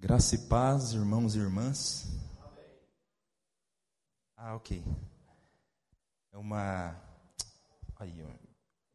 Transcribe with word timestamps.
Graça 0.00 0.36
e 0.36 0.38
paz, 0.38 0.92
irmãos 0.92 1.34
e 1.34 1.40
irmãs. 1.40 2.06
Ah, 4.36 4.54
ok. 4.54 4.80
É 6.30 6.38
uma. 6.38 6.94
Aí, 7.96 8.24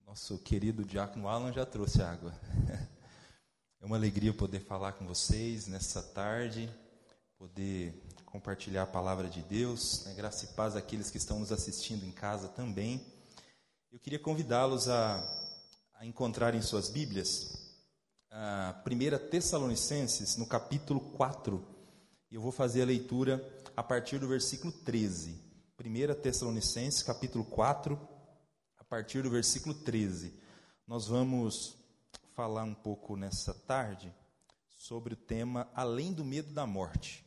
nosso 0.07 0.39
querido 0.39 0.86
diácono 0.86 1.27
Alan 1.27 1.52
já 1.52 1.66
trouxe 1.66 2.02
água. 2.02 2.34
É 3.81 3.86
uma 3.86 3.97
alegria 3.97 4.34
poder 4.34 4.61
falar 4.61 4.93
com 4.93 5.05
vocês 5.05 5.68
nessa 5.68 6.02
tarde, 6.02 6.73
poder 7.38 7.93
compartilhar 8.25 8.83
a 8.83 8.88
palavra 8.88 9.27
de 9.27 9.41
Deus. 9.41 10.05
Né? 10.05 10.13
Graça 10.13 10.45
e 10.45 10.47
paz 10.54 10.77
àqueles 10.77 11.11
que 11.11 11.17
estão 11.17 11.38
nos 11.38 11.51
assistindo 11.51 12.05
em 12.05 12.11
casa 12.13 12.47
também. 12.47 13.05
Eu 13.91 13.99
queria 13.99 14.20
convidá-los 14.20 14.88
a, 14.88 15.21
a 15.95 16.05
encontrar 16.05 16.55
em 16.55 16.61
suas 16.61 16.89
Bíblias 16.89 17.62
a 18.36 18.81
1 18.84 19.29
Tessalonicenses, 19.29 20.37
no 20.37 20.47
capítulo 20.47 21.00
4. 21.00 21.64
E 22.32 22.36
eu 22.36 22.42
vou 22.42 22.51
fazer 22.51 22.82
a 22.82 22.86
leitura 22.86 23.47
a 23.78 23.83
partir 23.83 24.18
do 24.18 24.28
versículo 24.28 24.73
13. 24.73 25.39
1 25.79 26.19
Tessalonicenses, 26.19 27.04
capítulo 27.04 27.46
4, 27.46 28.00
a 28.79 28.83
partir 28.83 29.21
do 29.21 29.29
versículo 29.29 29.75
13. 29.75 30.33
Nós 30.87 31.06
vamos 31.06 31.78
falar 32.33 32.64
um 32.64 32.73
pouco 32.73 33.16
nessa 33.16 33.53
tarde 33.53 34.11
sobre 34.67 35.14
o 35.14 35.17
tema 35.17 35.70
Além 35.75 36.11
do 36.11 36.25
Medo 36.25 36.52
da 36.53 36.66
Morte. 36.66 37.23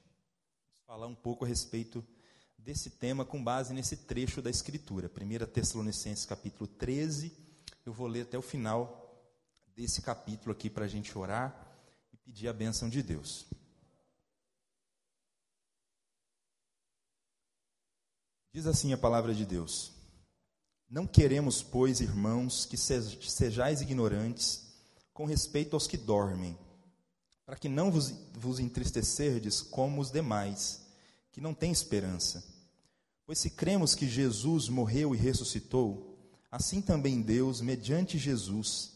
Vamos 0.65 0.87
falar 0.89 1.07
um 1.07 1.15
pouco 1.15 1.45
a 1.45 1.49
respeito 1.49 2.05
desse 2.59 2.91
tema 2.91 3.25
com 3.25 3.43
base 3.43 3.73
nesse 3.73 3.97
trecho 3.97 4.43
da 4.43 4.51
Escritura. 4.51 5.09
1 5.09 5.47
Tessalonicenses, 5.53 6.27
capítulo 6.27 6.67
13. 6.67 7.33
Eu 7.85 7.93
vou 7.93 8.09
ler 8.09 8.23
até 8.23 8.37
o 8.37 8.43
final 8.43 9.06
desse 9.77 10.01
capítulo 10.01 10.53
aqui 10.53 10.71
para 10.71 10.87
a 10.87 10.89
gente 10.89 11.17
orar 11.17 11.55
e 12.11 12.17
pedir 12.17 12.49
a 12.49 12.53
bênção 12.53 12.89
de 12.89 13.03
Deus. 13.03 13.47
Diz 18.53 18.67
assim 18.67 18.95
a 18.95 18.99
palavra 18.99 19.35
de 19.35 19.45
Deus: 19.45 19.93
Não 20.89 21.07
queremos, 21.07 21.63
pois, 21.63 22.01
irmãos, 22.01 22.65
que 22.65 22.79
sejais 22.79 23.83
ignorantes 23.83 24.75
com 25.13 25.27
respeito 25.27 25.77
aos 25.77 25.87
que 25.87 25.99
dormem, 25.99 26.59
para 27.45 27.57
que 27.57 27.69
não 27.69 27.91
vos, 27.91 28.15
vos 28.33 28.59
entristecerdes 28.59 29.61
como 29.61 30.01
os 30.01 30.11
demais, 30.11 30.87
que 31.31 31.41
não 31.41 31.53
têm 31.53 31.71
esperança. 31.71 32.43
Pois 33.27 33.39
se 33.39 33.51
cremos 33.51 33.95
que 33.95 34.09
Jesus 34.09 34.69
morreu 34.71 35.15
e 35.15 35.19
ressuscitou, 35.19 36.17
assim 36.51 36.81
também 36.81 37.21
Deus, 37.21 37.61
mediante 37.61 38.17
Jesus, 38.17 38.96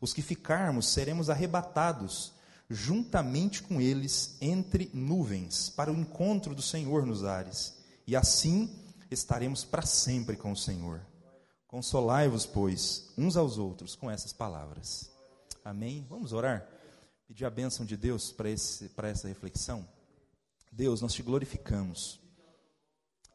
os 0.00 0.12
que 0.12 0.22
ficarmos 0.22 0.88
seremos 0.88 1.28
arrebatados 1.28 2.32
juntamente 2.70 3.62
com 3.62 3.80
eles 3.80 4.36
entre 4.40 4.90
nuvens 4.92 5.70
para 5.70 5.90
o 5.90 5.96
encontro 5.96 6.54
do 6.54 6.62
Senhor 6.62 7.06
nos 7.06 7.24
ares, 7.24 7.78
e 8.06 8.14
assim 8.14 8.70
estaremos 9.10 9.64
para 9.64 9.82
sempre 9.82 10.36
com 10.36 10.52
o 10.52 10.56
Senhor. 10.56 11.00
Consolai-vos, 11.66 12.46
pois, 12.46 13.10
uns 13.16 13.36
aos 13.36 13.58
outros 13.58 13.94
com 13.94 14.10
essas 14.10 14.32
palavras. 14.32 15.10
Amém? 15.64 16.06
Vamos 16.08 16.32
orar? 16.32 16.66
Pedir 17.26 17.44
a 17.44 17.50
bênção 17.50 17.84
de 17.84 17.96
Deus 17.96 18.32
para, 18.32 19.08
essa 19.08 19.28
reflexão. 19.28 19.86
Deus, 20.72 21.00
nós 21.02 21.12
te 21.12 21.22
glorificamos, 21.22 22.20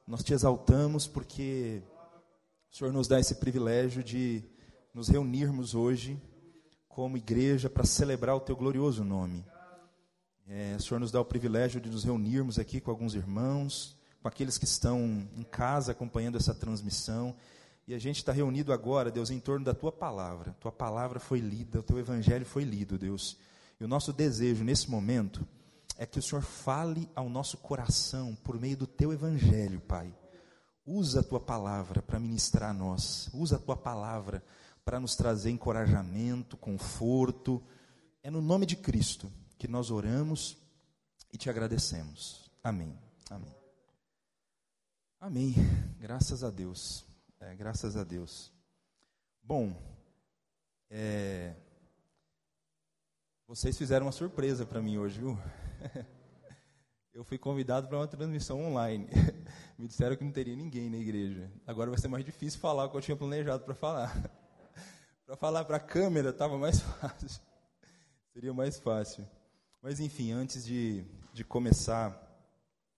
nós 0.08 0.24
te 0.24 0.34
exaltamos 0.34 1.08
porque 1.08 1.82
o 2.72 2.76
Senhor 2.76 2.92
nos 2.92 3.08
dá 3.08 3.20
esse 3.20 3.36
privilégio 3.36 4.04
de 4.04 4.44
nos 4.94 5.08
reunirmos 5.10 5.74
hoje 5.74 6.20
como 6.94 7.18
igreja 7.18 7.70
para 7.70 7.86
celebrar 7.86 8.36
o 8.36 8.40
teu 8.40 8.56
glorioso 8.56 9.04
nome. 9.04 9.44
É, 10.48 10.76
o 10.78 10.82
Senhor 10.82 11.00
nos 11.00 11.12
dá 11.12 11.20
o 11.20 11.26
privilégio 11.26 11.82
de 11.82 11.90
nos 11.90 12.04
reunirmos 12.04 12.60
aqui 12.60 12.80
com 12.80 12.92
alguns 12.92 13.16
irmãos, 13.16 13.98
com 14.22 14.28
aqueles 14.28 14.60
que 14.60 14.66
estão 14.66 15.28
em 15.36 15.44
casa 15.44 15.92
acompanhando 15.92 16.38
essa 16.38 16.54
transmissão. 16.54 17.36
E 17.88 17.96
a 17.96 18.00
gente 18.00 18.18
está 18.18 18.32
reunido 18.32 18.72
agora, 18.72 19.10
Deus, 19.10 19.32
em 19.32 19.40
torno 19.40 19.66
da 19.66 19.74
tua 19.74 19.92
palavra. 19.92 20.56
Tua 20.60 20.72
palavra 20.72 21.20
foi 21.20 21.40
lida, 21.40 21.80
o 21.80 21.84
teu 21.84 21.98
evangelho 21.98 22.46
foi 22.46 22.64
lido, 22.64 22.98
Deus. 22.98 23.38
E 23.80 23.84
o 23.84 23.88
nosso 23.88 24.14
desejo 24.14 24.64
nesse 24.64 24.90
momento 24.90 25.46
é 25.98 26.06
que 26.06 26.20
o 26.20 26.22
Senhor 26.22 26.44
fale 26.44 27.10
ao 27.16 27.28
nosso 27.28 27.58
coração 27.58 28.38
por 28.44 28.60
meio 28.60 28.78
do 28.78 28.86
teu 28.86 29.12
evangelho, 29.12 29.82
Pai. 29.82 30.14
Usa 30.86 31.22
a 31.22 31.24
tua 31.24 31.40
palavra 31.40 32.02
para 32.04 32.20
ministrar 32.20 32.70
a 32.70 32.74
nós. 32.74 33.30
Usa 33.34 33.56
a 33.56 33.60
tua 33.60 33.76
palavra 33.76 34.40
para 34.40 34.54
nos 35.00 35.16
trazer 35.16 35.50
encorajamento, 35.50 36.58
conforto. 36.58 37.64
É 38.22 38.30
no 38.30 38.42
nome 38.42 38.66
de 38.66 38.76
Cristo 38.76 39.32
que 39.58 39.68
nós 39.68 39.90
oramos 39.90 40.58
e 41.32 41.38
te 41.38 41.50
agradecemos. 41.50 42.52
Amém. 42.64 42.98
Amém. 43.30 43.56
Amém. 45.20 45.56
Graças 46.00 46.44
a 46.44 46.50
Deus. 46.50 47.06
É, 47.40 47.56
graças 47.56 47.96
a 47.96 48.04
Deus. 48.04 48.52
Bom, 49.42 49.76
é, 50.90 51.56
vocês 53.48 53.78
fizeram 53.78 54.06
uma 54.06 54.12
surpresa 54.12 54.66
para 54.66 54.82
mim 54.82 54.98
hoje, 54.98 55.20
viu? 55.20 55.38
Eu 57.14 57.24
fui 57.24 57.38
convidado 57.38 57.88
para 57.88 57.98
uma 57.98 58.08
transmissão 58.08 58.64
online. 58.64 59.08
Me 59.78 59.88
disseram 59.88 60.16
que 60.16 60.24
não 60.24 60.32
teria 60.32 60.56
ninguém 60.56 60.90
na 60.90 60.98
igreja. 60.98 61.52
Agora 61.68 61.92
vai 61.92 62.00
ser 62.00 62.08
mais 62.08 62.26
difícil 62.26 62.60
falar 62.60 62.86
o 62.86 62.90
que 62.90 62.98
eu 62.98 63.02
tinha 63.02 63.16
planejado 63.16 63.64
para 63.64 63.76
falar. 63.76 64.12
Para 65.26 65.38
falar 65.38 65.64
para 65.64 65.78
a 65.78 65.80
câmera 65.80 66.32
estava 66.32 66.58
mais 66.58 66.82
fácil. 67.00 67.42
Seria 68.34 68.54
mais 68.54 68.78
fácil. 68.78 69.26
Mas, 69.82 70.02
enfim, 70.02 70.34
antes 70.34 70.66
de, 70.66 71.06
de 71.34 71.46
começar 71.46 72.14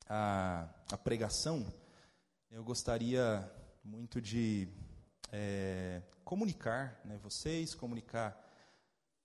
a, 0.09 0.67
a 0.91 0.97
pregação, 0.97 1.71
eu 2.49 2.63
gostaria 2.63 3.47
muito 3.83 4.19
de 4.19 4.67
é, 5.31 6.01
comunicar, 6.23 6.99
né, 7.05 7.15
vocês, 7.21 7.75
comunicar 7.75 8.35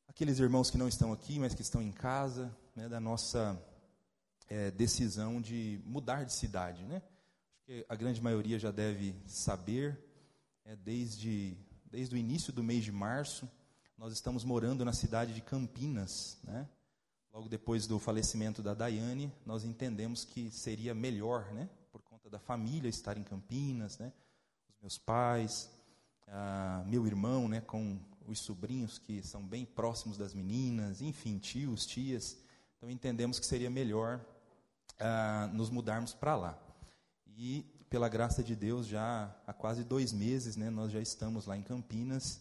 aqueles 0.07 0.39
irmãos 0.39 0.71
que 0.71 0.77
não 0.77 0.89
estão 0.89 1.11
aqui, 1.11 1.39
mas 1.39 1.55
que 1.55 1.63
estão 1.63 1.81
em 1.81 1.93
casa, 1.93 2.55
né, 2.77 2.87
da 2.87 3.01
nossa 3.01 3.59
é, 4.47 4.71
decisão 4.71 5.41
de 5.41 5.81
mudar 5.87 6.25
de 6.25 6.35
cidade. 6.35 6.85
Né? 6.85 6.97
Acho 6.97 7.65
que 7.65 7.87
a 7.89 7.95
grande 7.95 8.21
maioria 8.21 8.59
já 8.59 8.71
deve 8.71 9.15
saber, 9.27 9.99
é, 10.67 10.77
desde 10.77 11.57
desde 11.91 12.15
o 12.15 12.19
início 12.19 12.53
do 12.53 12.63
mês 12.63 12.85
de 12.85 12.93
março. 12.93 13.51
Nós 13.99 14.13
estamos 14.13 14.45
morando 14.45 14.85
na 14.85 14.93
cidade 14.93 15.35
de 15.35 15.41
Campinas, 15.41 16.39
né? 16.45 16.69
Logo 17.33 17.49
depois 17.49 17.87
do 17.87 17.99
falecimento 17.99 18.63
da 18.63 18.75
Daiane, 18.75 19.33
nós 19.47 19.65
entendemos 19.65 20.25
que 20.25 20.51
seria 20.51 20.95
melhor, 20.95 21.53
né, 21.53 21.69
por 21.93 22.03
conta 22.03 22.29
da 22.29 22.41
família 22.41 22.89
estar 22.89 23.17
em 23.17 23.23
Campinas, 23.23 23.99
né, 23.99 24.13
os 24.69 24.81
meus 24.81 24.99
pais, 24.99 25.71
meu 26.87 27.07
irmão, 27.07 27.49
né, 27.49 27.61
com 27.61 28.01
os 28.27 28.41
sobrinhos 28.41 28.99
que 28.99 29.23
são 29.23 29.43
bem 29.43 29.65
próximos 29.65 30.19
das 30.19 30.35
meninas, 30.35 31.01
enfim, 31.01 31.39
tios, 31.39 31.87
tias. 31.87 32.37
Então 32.77 32.91
entendemos 32.91 33.39
que 33.39 33.47
seria 33.47 33.71
melhor 33.71 34.21
ah, 34.99 35.49
nos 35.53 35.71
mudarmos 35.71 36.13
para 36.13 36.37
lá. 36.37 36.59
E 37.27 37.65
pela 37.91 38.09
graça 38.09 38.41
de 38.43 38.55
Deus, 38.55 38.87
já 38.87 39.35
há 39.45 39.53
quase 39.53 39.83
dois 39.83 40.13
meses, 40.13 40.57
né, 40.57 40.71
nós 40.71 40.93
já 40.93 41.01
estamos 41.01 41.47
lá 41.47 41.57
em 41.57 41.63
Campinas. 41.63 42.41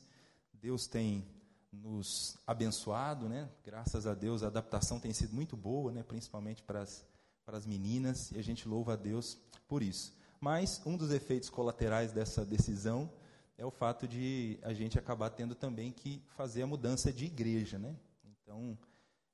Deus 0.54 0.86
tem 0.86 1.25
nos 1.72 2.38
abençoado, 2.46 3.28
né? 3.28 3.50
Graças 3.66 4.06
a 4.06 4.13
Deus, 4.13 4.44
a 4.44 4.48
adaptação 4.48 5.00
tem 5.00 5.12
sido 5.12 5.34
muito 5.34 5.57
boa, 5.57 5.92
né? 5.92 6.04
Principalmente 6.04 6.62
para 6.62 6.81
as, 6.81 7.06
para 7.46 7.57
as 7.57 7.66
meninas, 7.66 8.31
e 8.31 8.38
a 8.38 8.44
gente 8.44 8.68
louva 8.68 8.94
a 8.94 8.96
Deus 8.96 9.38
por 9.68 9.81
isso. 9.81 10.13
Mas 10.40 10.81
um 10.86 10.96
dos 10.96 11.12
efeitos 11.12 11.50
colaterais 11.50 12.12
dessa 12.12 12.46
decisão 12.46 13.10
é 13.57 13.66
o 13.66 13.72
fato 13.72 14.07
de 14.07 14.60
a 14.63 14.74
gente 14.74 14.98
acabar 14.98 15.30
tendo 15.30 15.56
também 15.56 15.92
que 15.92 16.22
fazer 16.36 16.62
a 16.62 16.68
mudança 16.68 17.12
de 17.12 17.25
igreja, 17.25 17.78
né? 17.78 17.96
Então, 18.24 18.78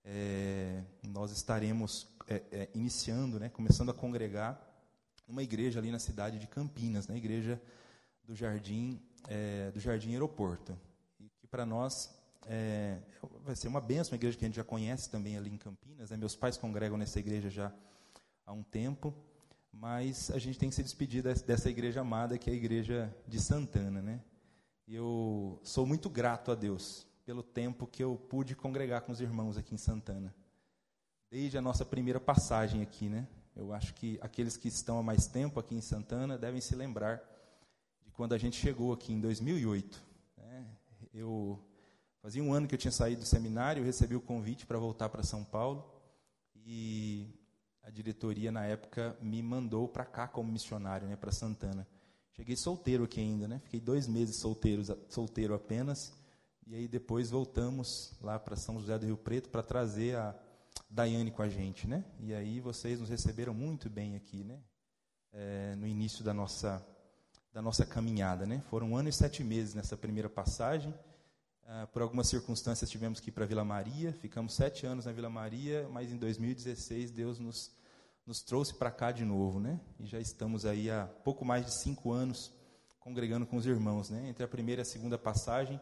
é, 0.03 0.83
nós 1.03 1.31
estaremos 1.31 2.07
é, 2.27 2.41
é, 2.51 2.69
iniciando, 2.73 3.39
né? 3.39 3.49
Começando 3.49 3.91
a 3.91 3.93
congregar 3.93 4.74
uma 5.27 5.43
igreja 5.43 5.79
ali 5.79 5.91
na 5.91 5.99
cidade 5.99 6.39
de 6.39 6.47
Campinas, 6.47 7.07
na 7.07 7.15
igreja 7.15 7.61
do 8.23 8.35
Jardim, 8.35 9.01
é, 9.27 9.71
do 9.71 9.79
Jardim 9.79 10.11
Aeroporto. 10.11 10.77
E 11.19 11.29
que 11.37 11.47
para 11.47 11.65
nós 11.65 12.13
é, 12.45 12.99
vai 13.43 13.55
ser 13.55 13.67
uma 13.67 13.81
benção, 13.81 14.13
uma 14.13 14.17
igreja 14.17 14.37
que 14.37 14.45
a 14.45 14.47
gente 14.47 14.55
já 14.55 14.63
conhece 14.63 15.09
também 15.09 15.37
ali 15.37 15.49
em 15.49 15.57
Campinas. 15.57 16.11
Né? 16.11 16.17
Meus 16.17 16.35
pais 16.35 16.57
congregam 16.57 16.97
nessa 16.97 17.19
igreja 17.19 17.49
já 17.49 17.73
há 18.45 18.53
um 18.53 18.63
tempo, 18.63 19.13
mas 19.71 20.31
a 20.31 20.37
gente 20.37 20.57
tem 20.57 20.69
que 20.69 20.75
se 20.75 20.83
despedir 20.83 21.23
dessa 21.23 21.69
igreja 21.69 22.01
amada, 22.01 22.37
que 22.37 22.49
é 22.49 22.53
a 22.53 22.55
igreja 22.55 23.15
de 23.27 23.39
Santana. 23.39 24.01
Né? 24.01 24.21
Eu 24.87 25.59
sou 25.63 25.85
muito 25.85 26.09
grato 26.09 26.51
a 26.51 26.55
Deus 26.55 27.07
pelo 27.25 27.41
tempo 27.41 27.87
que 27.87 28.03
eu 28.03 28.15
pude 28.15 28.55
congregar 28.55 29.01
com 29.01 29.11
os 29.11 29.19
irmãos 29.19 29.57
aqui 29.57 29.73
em 29.73 29.77
Santana. 29.77 30.33
Desde 31.31 31.57
a 31.57 31.61
nossa 31.61 31.83
primeira 31.83 32.19
passagem 32.19 32.83
aqui, 32.83 33.09
né? 33.09 33.27
Eu 33.55 33.71
acho 33.71 33.93
que 33.93 34.19
aqueles 34.21 34.57
que 34.57 34.67
estão 34.67 34.99
há 34.99 35.03
mais 35.03 35.27
tempo 35.27 35.59
aqui 35.59 35.73
em 35.73 35.81
Santana 35.81 36.37
devem 36.37 36.59
se 36.59 36.75
lembrar 36.75 37.23
de 38.03 38.11
quando 38.11 38.33
a 38.33 38.37
gente 38.37 38.57
chegou 38.57 38.91
aqui 38.91 39.13
em 39.13 39.21
2008. 39.21 40.03
Né? 40.37 40.65
Eu 41.13 41.59
fazia 42.21 42.43
um 42.43 42.53
ano 42.53 42.67
que 42.67 42.75
eu 42.75 42.79
tinha 42.79 42.91
saído 42.91 43.21
do 43.21 43.27
seminário, 43.27 43.81
eu 43.81 43.85
recebi 43.85 44.15
o 44.15 44.21
convite 44.21 44.65
para 44.65 44.77
voltar 44.77 45.07
para 45.07 45.23
São 45.23 45.43
Paulo 45.43 45.89
e 46.65 47.29
a 47.81 47.89
diretoria 47.89 48.51
na 48.51 48.65
época 48.65 49.15
me 49.21 49.41
mandou 49.41 49.87
para 49.87 50.03
cá 50.03 50.27
como 50.27 50.51
missionário, 50.51 51.07
né, 51.07 51.15
para 51.15 51.31
Santana. 51.31 51.87
Cheguei 52.33 52.57
solteiro 52.57 53.05
aqui 53.05 53.21
ainda, 53.21 53.47
né? 53.47 53.59
Fiquei 53.63 53.79
dois 53.79 54.07
meses 54.07 54.35
solteiro, 54.35 54.83
solteiro 55.07 55.53
apenas. 55.53 56.11
E 56.67 56.75
aí 56.75 56.85
depois 56.85 57.29
voltamos 57.29 58.11
lá 58.21 58.37
para 58.37 58.57
São 58.57 58.77
José 58.77 58.99
do 58.99 59.05
Rio 59.05 59.15
Preto 59.15 59.47
para 59.47 59.63
trazer 59.63 60.17
a 60.17 60.35
Daiane 60.95 61.29
com 61.29 61.41
a 61.41 61.49
gente, 61.49 61.85
né? 61.85 62.05
E 62.21 62.33
aí 62.33 62.61
vocês 62.61 63.01
nos 63.01 63.09
receberam 63.09 63.53
muito 63.53 63.89
bem 63.89 64.15
aqui, 64.15 64.45
né? 64.45 64.57
É, 65.33 65.75
no 65.75 65.85
início 65.85 66.23
da 66.23 66.33
nossa 66.33 66.81
da 67.51 67.61
nossa 67.61 67.85
caminhada, 67.85 68.45
né? 68.45 68.63
Foram 68.69 68.91
um 68.91 68.97
ano 68.97 69.09
e 69.09 69.13
sete 69.13 69.43
meses 69.43 69.73
nessa 69.73 69.97
primeira 69.97 70.29
passagem. 70.29 70.93
Ah, 71.65 71.87
por 71.91 72.01
algumas 72.01 72.29
circunstâncias 72.29 72.89
tivemos 72.89 73.19
que 73.19 73.29
ir 73.29 73.33
para 73.33 73.45
Vila 73.45 73.65
Maria. 73.65 74.13
Ficamos 74.13 74.55
sete 74.55 74.85
anos 74.85 75.05
na 75.05 75.11
Vila 75.11 75.29
Maria, 75.29 75.87
mas 75.91 76.11
em 76.13 76.17
2016 76.17 77.11
Deus 77.11 77.39
nos 77.39 77.71
nos 78.25 78.41
trouxe 78.41 78.73
para 78.73 78.89
cá 78.89 79.11
de 79.11 79.23
novo, 79.25 79.59
né? 79.59 79.79
E 79.99 80.05
já 80.05 80.19
estamos 80.19 80.65
aí 80.65 80.89
há 80.89 81.05
pouco 81.23 81.43
mais 81.43 81.65
de 81.65 81.73
cinco 81.81 82.11
anos 82.11 82.51
congregando 82.99 83.45
com 83.45 83.57
os 83.57 83.65
irmãos, 83.65 84.09
né? 84.09 84.29
Entre 84.29 84.43
a 84.43 84.47
primeira 84.47 84.81
e 84.81 84.83
a 84.83 84.85
segunda 84.85 85.17
passagem 85.17 85.79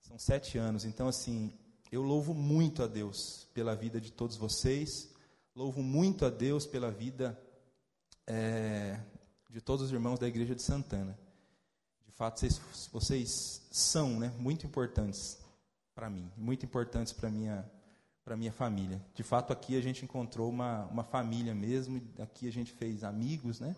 são 0.00 0.18
sete 0.18 0.58
anos. 0.58 0.84
Então, 0.84 1.08
assim, 1.08 1.52
eu 1.90 2.02
louvo 2.02 2.34
muito 2.34 2.82
a 2.82 2.86
Deus 2.86 3.46
pela 3.54 3.74
vida 3.74 4.00
de 4.00 4.10
todos 4.10 4.36
vocês, 4.36 5.10
louvo 5.54 5.82
muito 5.82 6.24
a 6.24 6.30
Deus 6.30 6.66
pela 6.66 6.90
vida 6.90 7.40
é, 8.26 9.00
de 9.50 9.60
todos 9.60 9.86
os 9.86 9.92
irmãos 9.92 10.18
da 10.18 10.28
Igreja 10.28 10.54
de 10.54 10.62
Santana. 10.62 11.18
De 12.06 12.12
fato, 12.12 12.40
vocês, 12.40 12.60
vocês 12.92 13.62
são 13.70 14.18
né, 14.18 14.32
muito 14.38 14.66
importantes 14.66 15.38
para 15.94 16.10
mim, 16.10 16.30
muito 16.36 16.64
importantes 16.64 17.12
para 17.12 17.30
minha 17.30 17.68
minha 18.36 18.50
família. 18.50 19.00
De 19.14 19.22
fato, 19.22 19.52
aqui 19.52 19.76
a 19.76 19.80
gente 19.80 20.04
encontrou 20.04 20.50
uma, 20.50 20.86
uma 20.86 21.04
família 21.04 21.54
mesmo, 21.54 22.02
aqui 22.18 22.48
a 22.48 22.50
gente 22.50 22.72
fez 22.72 23.04
amigos, 23.04 23.60
né? 23.60 23.76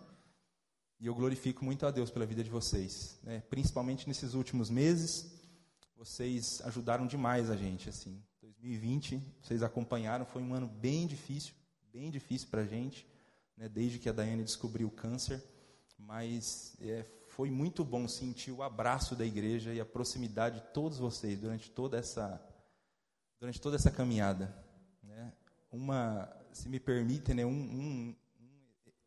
E 1.00 1.06
eu 1.06 1.14
glorifico 1.14 1.64
muito 1.64 1.86
a 1.86 1.90
Deus 1.90 2.10
pela 2.10 2.26
vida 2.26 2.42
de 2.42 2.50
vocês, 2.50 3.18
né? 3.22 3.40
principalmente 3.48 4.08
nesses 4.08 4.34
últimos 4.34 4.68
meses. 4.68 5.37
Vocês 5.98 6.62
ajudaram 6.64 7.08
demais 7.08 7.50
a 7.50 7.56
gente, 7.56 7.88
assim. 7.88 8.22
2020, 8.40 9.20
vocês 9.42 9.64
acompanharam, 9.64 10.24
foi 10.24 10.40
um 10.40 10.54
ano 10.54 10.68
bem 10.68 11.08
difícil, 11.08 11.52
bem 11.92 12.08
difícil 12.08 12.46
para 12.48 12.60
a 12.60 12.64
gente, 12.64 13.04
né? 13.56 13.68
desde 13.68 13.98
que 13.98 14.08
a 14.08 14.12
Daiane 14.12 14.44
descobriu 14.44 14.86
o 14.86 14.92
câncer. 14.92 15.42
Mas 15.98 16.76
é, 16.80 17.04
foi 17.26 17.50
muito 17.50 17.84
bom 17.84 18.06
sentir 18.06 18.52
o 18.52 18.62
abraço 18.62 19.16
da 19.16 19.26
igreja 19.26 19.74
e 19.74 19.80
a 19.80 19.84
proximidade 19.84 20.60
de 20.60 20.66
todos 20.68 20.98
vocês 20.98 21.36
durante 21.36 21.68
toda 21.68 21.98
essa 21.98 22.40
durante 23.40 23.60
toda 23.60 23.74
essa 23.74 23.90
caminhada. 23.90 24.54
Né? 25.02 25.32
Uma, 25.68 26.32
se 26.52 26.68
me 26.68 26.78
permitem, 26.78 27.34
né, 27.34 27.44
um, 27.44 27.50
um, 27.50 28.16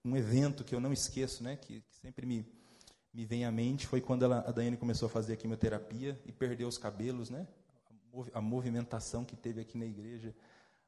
um, 0.03 0.17
evento 0.17 0.65
que 0.65 0.75
eu 0.75 0.81
não 0.81 0.91
esqueço, 0.91 1.41
né, 1.41 1.55
que, 1.55 1.79
que, 1.81 1.95
sempre 1.95 2.25
me, 2.25 2.45
me 3.13 3.25
vem 3.25 3.45
à 3.45 3.51
mente, 3.51 3.87
foi 3.87 3.99
quando 3.99 4.23
ela, 4.23 4.43
a 4.47 4.51
Daiane 4.51 4.77
começou 4.77 5.07
a 5.07 5.09
fazer 5.09 5.33
a 5.33 5.35
quimioterapia 5.35 6.19
e 6.25 6.31
perdeu 6.31 6.67
os 6.67 6.77
cabelos, 6.77 7.29
né? 7.29 7.47
A, 8.33 8.41
movimentação 8.41 9.23
que 9.23 9.35
teve 9.35 9.61
aqui 9.61 9.77
na 9.77 9.85
igreja, 9.85 10.35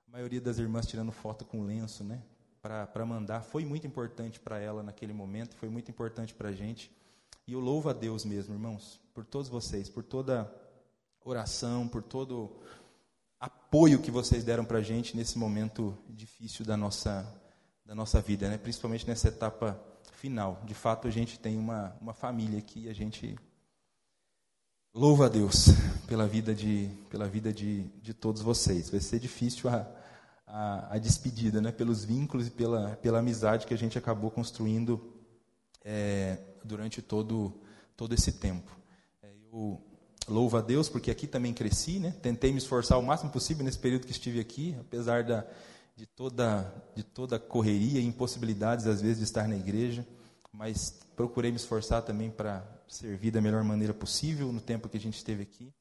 a 0.07 0.11
maioria 0.11 0.41
das 0.41 0.57
irmãs 0.57 0.85
tirando 0.85 1.11
foto 1.11 1.45
com 1.45 1.63
lenço, 1.63 2.03
né? 2.03 2.21
Para 2.61 3.05
mandar, 3.05 3.41
foi 3.41 3.65
muito 3.65 3.85
importante 3.85 4.39
para 4.39 4.57
ela 4.57 4.81
naquele 4.81 5.11
momento, 5.11 5.55
foi 5.55 5.67
muito 5.67 5.91
importante 5.91 6.33
para 6.33 6.49
a 6.49 6.51
gente. 6.53 6.89
E 7.45 7.53
eu 7.53 7.59
louvo 7.59 7.89
a 7.89 7.93
Deus 7.93 8.23
mesmo, 8.23 8.53
irmãos, 8.53 9.01
por 9.13 9.25
todos 9.25 9.49
vocês, 9.49 9.89
por 9.89 10.03
toda 10.03 10.49
oração, 11.25 11.87
por 11.87 12.01
todo 12.01 12.57
apoio 13.37 14.01
que 14.01 14.09
vocês 14.09 14.45
deram 14.45 14.63
para 14.63 14.77
a 14.77 14.81
gente 14.81 15.17
nesse 15.17 15.37
momento 15.37 15.97
difícil 16.09 16.65
da 16.65 16.77
nossa, 16.77 17.29
da 17.85 17.93
nossa 17.93 18.21
vida, 18.21 18.47
né? 18.49 18.57
principalmente 18.57 19.05
nessa 19.05 19.27
etapa 19.27 19.77
final. 20.11 20.61
De 20.65 20.73
fato, 20.73 21.07
a 21.07 21.11
gente 21.11 21.39
tem 21.39 21.57
uma, 21.57 21.95
uma 22.01 22.13
família 22.13 22.59
aqui 22.59 22.85
e 22.85 22.89
a 22.89 22.93
gente 22.93 23.35
louva 24.93 25.25
a 25.25 25.29
Deus 25.29 25.69
pela 26.07 26.27
vida 26.27 26.53
de, 26.53 26.89
pela 27.09 27.27
vida 27.27 27.51
de, 27.51 27.83
de 28.01 28.13
todos 28.13 28.41
vocês. 28.41 28.89
Vai 28.89 28.99
ser 28.99 29.19
difícil 29.19 29.69
a, 29.69 29.87
a, 30.45 30.95
a 30.95 30.97
despedida, 30.97 31.61
né? 31.61 31.71
pelos 31.71 32.05
vínculos 32.05 32.47
e 32.47 32.51
pela, 32.51 32.95
pela 32.97 33.19
amizade 33.19 33.65
que 33.65 33.73
a 33.73 33.77
gente 33.77 33.97
acabou 33.97 34.29
construindo 34.29 35.13
é, 35.83 36.37
durante 36.63 37.01
todo, 37.01 37.53
todo 37.97 38.13
esse 38.13 38.33
tempo. 38.33 38.71
É, 39.21 39.27
eu 39.51 39.81
louvo 40.27 40.57
a 40.57 40.61
Deus, 40.61 40.87
porque 40.87 41.11
aqui 41.11 41.27
também 41.27 41.53
cresci, 41.53 41.99
né? 41.99 42.13
Tentei 42.21 42.51
me 42.51 42.57
esforçar 42.57 42.97
o 42.97 43.03
máximo 43.03 43.31
possível 43.31 43.65
nesse 43.65 43.79
período 43.79 44.05
que 44.05 44.11
estive 44.11 44.39
aqui, 44.39 44.75
apesar 44.79 45.23
da, 45.23 45.45
de, 45.95 46.05
toda, 46.05 46.73
de 46.95 47.03
toda 47.03 47.39
correria 47.39 47.99
e 47.99 48.05
impossibilidades, 48.05 48.87
às 48.87 49.01
vezes, 49.01 49.19
de 49.19 49.23
estar 49.23 49.47
na 49.47 49.55
igreja, 49.55 50.05
mas 50.51 50.99
procurei 51.15 51.51
me 51.51 51.57
esforçar 51.57 52.01
também 52.01 52.29
para 52.29 52.63
servir 52.87 53.31
da 53.31 53.41
melhor 53.41 53.63
maneira 53.63 53.93
possível 53.93 54.51
no 54.51 54.61
tempo 54.61 54.89
que 54.89 54.97
a 54.97 54.99
gente 54.99 55.17
esteve 55.17 55.43
aqui. 55.43 55.73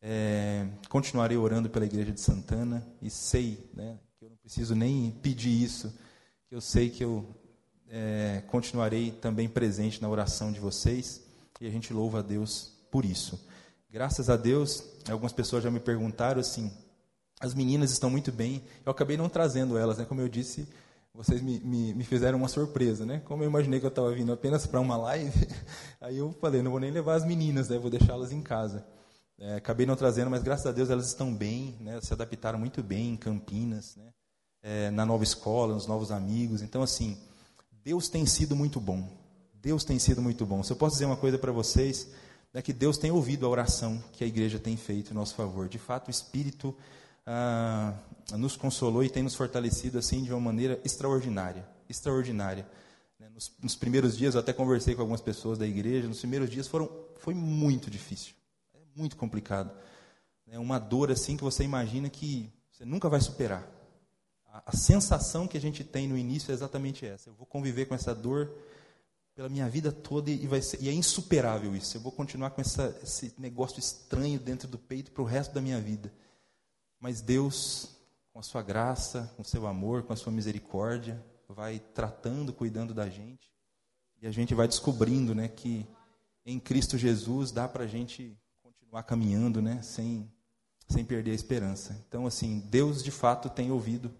É, 0.00 0.68
continuarei 0.88 1.36
orando 1.36 1.68
pela 1.68 1.86
igreja 1.86 2.12
de 2.12 2.20
Santana 2.20 2.86
e 3.02 3.10
sei, 3.10 3.68
né, 3.74 3.98
que 4.18 4.24
eu 4.24 4.30
não 4.30 4.36
preciso 4.36 4.74
nem 4.74 5.10
pedir 5.22 5.50
isso, 5.50 5.92
que 6.48 6.54
eu 6.54 6.60
sei 6.60 6.90
que 6.90 7.02
eu 7.02 7.26
é, 7.88 8.42
continuarei 8.48 9.10
também 9.10 9.48
presente 9.48 10.00
na 10.02 10.08
oração 10.08 10.52
de 10.52 10.60
vocês 10.60 11.24
e 11.60 11.66
a 11.66 11.70
gente 11.70 11.92
louva 11.92 12.20
a 12.20 12.22
Deus 12.22 12.72
por 12.90 13.04
isso. 13.04 13.46
Graças 13.90 14.28
a 14.28 14.36
Deus, 14.36 14.84
algumas 15.08 15.32
pessoas 15.32 15.64
já 15.64 15.70
me 15.70 15.80
perguntaram 15.80 16.40
assim: 16.40 16.70
as 17.40 17.54
meninas 17.54 17.90
estão 17.90 18.10
muito 18.10 18.32
bem. 18.32 18.62
Eu 18.84 18.90
acabei 18.90 19.16
não 19.16 19.28
trazendo 19.28 19.76
elas, 19.76 19.98
né? 19.98 20.04
Como 20.04 20.20
eu 20.20 20.28
disse, 20.28 20.68
vocês 21.14 21.40
me, 21.40 21.60
me, 21.60 21.94
me 21.94 22.04
fizeram 22.04 22.38
uma 22.38 22.48
surpresa, 22.48 23.06
né? 23.06 23.20
Como 23.24 23.42
eu 23.42 23.48
imaginei 23.48 23.80
que 23.80 23.86
eu 23.86 23.90
estava 23.90 24.12
vindo 24.12 24.32
apenas 24.32 24.66
para 24.66 24.80
uma 24.80 24.96
live, 24.96 25.48
aí 26.00 26.18
eu 26.18 26.32
falei: 26.40 26.62
não 26.62 26.70
vou 26.70 26.80
nem 26.80 26.90
levar 26.90 27.14
as 27.14 27.24
meninas, 27.24 27.68
né? 27.68 27.78
Vou 27.78 27.90
deixá-las 27.90 28.32
em 28.32 28.42
casa. 28.42 28.86
É, 29.38 29.56
acabei 29.56 29.84
não 29.84 29.96
trazendo, 29.96 30.30
mas 30.30 30.42
graças 30.42 30.66
a 30.66 30.72
Deus 30.72 30.88
elas 30.88 31.08
estão 31.08 31.34
bem, 31.34 31.76
né? 31.80 32.00
Se 32.02 32.12
adaptaram 32.12 32.58
muito 32.58 32.82
bem 32.82 33.10
em 33.10 33.16
Campinas, 33.16 33.96
né? 33.96 34.12
É, 34.62 34.90
na 34.90 35.06
nova 35.06 35.22
escola, 35.22 35.74
nos 35.74 35.86
novos 35.86 36.10
amigos. 36.10 36.62
Então, 36.62 36.82
assim, 36.82 37.18
Deus 37.84 38.08
tem 38.08 38.26
sido 38.26 38.56
muito 38.56 38.80
bom. 38.80 39.08
Deus 39.54 39.84
tem 39.84 39.98
sido 39.98 40.20
muito 40.20 40.44
bom. 40.44 40.62
Se 40.62 40.72
eu 40.72 40.76
posso 40.76 40.94
dizer 40.94 41.04
uma 41.04 41.16
coisa 41.16 41.38
para 41.38 41.52
vocês, 41.52 42.08
é 42.52 42.62
que 42.62 42.72
Deus 42.72 42.96
tem 42.96 43.10
ouvido 43.10 43.46
a 43.46 43.48
oração 43.48 44.02
que 44.12 44.24
a 44.24 44.26
igreja 44.26 44.58
tem 44.58 44.76
feito 44.76 45.10
em 45.10 45.14
nosso 45.14 45.34
favor. 45.34 45.68
De 45.68 45.78
fato, 45.78 46.08
o 46.08 46.10
Espírito 46.10 46.74
ah, 47.26 47.92
nos 48.38 48.56
consolou 48.56 49.02
e 49.02 49.10
tem 49.10 49.22
nos 49.22 49.34
fortalecido 49.34 49.98
assim 49.98 50.22
de 50.22 50.32
uma 50.32 50.40
maneira 50.40 50.80
extraordinária, 50.84 51.68
extraordinária. 51.88 52.66
Né, 53.18 53.28
nos, 53.28 53.52
nos, 53.60 53.74
primeiros 53.74 54.16
dias, 54.16 54.34
eu 54.34 54.40
até 54.40 54.52
conversei 54.52 54.94
com 54.94 55.00
algumas 55.00 55.20
pessoas 55.20 55.58
da 55.58 55.66
igreja. 55.66 56.06
Nos 56.06 56.20
primeiros 56.20 56.48
dias 56.48 56.68
foram, 56.68 56.88
foi 57.18 57.34
muito 57.34 57.90
difícil, 57.90 58.34
é 58.74 58.78
muito 58.94 59.16
complicado. 59.16 59.70
É 60.46 60.58
uma 60.58 60.78
dor 60.78 61.10
assim 61.10 61.36
que 61.36 61.42
você 61.42 61.64
imagina 61.64 62.08
que 62.08 62.52
você 62.70 62.84
nunca 62.84 63.08
vai 63.08 63.20
superar. 63.20 63.68
A, 64.46 64.62
a 64.66 64.76
sensação 64.76 65.48
que 65.48 65.56
a 65.56 65.60
gente 65.60 65.82
tem 65.82 66.06
no 66.06 66.16
início 66.16 66.52
é 66.52 66.54
exatamente 66.54 67.04
essa. 67.04 67.30
Eu 67.30 67.34
vou 67.34 67.46
conviver 67.46 67.86
com 67.86 67.94
essa 67.94 68.14
dor 68.14 68.52
pela 69.34 69.48
minha 69.48 69.68
vida 69.68 69.90
toda 69.92 70.30
e, 70.30 70.46
vai 70.46 70.62
ser, 70.62 70.80
e 70.80 70.88
é 70.88 70.92
insuperável 70.92 71.74
isso. 71.74 71.96
Eu 71.96 72.00
vou 72.00 72.12
continuar 72.12 72.50
com 72.50 72.60
essa, 72.60 72.98
esse 73.02 73.34
negócio 73.36 73.78
estranho 73.78 74.38
dentro 74.38 74.68
do 74.68 74.78
peito 74.78 75.10
para 75.10 75.22
o 75.22 75.26
resto 75.26 75.52
da 75.52 75.60
minha 75.60 75.80
vida. 75.80 76.12
Mas 77.06 77.20
Deus, 77.20 77.90
com 78.32 78.40
a 78.40 78.42
sua 78.42 78.62
graça, 78.62 79.32
com 79.36 79.42
o 79.42 79.44
seu 79.44 79.68
amor, 79.68 80.02
com 80.02 80.12
a 80.12 80.16
sua 80.16 80.32
misericórdia, 80.32 81.24
vai 81.48 81.78
tratando, 81.78 82.52
cuidando 82.52 82.92
da 82.92 83.08
gente. 83.08 83.48
E 84.20 84.26
a 84.26 84.32
gente 84.32 84.56
vai 84.56 84.66
descobrindo 84.66 85.32
né, 85.32 85.46
que 85.46 85.86
em 86.44 86.58
Cristo 86.58 86.98
Jesus 86.98 87.52
dá 87.52 87.68
para 87.68 87.84
a 87.84 87.86
gente 87.86 88.36
continuar 88.60 89.04
caminhando 89.04 89.62
né, 89.62 89.80
sem, 89.82 90.28
sem 90.88 91.04
perder 91.04 91.30
a 91.30 91.34
esperança. 91.34 91.96
Então, 92.08 92.26
assim, 92.26 92.58
Deus 92.58 93.04
de 93.04 93.12
fato 93.12 93.48
tem 93.48 93.70
ouvido 93.70 94.12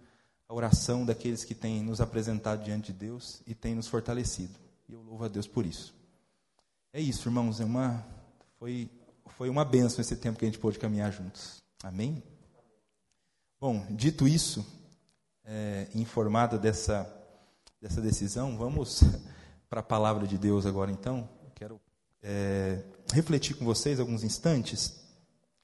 a 0.48 0.54
oração 0.54 1.04
daqueles 1.04 1.42
que 1.42 1.56
têm 1.56 1.82
nos 1.82 2.00
apresentado 2.00 2.62
diante 2.62 2.92
de 2.92 2.98
Deus 3.00 3.42
e 3.48 3.52
tem 3.52 3.74
nos 3.74 3.88
fortalecido. 3.88 4.54
E 4.88 4.92
eu 4.92 5.02
louvo 5.02 5.24
a 5.24 5.28
Deus 5.28 5.48
por 5.48 5.66
isso. 5.66 5.92
É 6.92 7.00
isso, 7.00 7.28
irmãos. 7.28 7.60
É 7.60 7.64
uma, 7.64 8.06
foi, 8.60 8.88
foi 9.26 9.48
uma 9.48 9.64
benção 9.64 10.00
esse 10.00 10.14
tempo 10.14 10.38
que 10.38 10.44
a 10.44 10.48
gente 10.48 10.60
pôde 10.60 10.78
caminhar 10.78 11.12
juntos. 11.12 11.60
Amém? 11.82 12.22
Bom, 13.58 13.86
dito 13.88 14.28
isso, 14.28 14.66
é, 15.42 15.88
informado 15.94 16.58
dessa, 16.58 17.10
dessa 17.80 18.02
decisão, 18.02 18.58
vamos 18.58 19.00
para 19.66 19.80
a 19.80 19.82
palavra 19.82 20.26
de 20.26 20.36
Deus 20.36 20.66
agora 20.66 20.90
então. 20.90 21.26
Quero 21.54 21.80
é, 22.22 22.82
refletir 23.14 23.56
com 23.56 23.64
vocês 23.64 23.98
alguns 23.98 24.22
instantes 24.22 25.00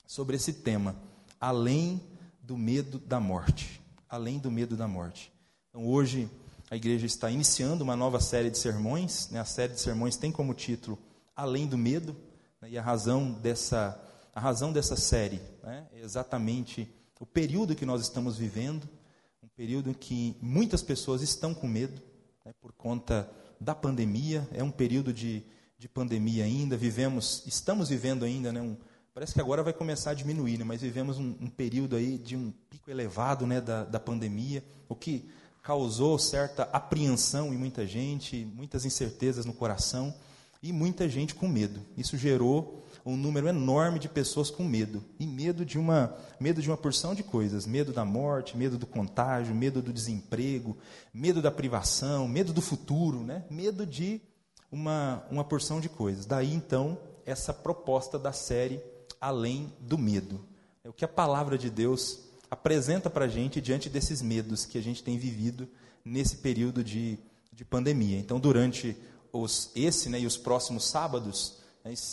sobre 0.07 0.37
esse 0.37 0.55
tema, 0.55 0.97
além 1.39 2.03
do 2.41 2.57
medo 2.57 2.99
da 2.99 3.21
morte. 3.21 3.83
Além 4.09 4.39
do 4.39 4.51
medo 4.51 4.75
da 4.75 4.89
morte. 4.89 5.31
Então, 5.69 5.87
hoje, 5.87 6.31
a 6.71 6.77
igreja 6.77 7.05
está 7.05 7.31
iniciando 7.31 7.85
uma 7.85 7.95
nova 7.95 8.21
série 8.21 8.49
de 8.49 8.57
sermões. 8.57 9.29
Né? 9.29 9.39
A 9.39 9.45
série 9.45 9.75
de 9.75 9.81
sermões 9.81 10.17
tem 10.17 10.33
como 10.33 10.55
título 10.55 10.99
Além 11.37 11.67
do 11.67 11.77
Medo. 11.77 12.17
Né? 12.59 12.71
E 12.71 12.79
a 12.79 12.83
razão 12.83 13.33
dessa, 13.33 14.03
a 14.35 14.41
razão 14.41 14.73
dessa 14.73 14.97
série 14.97 15.43
né? 15.63 15.87
é 15.93 16.01
exatamente 16.01 16.91
o 17.23 17.26
período 17.26 17.76
que 17.76 17.87
nós 17.87 18.02
estamos 18.02 18.37
vivendo 18.37 18.83
um 19.41 19.47
período 19.57 19.88
em 19.88 19.95
que 19.95 20.35
muitas 20.43 20.83
pessoas 20.83 21.23
estão 21.23 21.55
com 21.55 21.69
medo 21.69 22.02
né? 22.45 22.52
por 22.61 22.73
conta 22.73 23.31
da 23.61 23.76
pandemia. 23.76 24.45
É 24.52 24.61
um 24.64 24.73
período 24.73 25.12
de, 25.12 25.45
de 25.79 25.88
pandemia 25.88 26.45
ainda. 26.45 26.76
Vivemos, 26.76 27.45
estamos 27.47 27.91
vivendo 27.91 28.25
ainda 28.25 28.50
né? 28.50 28.61
um, 28.61 28.76
Parece 29.14 29.35
que 29.35 29.41
agora 29.41 29.62
vai 29.62 29.73
começar 29.73 30.11
a 30.11 30.14
diminuir, 30.14 30.59
né? 30.59 30.64
mas 30.64 30.81
vivemos 30.83 31.17
um, 31.19 31.37
um, 31.41 31.49
período 31.49 31.95
aí 31.95 32.19
de 32.19 32.35
um 32.35 32.52
pico 32.69 32.91
elevado 32.91 33.47
né, 33.47 33.61
da, 33.61 33.85
da 33.85 34.00
pandemia, 34.00 34.64
o 34.88 34.97
que 34.97 35.31
causou 35.62 36.19
certa 36.19 36.64
apreensão 36.73 37.55
em 37.55 37.57
muita 37.57 37.87
gente, 37.87 38.45
muitas 38.52 38.85
incertezas 38.85 39.47
no 39.47 39.52
coração 39.52 40.12
e 40.61 40.73
muita 40.73 41.09
gente 41.09 41.37
com 41.37 41.47
medo. 41.47 41.81
Isso 41.97 42.17
gerou 42.17 42.82
um 43.04 43.16
número 43.16 43.49
enorme 43.49 43.99
de 43.99 44.09
pessoas 44.09 44.50
com 44.50 44.64
medo 44.64 45.04
e 45.18 45.26
medo 45.26 45.64
de 45.64 45.78
uma 45.78 46.16
medo 46.38 46.62
de 46.62 46.68
uma 46.68 46.76
porção 46.76 47.14
de 47.14 47.23
coisas, 47.23 47.66
medo 47.66 47.92
da 47.92 48.04
morte, 48.04 48.56
medo 48.56 48.78
do 48.78 48.87
contágio, 48.87 49.54
medo 49.54 49.82
do 49.82 49.92
desemprego, 49.92 50.76
medo 51.12 51.42
da 51.42 51.50
privação, 51.50 52.28
medo 52.28 52.52
do 52.52 52.62
futuro, 52.62 53.23
né? 53.23 53.44
Medo 53.50 53.85
de 53.87 54.21
uma 54.71 55.25
uma 55.30 55.44
porção 55.44 55.80
de 55.80 55.88
coisas. 55.88 56.26
Daí 56.26 56.52
então 56.52 56.99
essa 57.26 57.52
proposta 57.52 58.18
da 58.18 58.32
série 58.32 58.80
além 59.21 59.73
do 59.80 59.97
medo. 59.97 60.44
É 60.85 60.88
o 60.88 60.92
que 60.92 61.04
a 61.04 61.09
palavra 61.09 61.56
de 61.56 61.71
Deus 61.71 62.32
apresenta 62.50 63.09
para 63.09 63.26
a 63.26 63.28
gente 63.28 63.61
diante 63.61 63.88
desses 63.88 64.21
medos 64.21 64.66
que 64.66 64.76
a 64.76 64.82
gente 64.82 65.02
tem 65.02 65.16
vivido 65.16 65.68
nesse 66.04 66.37
período 66.37 66.82
de, 66.82 67.18
de 67.52 67.64
pandemia. 67.64 68.18
Então, 68.18 68.38
durante 68.38 68.97
os, 69.32 69.71
esse 69.75 70.09
né, 70.09 70.21
e 70.21 70.26
os 70.26 70.37
próximos 70.37 70.85
sábados, 70.87 71.62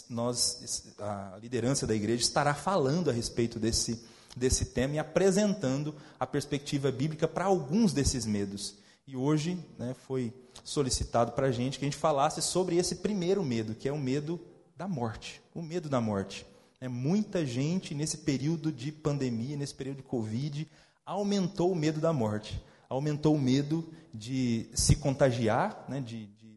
nós, 0.10 0.84
a 1.00 1.38
liderança 1.42 1.86
da 1.86 1.96
igreja 1.96 2.22
estará 2.22 2.54
falando 2.54 3.10
a 3.10 3.14
respeito 3.14 3.60
desse, 3.60 4.04
desse 4.36 4.66
tema 4.66 4.96
e 4.96 5.00
apresentando 5.00 5.96
a 6.20 6.26
perspectiva 6.26 6.92
bíblica 6.92 7.28
para 7.28 7.46
alguns 7.46 7.94
desses 7.94 8.26
medos. 8.26 8.76
E 9.08 9.16
hoje 9.16 9.58
né, 9.78 9.96
foi 10.08 10.34
solicitado 10.64 11.32
para 11.32 11.48
a 11.48 11.52
gente 11.52 11.80
que 11.80 11.86
a 11.86 11.88
gente 11.88 11.98
falasse 11.98 12.42
sobre 12.42 12.78
esse 12.78 12.96
primeiro 12.96 13.44
medo, 13.44 13.74
que 13.74 13.88
é 13.88 13.92
o 13.92 13.98
medo 13.98 14.40
da 14.76 14.88
morte. 14.88 15.42
O 15.54 15.62
medo 15.62 15.90
da 15.90 16.00
morte. 16.00 16.46
É, 16.80 16.88
muita 16.88 17.46
gente, 17.46 17.94
nesse 17.94 18.20
período 18.20 18.72
de 18.72 18.92
pandemia, 18.92 19.58
nesse 19.58 19.76
período 19.76 19.98
de 19.98 20.04
Covid, 20.04 20.68
aumentou 21.06 21.72
o 21.72 21.76
medo 21.76 22.00
da 22.00 22.14
morte, 22.14 22.64
aumentou 22.88 23.36
o 23.36 23.42
medo 23.42 23.92
de 24.14 24.70
se 24.74 24.96
contagiar, 24.96 25.86
né, 25.90 26.00
de, 26.00 26.28
de, 26.28 26.49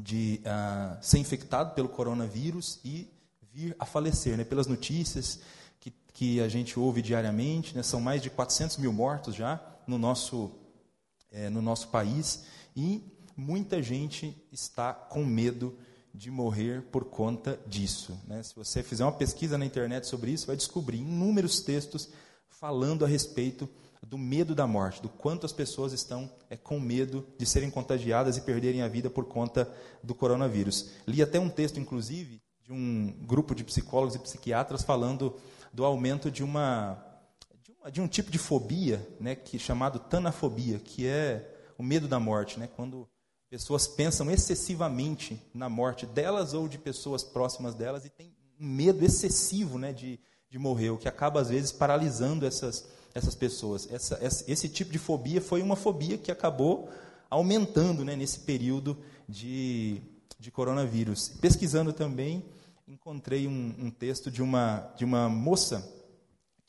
de 0.00 0.40
uh, 0.42 0.96
ser 1.00 1.18
infectado 1.18 1.74
pelo 1.74 1.88
coronavírus 1.88 2.78
e 2.84 3.08
vir 3.52 3.74
a 3.78 3.86
falecer. 3.86 4.36
Né, 4.36 4.44
pelas 4.44 4.66
notícias 4.66 5.40
que, 5.80 5.92
que 6.12 6.40
a 6.40 6.48
gente 6.48 6.78
ouve 6.78 7.02
diariamente, 7.02 7.74
né, 7.74 7.82
são 7.82 8.00
mais 8.00 8.22
de 8.22 8.30
400 8.30 8.76
mil 8.76 8.92
mortos 8.92 9.34
já 9.34 9.60
no 9.86 9.98
nosso, 9.98 10.50
é, 11.30 11.48
no 11.48 11.62
nosso 11.62 11.88
país 11.88 12.44
e 12.76 13.02
muita 13.36 13.82
gente 13.82 14.36
está 14.52 14.92
com 14.92 15.24
medo 15.24 15.78
de 16.12 16.30
morrer 16.30 16.82
por 16.90 17.04
conta 17.04 17.60
disso. 17.66 18.18
Né? 18.26 18.42
Se 18.42 18.56
você 18.56 18.82
fizer 18.82 19.04
uma 19.04 19.12
pesquisa 19.12 19.58
na 19.58 19.66
internet 19.66 20.06
sobre 20.06 20.30
isso, 20.30 20.46
vai 20.46 20.56
descobrir 20.56 20.98
inúmeros 20.98 21.60
textos 21.60 22.08
falando 22.48 23.04
a 23.04 23.08
respeito 23.08 23.68
do 24.08 24.16
medo 24.16 24.54
da 24.54 24.66
morte, 24.66 25.02
do 25.02 25.08
quanto 25.08 25.44
as 25.44 25.52
pessoas 25.52 25.92
estão 25.92 26.30
é, 26.48 26.56
com 26.56 26.78
medo 26.78 27.26
de 27.36 27.44
serem 27.44 27.70
contagiadas 27.70 28.36
e 28.36 28.40
perderem 28.42 28.82
a 28.82 28.88
vida 28.88 29.10
por 29.10 29.24
conta 29.24 29.70
do 30.02 30.14
coronavírus. 30.14 30.90
Li 31.06 31.20
até 31.20 31.40
um 31.40 31.48
texto, 31.48 31.80
inclusive, 31.80 32.40
de 32.62 32.72
um 32.72 33.12
grupo 33.22 33.54
de 33.54 33.64
psicólogos 33.64 34.14
e 34.14 34.20
psiquiatras 34.20 34.82
falando 34.82 35.36
do 35.72 35.84
aumento 35.84 36.30
de 36.30 36.44
uma 36.44 37.02
de, 37.62 37.72
uma, 37.72 37.90
de 37.90 38.00
um 38.00 38.06
tipo 38.06 38.30
de 38.30 38.38
fobia, 38.38 39.06
né, 39.18 39.34
que 39.34 39.58
chamado 39.58 39.98
tanafobia, 39.98 40.78
que 40.78 41.06
é 41.06 41.72
o 41.76 41.82
medo 41.82 42.06
da 42.06 42.20
morte, 42.20 42.58
né, 42.60 42.68
quando 42.76 43.08
Pessoas 43.48 43.86
pensam 43.86 44.28
excessivamente 44.30 45.40
na 45.54 45.68
morte 45.68 46.04
delas 46.04 46.52
ou 46.52 46.66
de 46.66 46.78
pessoas 46.78 47.22
próximas 47.22 47.76
delas 47.76 48.04
e 48.04 48.10
têm 48.10 48.34
um 48.60 48.66
medo 48.66 49.04
excessivo 49.04 49.78
né, 49.78 49.92
de, 49.92 50.18
de 50.50 50.58
morrer, 50.58 50.90
o 50.90 50.98
que 50.98 51.08
acaba, 51.08 51.40
às 51.40 51.48
vezes, 51.48 51.70
paralisando 51.70 52.44
essas, 52.44 52.88
essas 53.16 53.34
pessoas. 53.34 53.88
Essa, 53.90 54.18
esse 54.22 54.68
tipo 54.68 54.92
de 54.92 54.98
fobia 54.98 55.40
foi 55.40 55.62
uma 55.62 55.74
fobia 55.74 56.18
que 56.18 56.30
acabou 56.30 56.90
aumentando 57.30 58.04
né, 58.04 58.14
nesse 58.14 58.40
período 58.40 58.96
de, 59.26 60.02
de 60.38 60.50
coronavírus. 60.50 61.30
Pesquisando 61.40 61.94
também, 61.94 62.44
encontrei 62.86 63.48
um, 63.48 63.74
um 63.78 63.90
texto 63.90 64.30
de 64.30 64.42
uma, 64.42 64.92
de 64.98 65.04
uma 65.04 65.30
moça 65.30 65.90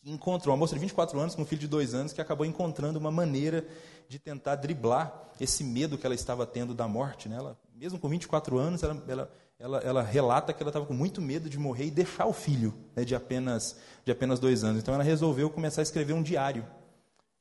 que 0.02 0.10
encontrou, 0.10 0.54
uma 0.54 0.60
moça 0.60 0.74
de 0.74 0.80
24 0.80 1.20
anos 1.20 1.36
com 1.36 1.42
um 1.42 1.46
filho 1.46 1.60
de 1.60 1.68
dois 1.68 1.94
anos, 1.94 2.14
que 2.14 2.22
acabou 2.22 2.46
encontrando 2.46 2.98
uma 2.98 3.12
maneira 3.12 3.68
de 4.08 4.18
tentar 4.18 4.56
driblar 4.56 5.28
esse 5.42 5.66
medo 5.66 5.98
que 5.98 6.06
ela 6.06 6.16
estava 6.16 6.48
tendo 6.48 6.74
da 6.74 6.88
morte. 6.88 7.28
Né? 7.28 7.36
Ela, 7.36 7.58
mesmo 7.78 8.00
com 8.00 8.10
24 8.10 8.58
anos, 8.58 8.82
ela, 8.82 9.04
ela, 9.08 9.32
ela, 9.60 9.78
ela 9.80 10.02
relata 10.02 10.52
que 10.52 10.64
ela 10.64 10.70
estava 10.70 10.86
com 10.86 10.94
muito 10.94 11.22
medo 11.22 11.48
de 11.48 11.60
morrer 11.60 11.86
e 11.86 11.92
deixar 11.92 12.26
o 12.26 12.34
filho 12.34 12.74
né, 12.96 13.06
de, 13.06 13.14
apenas, 13.14 13.78
de 14.04 14.12
apenas 14.12 14.40
dois 14.40 14.64
anos. 14.64 14.82
Então 14.82 14.94
ela 14.94 15.04
resolveu 15.04 15.50
começar 15.50 15.82
a 15.82 15.84
escrever 15.84 16.14
um 16.14 16.24
diário. 16.24 16.66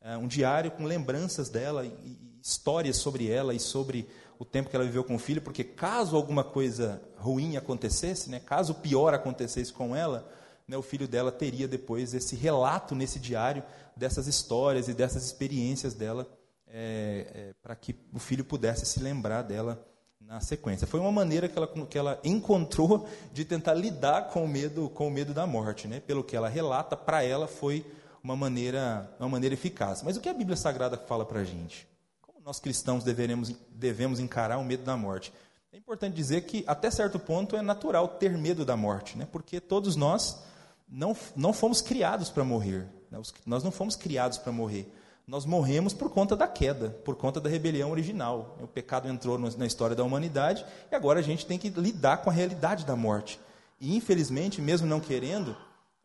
É, 0.01 0.17
um 0.17 0.27
diário 0.29 0.71
com 0.71 0.85
lembranças 0.85 1.49
dela 1.49 1.87
e, 1.87 1.89
e 1.89 2.41
histórias 2.43 2.97
sobre 2.99 3.29
ela 3.31 3.55
e 3.55 3.59
sobre 3.59 4.07
o 4.39 4.45
tempo 4.45 4.69
que 4.69 4.77
ela 4.77 4.85
viveu 4.85 5.03
com 5.03 5.15
o 5.15 5.19
filho, 5.19 5.41
porque 5.41 5.65
caso 5.65 6.15
alguma 6.15 6.45
coisa 6.45 7.03
ruim 7.17 7.57
acontecesse, 7.57 8.29
né, 8.29 8.39
caso 8.39 8.75
pior 8.75 9.15
acontecesse 9.15 9.73
com 9.73 9.97
ela, 9.97 10.31
né, 10.69 10.77
o 10.77 10.83
filho 10.83 11.09
dela 11.09 11.33
teria 11.33 11.67
depois 11.67 12.13
esse 12.13 12.37
relato 12.37 12.95
nesse 12.95 13.19
diário 13.19 13.63
dessas 13.97 14.27
histórias 14.27 14.89
e 14.89 14.93
dessas 14.93 15.25
experiências 15.25 15.95
dela 15.95 16.29
é, 16.69 17.27
é, 17.35 17.55
para 17.63 17.75
que 17.75 17.97
o 18.13 18.19
filho 18.19 18.45
pudesse 18.45 18.85
se 18.85 19.01
lembrar 19.01 19.41
dela 19.41 19.83
na 20.27 20.41
sequência. 20.41 20.87
Foi 20.87 20.99
uma 20.99 21.13
maneira 21.13 21.49
que 21.49 21.57
ela, 21.57 21.69
que 21.69 21.97
ela 21.97 22.21
encontrou 22.25 23.09
de 23.33 23.45
tentar 23.45 23.75
lidar 23.75 24.29
com 24.29 24.45
o 24.45 24.49
medo, 24.49 24.89
com 24.91 25.07
o 25.07 25.11
medo 25.11 25.33
da 25.33 25.47
morte, 25.47 25.87
né? 25.87 26.01
Pelo 26.01 26.25
que 26.25 26.37
ela 26.37 26.49
relata, 26.49 26.97
para 26.97 27.23
ela 27.23 27.47
foi 27.47 27.87
uma 28.23 28.35
maneira, 28.35 29.09
uma 29.21 29.29
maneira 29.29 29.55
eficaz. 29.55 30.03
Mas 30.03 30.17
o 30.17 30.21
que 30.21 30.29
a 30.29 30.35
Bíblia 30.35 30.57
Sagrada 30.57 30.97
fala 30.97 31.25
para 31.25 31.41
a 31.41 31.45
gente? 31.45 31.87
Como 32.21 32.41
nós 32.45 32.59
cristãos 32.59 33.05
deveremos, 33.05 33.55
devemos 33.71 34.19
encarar 34.19 34.59
o 34.59 34.65
medo 34.65 34.83
da 34.83 34.97
morte? 34.97 35.33
É 35.73 35.77
importante 35.77 36.15
dizer 36.15 36.43
que 36.43 36.65
até 36.67 36.91
certo 36.91 37.19
ponto 37.19 37.55
é 37.55 37.63
natural 37.63 38.09
ter 38.09 38.37
medo 38.37 38.65
da 38.65 38.77
morte, 38.77 39.17
né? 39.17 39.29
Porque 39.31 39.61
todos 39.61 39.95
nós 39.95 40.43
não, 40.89 41.17
não 41.37 41.53
fomos 41.53 41.81
criados 41.81 42.31
para 42.31 42.43
morrer. 42.43 42.89
Né? 43.13 43.21
Nós 43.47 43.63
não 43.63 43.71
fomos 43.71 43.95
criados 43.95 44.39
para 44.39 44.51
morrer 44.51 44.93
nós 45.27 45.45
morremos 45.45 45.93
por 45.93 46.09
conta 46.11 46.37
da 46.37 46.47
queda, 46.47 46.91
por 47.05 47.17
conta 47.17 47.41
da 47.41 47.51
rebelião 47.51 47.91
original. 47.91 48.57
O 48.63 48.67
pecado 48.69 49.09
entrou 49.09 49.37
na 49.37 49.67
história 49.67 49.97
da 49.97 50.05
humanidade 50.05 50.65
e 50.91 50.95
agora 50.95 51.19
a 51.19 51.23
gente 51.23 51.45
tem 51.45 51.59
que 51.59 51.69
lidar 51.69 52.19
com 52.19 52.31
a 52.31 52.33
realidade 52.33 52.87
da 52.87 52.95
morte. 52.95 53.41
E, 53.81 53.97
infelizmente, 53.97 54.63
mesmo 54.63 54.87
não 54.87 55.01
querendo, 55.01 55.57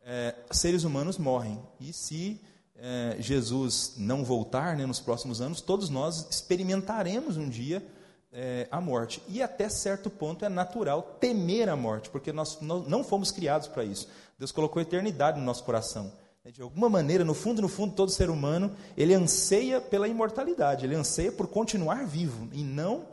é, 0.03 0.33
seres 0.49 0.83
humanos 0.83 1.19
morrem. 1.19 1.61
E 1.79 1.93
se 1.93 2.41
é, 2.75 3.15
Jesus 3.19 3.93
não 3.95 4.23
voltar 4.23 4.75
né, 4.75 4.87
nos 4.87 4.99
próximos 4.99 5.39
anos, 5.39 5.61
todos 5.61 5.87
nós 5.87 6.27
experimentaremos 6.27 7.37
um 7.37 7.47
dia 7.47 7.85
é, 8.33 8.67
a 8.71 8.81
morte. 8.81 9.21
E 9.27 9.43
até 9.43 9.69
certo 9.69 10.09
ponto 10.09 10.43
é 10.43 10.49
natural 10.49 11.17
temer 11.19 11.69
a 11.69 11.75
morte, 11.75 12.09
porque 12.09 12.33
nós 12.33 12.57
não 12.59 13.03
fomos 13.03 13.29
criados 13.29 13.67
para 13.67 13.83
isso. 13.83 14.07
Deus 14.39 14.51
colocou 14.51 14.81
eternidade 14.81 15.39
no 15.39 15.45
nosso 15.45 15.63
coração. 15.63 16.11
Né, 16.43 16.51
de 16.51 16.61
alguma 16.61 16.89
maneira, 16.89 17.23
no 17.23 17.33
fundo, 17.33 17.61
no 17.61 17.67
fundo, 17.67 17.93
todo 17.93 18.11
ser 18.11 18.29
humano, 18.29 18.75
ele 18.97 19.13
anseia 19.13 19.79
pela 19.79 20.07
imortalidade, 20.07 20.85
ele 20.85 20.95
anseia 20.95 21.31
por 21.31 21.47
continuar 21.47 22.05
vivo 22.05 22.49
e 22.51 22.63
não 22.63 23.05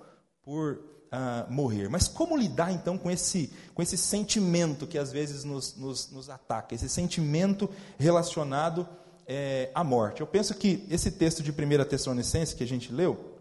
por 0.42 0.80
ah, 1.10 1.46
morrer. 1.48 1.88
Mas 1.88 2.08
como 2.08 2.36
lidar 2.36 2.72
então 2.72 2.96
com 2.96 3.10
esse, 3.10 3.52
com 3.74 3.82
esse 3.82 3.96
sentimento 3.96 4.86
que 4.86 4.98
às 4.98 5.12
vezes 5.12 5.44
nos, 5.44 5.76
nos, 5.76 6.10
nos 6.10 6.30
ataca, 6.30 6.74
esse 6.74 6.88
sentimento 6.88 7.68
relacionado 7.98 8.88
é, 9.26 9.70
à 9.74 9.84
morte? 9.84 10.20
Eu 10.20 10.26
penso 10.26 10.54
que 10.54 10.86
esse 10.90 11.10
texto 11.10 11.42
de 11.42 11.50
1 11.50 11.84
Tessalonicenses 11.84 12.54
que 12.54 12.64
a 12.64 12.66
gente 12.66 12.92
leu, 12.92 13.36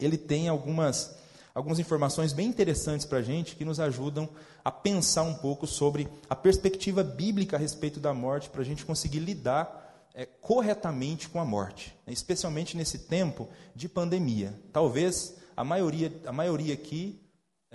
ele 0.00 0.16
tem 0.16 0.48
algumas, 0.48 1.16
algumas 1.54 1.78
informações 1.78 2.32
bem 2.32 2.48
interessantes 2.48 3.06
para 3.06 3.18
a 3.18 3.22
gente 3.22 3.54
que 3.54 3.64
nos 3.64 3.78
ajudam 3.78 4.28
a 4.64 4.72
pensar 4.72 5.22
um 5.22 5.34
pouco 5.34 5.66
sobre 5.66 6.08
a 6.28 6.34
perspectiva 6.34 7.04
bíblica 7.04 7.56
a 7.56 7.60
respeito 7.60 8.00
da 8.00 8.12
morte, 8.12 8.50
para 8.50 8.60
a 8.60 8.64
gente 8.64 8.84
conseguir 8.84 9.20
lidar 9.20 10.08
é, 10.14 10.26
corretamente 10.26 11.28
com 11.28 11.40
a 11.40 11.44
morte, 11.44 11.94
né? 12.06 12.12
especialmente 12.12 12.76
nesse 12.76 12.98
tempo 12.98 13.48
de 13.74 13.88
pandemia. 13.88 14.58
Talvez 14.72 15.36
a 15.56 15.62
maioria, 15.62 16.12
a 16.26 16.32
maioria 16.32 16.74
aqui 16.74 17.20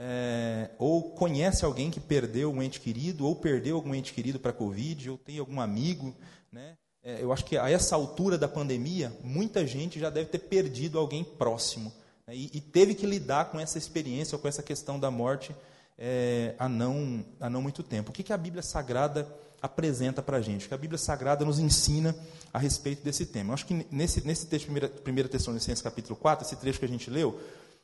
é, 0.02 0.70
ou 0.78 1.12
conhece 1.12 1.66
alguém 1.66 1.92
que 1.92 2.00
perdeu 2.00 2.52
um 2.52 2.64
ente 2.64 2.80
querido, 2.80 3.26
ou 3.26 3.36
perdeu 3.36 3.76
algum 3.76 3.94
ente 3.94 4.14
querido 4.14 4.40
para 4.40 4.52
a 4.52 4.54
Covid, 4.54 5.10
ou 5.10 5.18
tem 5.18 5.38
algum 5.40 5.60
amigo. 5.60 6.16
Né? 6.50 6.78
É, 7.04 7.22
eu 7.22 7.34
acho 7.34 7.44
que 7.44 7.58
a 7.58 7.70
essa 7.70 7.96
altura 7.96 8.38
da 8.38 8.48
pandemia, 8.48 9.12
muita 9.22 9.68
gente 9.68 10.00
já 10.00 10.10
deve 10.10 10.30
ter 10.30 10.40
perdido 10.40 10.98
alguém 10.98 11.24
próximo. 11.24 11.92
Né? 12.30 12.36
E, 12.36 12.52
e, 12.54 12.62
teve 12.62 12.94
que 12.94 13.08
lidar 13.08 13.46
com 13.46 13.60
essa 13.60 13.78
experiência, 13.78 14.38
com 14.38 14.48
essa 14.48 14.62
questão 14.62 15.00
da 15.00 15.10
morte, 15.10 15.56
é, 15.98 16.56
há, 16.60 16.70
não, 16.70 17.26
há 17.40 17.50
não 17.50 17.62
muito 17.62 17.82
tempo. 17.82 18.12
O 18.12 18.14
que, 18.14 18.24
que 18.24 18.32
a 18.32 18.38
Bíblia 18.38 18.62
Sagrada 18.62 19.28
apresenta 19.62 20.22
para 20.22 20.38
a 20.38 20.42
gente? 20.42 20.66
O 20.66 20.70
que 20.70 20.74
a 20.74 20.78
Bíblia 20.78 20.98
Sagrada 20.98 21.44
nos 21.44 21.60
ensina 21.60 22.16
a 22.54 22.60
respeito 22.60 23.04
desse 23.04 23.26
tema? 23.26 23.50
Eu 23.50 23.54
acho 23.56 23.66
que 23.66 23.86
nesse, 23.92 24.26
nesse 24.26 24.46
texto, 24.46 24.70
1 24.72 25.28
Tessalonicenses 25.28 25.82
capítulo 25.82 26.16
4, 26.16 26.46
esse 26.46 26.56
trecho 26.56 26.80
que 26.80 26.86
a 26.86 26.90
gente 26.90 27.10
leu, 27.10 27.40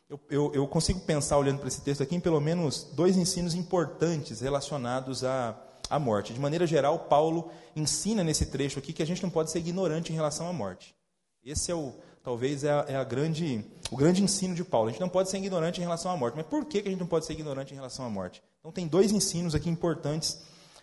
eu, 0.07 0.19
eu, 0.29 0.51
eu 0.53 0.67
consigo 0.67 0.99
pensar, 0.99 1.37
olhando 1.37 1.57
para 1.57 1.67
esse 1.67 1.81
texto 1.81 2.03
aqui, 2.03 2.15
em 2.15 2.19
pelo 2.19 2.39
menos 2.39 2.83
dois 2.93 3.17
ensinos 3.17 3.55
importantes 3.55 4.41
relacionados 4.41 5.23
à, 5.23 5.59
à 5.89 5.97
morte. 5.97 6.31
De 6.31 6.39
maneira 6.39 6.67
geral, 6.67 6.99
Paulo 6.99 7.51
ensina 7.75 8.23
nesse 8.23 8.45
trecho 8.45 8.77
aqui 8.77 8.93
que 8.93 9.01
a 9.01 9.07
gente 9.07 9.23
não 9.23 9.31
pode 9.31 9.49
ser 9.49 9.57
ignorante 9.59 10.13
em 10.13 10.15
relação 10.15 10.47
à 10.47 10.53
morte. 10.53 10.95
Esse 11.43 11.71
é 11.71 11.75
o, 11.75 11.93
talvez 12.25 12.63
é, 12.63 12.71
a, 12.71 12.85
é 12.89 12.95
a 12.95 13.03
grande, 13.03 13.63
o 13.91 13.95
grande 13.95 14.23
ensino 14.23 14.55
de 14.55 14.63
Paulo. 14.65 14.89
A 14.89 14.91
gente 14.91 14.99
não 14.99 15.07
pode 15.07 15.29
ser 15.29 15.37
ignorante 15.37 15.79
em 15.79 15.83
relação 15.83 16.11
à 16.11 16.17
morte. 16.17 16.35
Mas 16.35 16.47
por 16.47 16.65
que, 16.65 16.81
que 16.81 16.87
a 16.87 16.91
gente 16.91 16.99
não 16.99 17.07
pode 17.07 17.25
ser 17.25 17.33
ignorante 17.33 17.71
em 17.71 17.75
relação 17.75 18.03
à 18.03 18.09
morte? 18.09 18.41
Então, 18.59 18.71
tem 18.71 18.87
dois 18.87 19.11
ensinos 19.11 19.53
aqui 19.53 19.69
importantes 19.69 20.41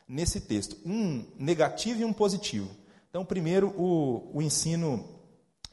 nesse 0.08 0.40
texto: 0.40 0.78
um 0.86 1.26
negativo 1.36 2.00
e 2.00 2.04
um 2.04 2.12
positivo. 2.12 2.70
Então, 3.10 3.24
primeiro, 3.24 3.74
o, 3.76 4.30
o 4.32 4.40
ensino 4.40 5.20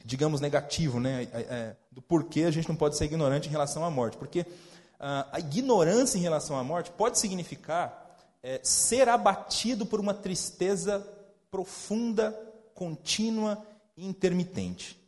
digamos, 0.04 0.40
negativo, 0.40 0.98
né, 0.98 1.28
é, 1.32 1.40
é, 1.40 1.76
do 1.92 2.00
porquê 2.00 2.44
a 2.44 2.50
gente 2.50 2.68
não 2.68 2.76
pode 2.76 2.96
ser 2.96 3.04
ignorante 3.04 3.48
em 3.48 3.50
relação 3.50 3.84
à 3.84 3.90
morte. 3.90 4.16
Porque 4.16 4.46
ah, 4.98 5.28
a 5.32 5.38
ignorância 5.38 6.18
em 6.18 6.22
relação 6.22 6.58
à 6.58 6.64
morte 6.64 6.90
pode 6.90 7.18
significar 7.18 8.18
é, 8.42 8.60
ser 8.62 9.08
abatido 9.08 9.84
por 9.84 10.00
uma 10.00 10.14
tristeza 10.14 11.06
profunda, 11.50 12.32
contínua 12.74 13.62
e 13.96 14.06
intermitente. 14.06 14.99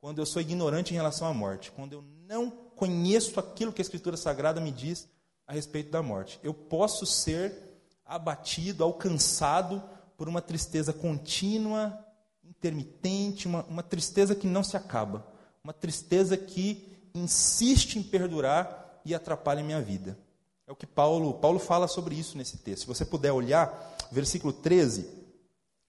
Quando 0.00 0.18
eu 0.18 0.26
sou 0.26 0.40
ignorante 0.40 0.92
em 0.92 0.96
relação 0.96 1.28
à 1.28 1.34
morte, 1.34 1.70
quando 1.72 1.92
eu 1.92 2.04
não 2.26 2.50
conheço 2.50 3.38
aquilo 3.38 3.72
que 3.72 3.80
a 3.80 3.84
Escritura 3.84 4.16
Sagrada 4.16 4.60
me 4.60 4.70
diz 4.70 5.06
a 5.46 5.52
respeito 5.52 5.90
da 5.90 6.02
morte, 6.02 6.40
eu 6.42 6.54
posso 6.54 7.04
ser 7.04 7.52
abatido, 8.04 8.82
alcançado 8.82 9.82
por 10.16 10.28
uma 10.28 10.40
tristeza 10.40 10.92
contínua 10.92 11.98
intermitente, 12.42 13.46
uma, 13.46 13.62
uma 13.64 13.82
tristeza 13.82 14.34
que 14.34 14.46
não 14.46 14.64
se 14.64 14.76
acaba, 14.76 15.26
uma 15.62 15.72
tristeza 15.72 16.36
que 16.36 16.98
insiste 17.14 17.96
em 17.96 18.02
perdurar 18.02 19.00
e 19.04 19.14
atrapalha 19.14 19.60
a 19.60 19.64
minha 19.64 19.80
vida. 19.80 20.18
É 20.66 20.72
o 20.72 20.76
que 20.76 20.86
Paulo, 20.86 21.34
Paulo 21.34 21.58
fala 21.58 21.88
sobre 21.88 22.14
isso 22.14 22.38
nesse 22.38 22.58
texto. 22.58 22.82
Se 22.82 22.86
você 22.86 23.04
puder 23.04 23.32
olhar, 23.32 23.96
versículo 24.10 24.52
13 24.52 25.08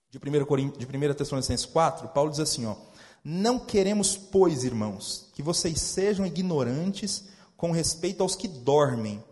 de 0.09 0.17
1, 0.17 0.45
Corim, 0.45 0.69
de 0.69 0.85
1 0.85 1.13
Tessalonicenses 1.13 1.65
4, 1.65 2.09
Paulo 2.09 2.31
diz 2.31 2.39
assim: 2.39 2.65
ó, 2.65 2.75
Não 3.23 3.59
queremos, 3.59 4.17
pois, 4.17 4.63
irmãos, 4.63 5.29
que 5.33 5.43
vocês 5.43 5.79
sejam 5.79 6.25
ignorantes 6.25 7.29
com 7.55 7.71
respeito 7.71 8.23
aos 8.23 8.35
que 8.35 8.47
dormem, 8.47 9.23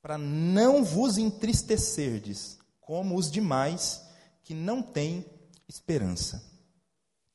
para 0.00 0.16
não 0.16 0.82
vos 0.82 1.18
entristecerdes, 1.18 2.58
como 2.80 3.16
os 3.16 3.30
demais 3.30 4.02
que 4.42 4.54
não 4.54 4.82
têm 4.82 5.24
esperança. 5.68 6.42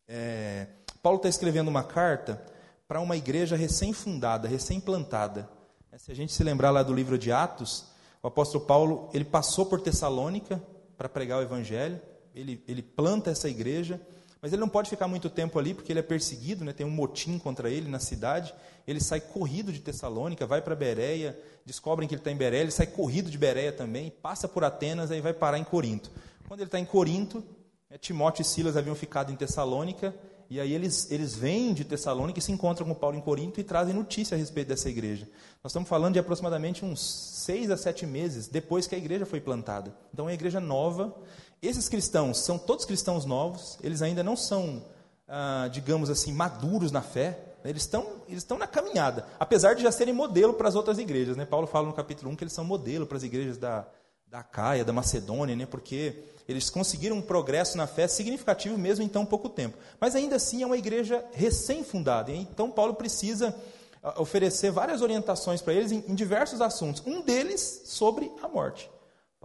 É, 0.08 0.68
Paulo 1.01 1.18
está 1.18 1.30
escrevendo 1.30 1.68
uma 1.68 1.84
carta 1.84 2.44
para 2.88 3.00
uma 3.00 3.15
igreja 3.15 3.56
recém-fundada, 3.56 4.48
recém-plantada. 4.48 5.50
É, 5.91 5.98
se 5.98 6.12
a 6.12 6.15
gente 6.15 6.34
se 6.34 6.43
lembrar 6.43 6.71
lá 6.71 6.82
do 6.82 6.93
livro 6.93 7.17
de 7.17 7.32
Atos, 7.32 7.86
o 8.21 8.28
apóstolo 8.28 8.65
Paulo 8.65 9.10
ele 9.13 9.26
passou 9.26 9.67
por 9.67 9.80
Tessalônica 9.80 10.62
para 10.98 11.08
pregar 11.08 11.39
o 11.39 11.43
evangelho, 11.43 12.02
ele, 12.34 12.63
ele 12.67 12.82
planta 12.82 13.30
essa 13.30 13.48
igreja, 13.48 14.02
mas 14.45 14.53
ele 14.53 14.60
não 14.60 14.69
pode 14.69 14.91
ficar 14.91 15.08
muito 15.08 15.27
tempo 15.27 15.58
ali 15.58 15.73
porque 15.73 15.91
ele 15.91 15.97
é 15.97 16.03
perseguido, 16.03 16.63
né, 16.63 16.71
tem 16.71 16.86
um 16.86 16.91
motim 16.91 17.39
contra 17.39 17.67
ele 17.67 17.89
na 17.89 17.97
cidade. 17.97 18.53
Ele 18.86 19.01
sai 19.01 19.19
corrido 19.19 19.73
de 19.73 19.79
Tessalônica, 19.79 20.45
vai 20.45 20.62
para 20.62 20.75
Bereia, 20.75 21.36
descobrem 21.65 22.08
que 22.08 22.13
ele 22.13 22.21
está 22.21 22.29
em 22.29 22.36
Bereia, 22.36 22.62
ele 22.62 22.69
sai 22.69 22.86
corrido 22.86 23.31
de 23.31 23.39
Bereia 23.39 23.71
também, 23.71 24.13
passa 24.21 24.47
por 24.47 24.63
Atenas 24.63 25.10
e 25.10 25.19
vai 25.19 25.34
parar 25.34 25.58
em 25.58 25.63
Corinto. 25.63 26.12
Quando 26.47 26.60
ele 26.60 26.67
está 26.67 26.79
em 26.79 26.86
Corinto, 26.86 27.43
é, 27.89 27.97
Timóteo 27.97 28.43
e 28.43 28.45
Silas 28.45 28.77
haviam 28.77 28.93
ficado 28.93 29.31
em 29.31 29.36
Tessalônica, 29.36 30.13
e 30.47 30.60
aí 30.60 30.73
eles, 30.73 31.10
eles 31.10 31.34
vêm 31.34 31.73
de 31.73 31.84
Tessalônica 31.84 32.38
e 32.38 32.41
se 32.41 32.51
encontram 32.51 32.86
com 32.86 32.93
Paulo 32.93 33.17
em 33.17 33.21
Corinto 33.21 33.60
e 33.60 33.63
trazem 33.63 33.95
notícia 33.95 34.36
a 34.36 34.38
respeito 34.38 34.67
dessa 34.67 34.88
igreja. 34.88 35.27
Nós 35.63 35.71
estamos 35.71 35.89
falando 35.89 36.13
de 36.13 36.19
aproximadamente 36.19 36.86
uns 36.86 37.01
seis 37.01 37.71
a 37.71 37.77
sete 37.77 38.05
meses 38.05 38.47
depois 38.47 38.86
que 38.86 38.93
a 38.93 38.97
igreja 38.97 39.25
foi 39.25 39.41
plantada. 39.41 39.91
Então 40.13 40.25
é 40.25 40.27
uma 40.27 40.34
igreja 40.36 40.60
nova. 40.60 41.15
Esses 41.62 41.89
cristãos 41.89 42.39
são 42.39 42.58
todos 42.58 42.86
cristãos 42.86 43.26
novos, 43.26 43.78
eles 43.82 44.02
ainda 44.02 44.24
não 44.24 44.36
são, 44.36 44.84
ah, 45.28 45.68
digamos 45.72 46.10
assim, 46.10 46.32
maduros 46.32 46.91
na 46.91 47.02
fé. 47.02 47.39
Eles 47.63 47.82
estão, 47.82 48.06
eles 48.28 48.44
estão 48.44 48.60
na 48.60 48.68
caminhada, 48.68 49.26
apesar 49.39 49.74
de 49.74 49.82
já 49.82 49.91
serem 49.91 50.13
modelo 50.13 50.54
para 50.54 50.68
as 50.68 50.76
outras 50.76 51.00
igrejas. 51.00 51.36
Né? 51.36 51.46
Paulo 51.46 51.65
fala 51.65 51.88
no 51.88 51.94
capítulo 51.94 52.32
1 52.32 52.36
que 52.36 52.44
eles 52.44 52.54
são 52.54 52.63
modelo 52.63 53.08
para 53.08 53.18
as 53.18 53.24
igrejas 53.24 53.58
da, 53.58 53.88
da 54.28 54.44
Caia, 54.44 54.86
da 54.86 54.94
Macedônia, 54.94 55.56
né? 55.56 55.65
porque 55.65 56.15
eles 56.48 56.70
conseguiram 56.70 57.18
um 57.18 57.22
progresso 57.24 57.76
na 57.76 57.88
fé 57.88 58.08
significativo 58.08 58.78
mesmo 58.78 59.04
em 59.04 59.08
tão 59.08 59.26
pouco 59.26 59.50
tempo. 59.50 59.78
Mas 60.00 60.15
ainda 60.15 60.36
assim 60.36 60.62
é 60.62 60.65
uma 60.65 60.78
igreja 60.78 61.26
recém-fundada. 61.34 62.32
Então 62.32 62.70
Paulo 62.70 62.94
precisa 62.94 63.56
ah, 64.04 64.22
oferecer 64.22 64.70
várias 64.70 65.02
orientações 65.02 65.60
para 65.60 65.74
eles 65.74 65.91
em, 65.91 66.04
em 66.08 66.13
diversos 66.13 66.62
assuntos. 66.62 67.02
Um 67.04 67.22
deles 67.22 67.82
sobre 67.86 68.32
a 68.44 68.48
morte. 68.48 68.89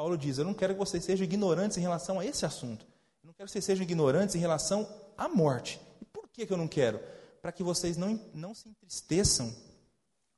Paulo 0.01 0.17
diz: 0.17 0.39
Eu 0.39 0.47
não 0.47 0.55
quero 0.55 0.73
que 0.73 0.79
vocês 0.79 1.05
sejam 1.05 1.25
ignorantes 1.25 1.77
em 1.77 1.83
relação 1.83 2.19
a 2.19 2.25
esse 2.25 2.47
assunto. 2.47 2.87
Eu 3.23 3.27
não 3.27 3.35
quero 3.35 3.47
que 3.47 3.53
vocês 3.53 3.67
sejam 3.67 3.83
ignorantes 3.83 4.35
em 4.35 4.39
relação 4.39 4.89
à 5.15 5.29
morte. 5.29 5.79
E 6.01 6.07
por 6.07 6.27
que, 6.27 6.47
que 6.47 6.53
eu 6.55 6.57
não 6.57 6.67
quero? 6.67 6.99
Para 7.43 7.53
que 7.53 7.63
vocês 7.63 7.99
não, 7.99 8.19
não 8.33 8.55
se 8.55 8.67
entristeçam 8.67 9.55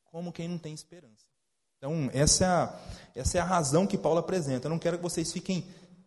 como 0.03 0.33
quem 0.33 0.49
não 0.49 0.59
tem 0.59 0.75
esperança. 0.75 1.27
Então, 1.79 2.11
essa 2.13 2.45
é, 2.45 2.49
a, 2.49 2.81
essa 3.15 3.39
é 3.39 3.41
a 3.41 3.45
razão 3.45 3.87
que 3.87 3.97
Paulo 3.97 4.19
apresenta. 4.19 4.67
Eu 4.67 4.71
não 4.71 4.81
quero 4.81 4.97
que 4.97 5.03
vocês 5.05 5.33
fiquem 5.33 5.65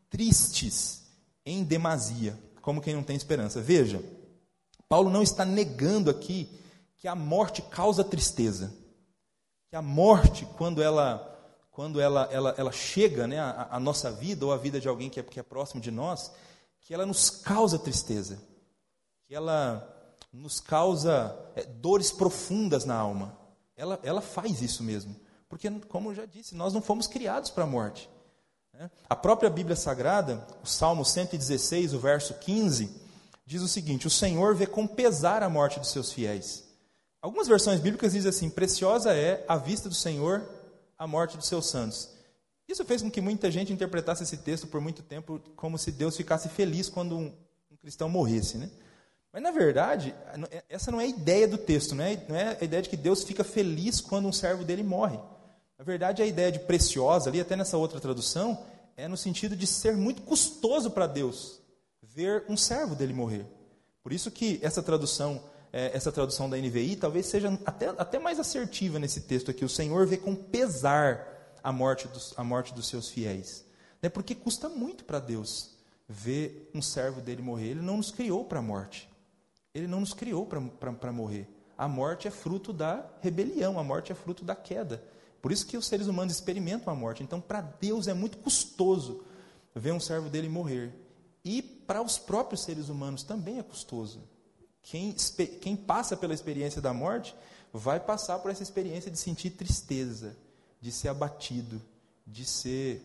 tristes 0.10 1.04
em 1.46 1.64
demasia, 1.64 2.38
como 2.62 2.82
quem 2.82 2.94
não 2.94 3.04
tem 3.04 3.16
esperança. 3.16 3.62
Veja, 3.62 4.04
Paulo 4.90 5.10
não 5.10 5.24
está 5.24 5.46
negando 5.46 6.12
aqui 6.12 6.50
que 6.98 7.08
a 7.08 7.16
morte 7.16 7.62
causa 7.62 8.04
tristeza. 8.04 8.74
Que 9.70 9.78
a 9.78 9.82
morte, 9.82 10.46
quando 10.58 10.84
ela 10.84 11.35
quando 11.76 12.00
ela, 12.00 12.30
ela, 12.32 12.56
ela 12.58 12.72
chega 12.72 13.28
né, 13.28 13.38
à, 13.38 13.78
nossa 13.82 14.10
vida, 14.10 14.46
ou 14.46 14.54
à 14.54 14.58
vida 14.58 14.80
de 14.80 14.88
alguém 14.88 15.10
que 15.10 15.20
é, 15.20 15.24
que 15.24 15.42
é 15.42 15.44
próximo 15.44 15.82
de 15.82 15.92
nós, 15.92 16.32
que 16.80 16.94
ela 16.94 17.06
nos 17.06 17.30
causa 17.30 17.78
tristeza. 17.78 18.42
Que 19.28 19.36
ela 19.36 19.86
nos 20.32 20.62
causa 20.62 21.38
é, 21.54 21.66
dores 21.66 22.14
profundas 22.14 22.86
na 22.86 22.96
alma. 22.96 23.38
Ela, 23.76 24.00
ela 24.04 24.22
faz 24.22 24.62
isso 24.62 24.84
mesmo. 24.84 25.18
Porque, 25.50 25.70
como 25.90 26.12
eu 26.12 26.16
já 26.16 26.26
disse, 26.26 26.56
nós 26.56 26.74
não 26.74 26.82
fomos 26.82 27.08
criados 27.08 27.50
para 27.50 27.66
a 27.66 27.68
morte. 27.68 28.10
Né? 28.74 28.90
A 29.10 29.16
própria 29.16 29.50
Bíblia 29.50 29.76
Sagrada, 29.76 30.48
o 30.64 30.68
Salmo 30.68 31.04
116, 31.04 31.94
o 31.94 32.00
verso 32.00 32.36
15, 32.36 32.90
diz 33.46 33.62
o 33.62 33.68
seguinte: 33.68 34.08
O 34.08 34.10
Senhor 34.10 34.56
vê 34.56 34.66
com 34.66 34.88
pesar 34.88 35.44
a 35.44 35.50
morte 35.50 35.78
dos 35.78 35.92
seus 35.92 36.14
fiéis. 36.14 36.64
Algumas 37.22 37.50
versões 37.50 37.82
bíblicas 37.82 38.14
dizem 38.14 38.30
assim: 38.30 38.50
Preciosa 38.50 39.14
é 39.14 39.44
a 39.46 39.58
vista 39.58 39.90
do 39.90 39.96
Senhor 39.96 40.55
a 40.98 41.08
morte 41.08 41.38
dos 41.38 41.48
seus 41.48 41.68
santos. 41.68 42.10
Isso 42.68 42.84
fez 42.84 43.02
com 43.02 43.12
que 43.12 43.22
muita 43.22 43.52
gente 43.52 43.72
interpretasse 43.72 44.24
esse 44.24 44.38
texto 44.38 44.68
por 44.68 44.82
muito 44.82 45.04
tempo 45.04 45.40
como 45.56 45.78
se 45.78 45.92
Deus 45.92 46.18
ficasse 46.18 46.50
feliz 46.50 46.90
quando 46.90 47.18
um, 47.18 47.32
um 47.72 47.78
cristão 47.78 48.10
morresse, 48.10 48.58
né? 48.58 48.70
Mas 49.32 49.44
na 49.44 49.52
verdade, 49.52 50.16
é, 50.50 50.64
essa 50.70 50.92
não 50.92 51.00
é 51.00 51.04
a 51.04 51.08
ideia 51.08 51.48
do 51.48 51.58
texto, 51.58 51.94
não 51.94 52.04
é, 52.04 52.18
não 52.28 52.36
é 52.36 52.58
a 52.60 52.64
ideia 52.64 52.82
de 52.82 52.90
que 52.90 52.98
Deus 52.98 53.24
fica 53.24 53.44
feliz 53.44 54.00
quando 54.00 54.28
um 54.28 54.32
servo 54.32 54.64
dele 54.64 54.82
morre. 54.82 55.20
Na 55.78 55.84
verdade, 55.84 56.24
a 56.24 56.26
ideia 56.26 56.52
de 56.52 56.60
preciosa 56.60 57.30
ali, 57.30 57.42
até 57.42 57.56
nessa 57.56 57.78
outra 57.78 58.00
tradução, 58.00 58.66
é 58.96 59.08
no 59.08 59.18
sentido 59.18 59.56
de 59.56 59.68
ser 59.68 59.96
muito 59.98 60.22
custoso 60.22 60.90
para 60.90 61.06
Deus 61.06 61.60
ver 62.02 62.46
um 62.48 62.56
servo 62.56 62.96
dele 62.96 63.14
morrer. 63.14 63.46
Por 64.02 64.14
isso 64.14 64.32
que 64.32 64.58
essa 64.64 64.82
tradução, 64.82 65.42
é, 65.76 65.92
essa 65.94 66.10
tradução 66.10 66.50
da 66.50 66.56
NVI, 66.56 66.96
talvez 66.96 67.26
seja 67.26 67.60
até, 67.66 67.90
até 67.90 68.18
mais 68.18 68.40
assertiva 68.40 68.98
nesse 68.98 69.20
texto 69.20 69.52
aqui. 69.52 69.66
O 69.66 69.70
Senhor 69.70 70.08
vê 70.08 70.16
com 70.16 70.34
pesar 70.34 71.52
a 71.62 71.70
morte 71.70 72.08
dos, 72.08 72.34
a 72.38 72.46
morte 72.46 72.74
dos 72.74 72.88
seus 72.88 73.10
fiéis. 73.10 73.66
Né? 74.02 74.08
Porque 74.08 74.34
custa 74.34 74.70
muito 74.70 75.04
para 75.04 75.20
Deus 75.20 75.76
ver 76.08 76.72
um 76.74 76.82
servo 76.82 77.20
dele 77.20 77.42
morrer. 77.42 77.72
Ele 77.72 77.82
não 77.82 77.98
nos 77.98 78.10
criou 78.10 78.46
para 78.46 78.60
a 78.60 78.62
morte. 78.62 79.10
Ele 79.74 79.86
não 79.86 80.00
nos 80.00 80.14
criou 80.14 80.46
para 80.46 81.12
morrer. 81.12 81.46
A 81.78 81.90
morte 81.90 82.26
é 82.26 82.32
fruto 82.32 82.72
da 82.72 83.06
rebelião, 83.20 83.78
a 83.78 83.84
morte 83.84 84.14
é 84.14 84.16
fruto 84.16 84.46
da 84.46 84.56
queda. 84.56 85.04
Por 85.42 85.52
isso 85.52 85.68
que 85.68 85.76
os 85.76 85.88
seres 85.88 86.08
humanos 86.08 86.36
experimentam 86.36 86.94
a 86.94 86.96
morte. 86.96 87.22
Então, 87.22 87.42
para 87.42 87.60
Deus 87.60 88.08
é 88.08 88.14
muito 88.14 88.38
custoso 88.38 89.26
ver 89.76 89.92
um 89.92 90.00
servo 90.00 90.30
dele 90.30 90.48
morrer. 90.48 90.94
E 91.44 91.62
para 91.62 92.02
os 92.02 92.18
próprios 92.18 92.64
seres 92.64 92.88
humanos 92.88 93.24
também 93.24 93.60
é 93.60 93.64
custoso. 93.64 94.24
Quem, 94.86 95.14
quem 95.62 95.76
passa 95.76 96.16
pela 96.16 96.34
experiência 96.34 96.80
da 96.80 96.94
morte 96.94 97.36
vai 97.74 98.00
passar 98.00 98.38
por 98.38 98.52
essa 98.52 98.62
experiência 98.62 99.10
de 99.10 99.18
sentir 99.18 99.50
tristeza, 99.50 100.38
de 100.80 100.92
ser 100.92 101.08
abatido, 101.08 101.82
de 102.26 102.46
ser 102.46 103.02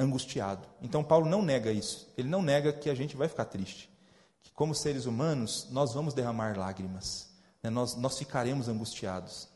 angustiado. 0.00 0.66
Então, 0.80 1.04
Paulo 1.04 1.28
não 1.28 1.42
nega 1.42 1.70
isso. 1.70 2.08
Ele 2.16 2.28
não 2.28 2.40
nega 2.40 2.72
que 2.72 2.88
a 2.88 2.94
gente 2.94 3.14
vai 3.14 3.28
ficar 3.28 3.44
triste. 3.44 3.90
Que, 4.42 4.50
como 4.52 4.74
seres 4.74 5.04
humanos, 5.04 5.66
nós 5.70 5.92
vamos 5.92 6.14
derramar 6.14 6.56
lágrimas. 6.56 7.28
Né? 7.62 7.68
Nós, 7.68 7.94
nós 7.94 8.16
ficaremos 8.16 8.66
angustiados. 8.66 9.48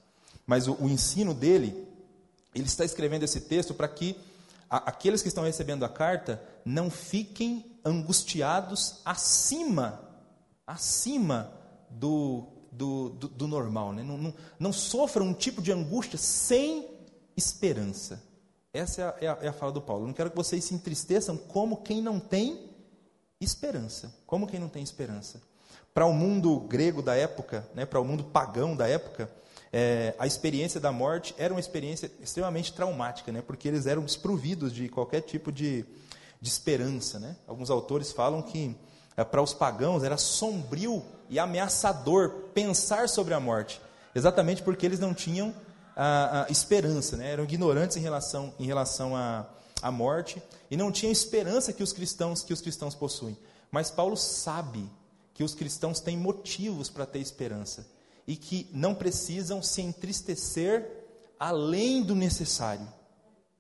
Mas 0.47 0.69
o, 0.69 0.75
o 0.75 0.91
ensino 0.91 1.33
dele, 1.33 1.89
ele 2.55 2.67
está 2.67 2.85
escrevendo 2.85 3.23
esse 3.23 3.41
texto 3.41 3.73
para 3.73 3.89
que 3.89 4.21
a, 4.69 4.91
aqueles 4.91 5.23
que 5.23 5.29
estão 5.29 5.45
recebendo 5.45 5.87
a 5.87 5.89
carta 5.89 6.43
não 6.67 6.91
fiquem 6.91 7.65
angustiados 7.83 9.01
acima, 9.07 10.01
acima 10.67 11.62
do, 11.98 12.46
do, 12.70 13.11
do, 13.11 13.28
do 13.28 13.46
normal. 13.46 13.92
Né? 13.92 14.02
Não, 14.02 14.16
não, 14.16 14.35
não 14.59 14.72
sofram 14.72 15.26
um 15.26 15.35
tipo 15.35 15.61
de 15.61 15.72
angústia 15.72 16.18
sem 16.18 16.88
esperança. 17.37 18.22
Essa 18.72 19.02
é 19.02 19.05
a, 19.05 19.16
é, 19.20 19.28
a, 19.28 19.38
é 19.42 19.48
a, 19.48 19.52
fala 19.52 19.72
do 19.72 19.81
Paulo. 19.81 20.07
Não 20.07 20.14
quero 20.14 20.31
que 20.31 20.37
vocês 20.37 20.64
se 20.64 20.74
entristeçam 20.74 21.37
como 21.37 21.83
quem 21.83 22.00
não 22.00 22.18
tem 22.18 22.70
esperança. 23.40 24.14
Como 24.26 24.46
quem 24.46 24.59
não 24.59 24.68
tem 24.68 24.83
esperança. 24.83 25.42
Para 25.92 26.07
o 26.07 26.12
mundo 26.12 26.59
grego 26.61 27.02
da 27.02 27.14
época, 27.14 27.68
né, 27.74 27.85
para 27.85 28.00
o 28.00 28.05
mundo 28.05 28.24
pagão 28.24 28.74
da 28.74 28.88
época, 28.88 29.31
é, 29.70 30.14
a 30.18 30.26
experiência 30.26 30.81
da 30.81 30.90
morte 30.90 31.35
era 31.37 31.52
uma 31.52 31.61
experiência 31.61 32.11
extremamente 32.20 32.72
traumática, 32.72 33.31
né, 33.31 33.42
porque 33.42 33.68
eles 33.68 33.87
eram 33.87 34.02
desprovidos 34.02 34.72
de 34.72 34.88
qualquer 34.88 35.20
tipo 35.20 35.52
de, 35.52 35.85
de 36.40 36.48
esperança. 36.48 37.18
Né? 37.18 37.37
Alguns 37.46 37.68
autores 37.68 38.11
falam 38.11 38.40
que 38.40 38.74
para 39.16 39.42
os 39.42 39.53
pagãos 39.53 40.03
era 40.03 40.16
sombrio 40.16 41.05
e 41.29 41.38
ameaçador 41.38 42.31
pensar 42.55 43.09
sobre 43.09 43.35
a 43.35 43.40
morte, 43.40 43.81
exatamente 44.14 44.62
porque 44.62 44.87
eles 44.87 45.01
não 45.01 45.14
tinham 45.14 45.55
a, 45.96 46.46
a 46.46 46.51
esperança, 46.51 47.16
né? 47.16 47.31
eram 47.31 47.44
ignorantes 47.44 47.96
em 47.96 48.01
relação, 48.01 48.55
em 48.59 48.66
relação 48.66 49.14
à, 49.16 49.46
à 49.81 49.90
morte 49.90 50.42
e 50.70 50.77
não 50.77 50.90
tinham 50.90 51.12
esperança 51.12 51.72
que 51.72 51.83
os 51.83 51.92
cristãos 51.92 52.42
que 52.42 52.53
os 52.53 52.61
cristãos 52.61 52.94
possuem. 52.94 53.37
Mas 53.70 53.90
Paulo 53.90 54.16
sabe 54.16 54.88
que 55.35 55.42
os 55.42 55.55
cristãos 55.55 56.01
têm 56.01 56.16
motivos 56.16 56.90
para 56.90 57.07
ter 57.07 57.18
esperança 57.18 57.87
e 58.27 58.37
que 58.37 58.68
não 58.72 58.94
precisam 58.94 59.62
se 59.62 59.83
entristecer 59.83 60.88
além 61.38 62.03
do 62.03 62.14
necessário. 62.14 62.87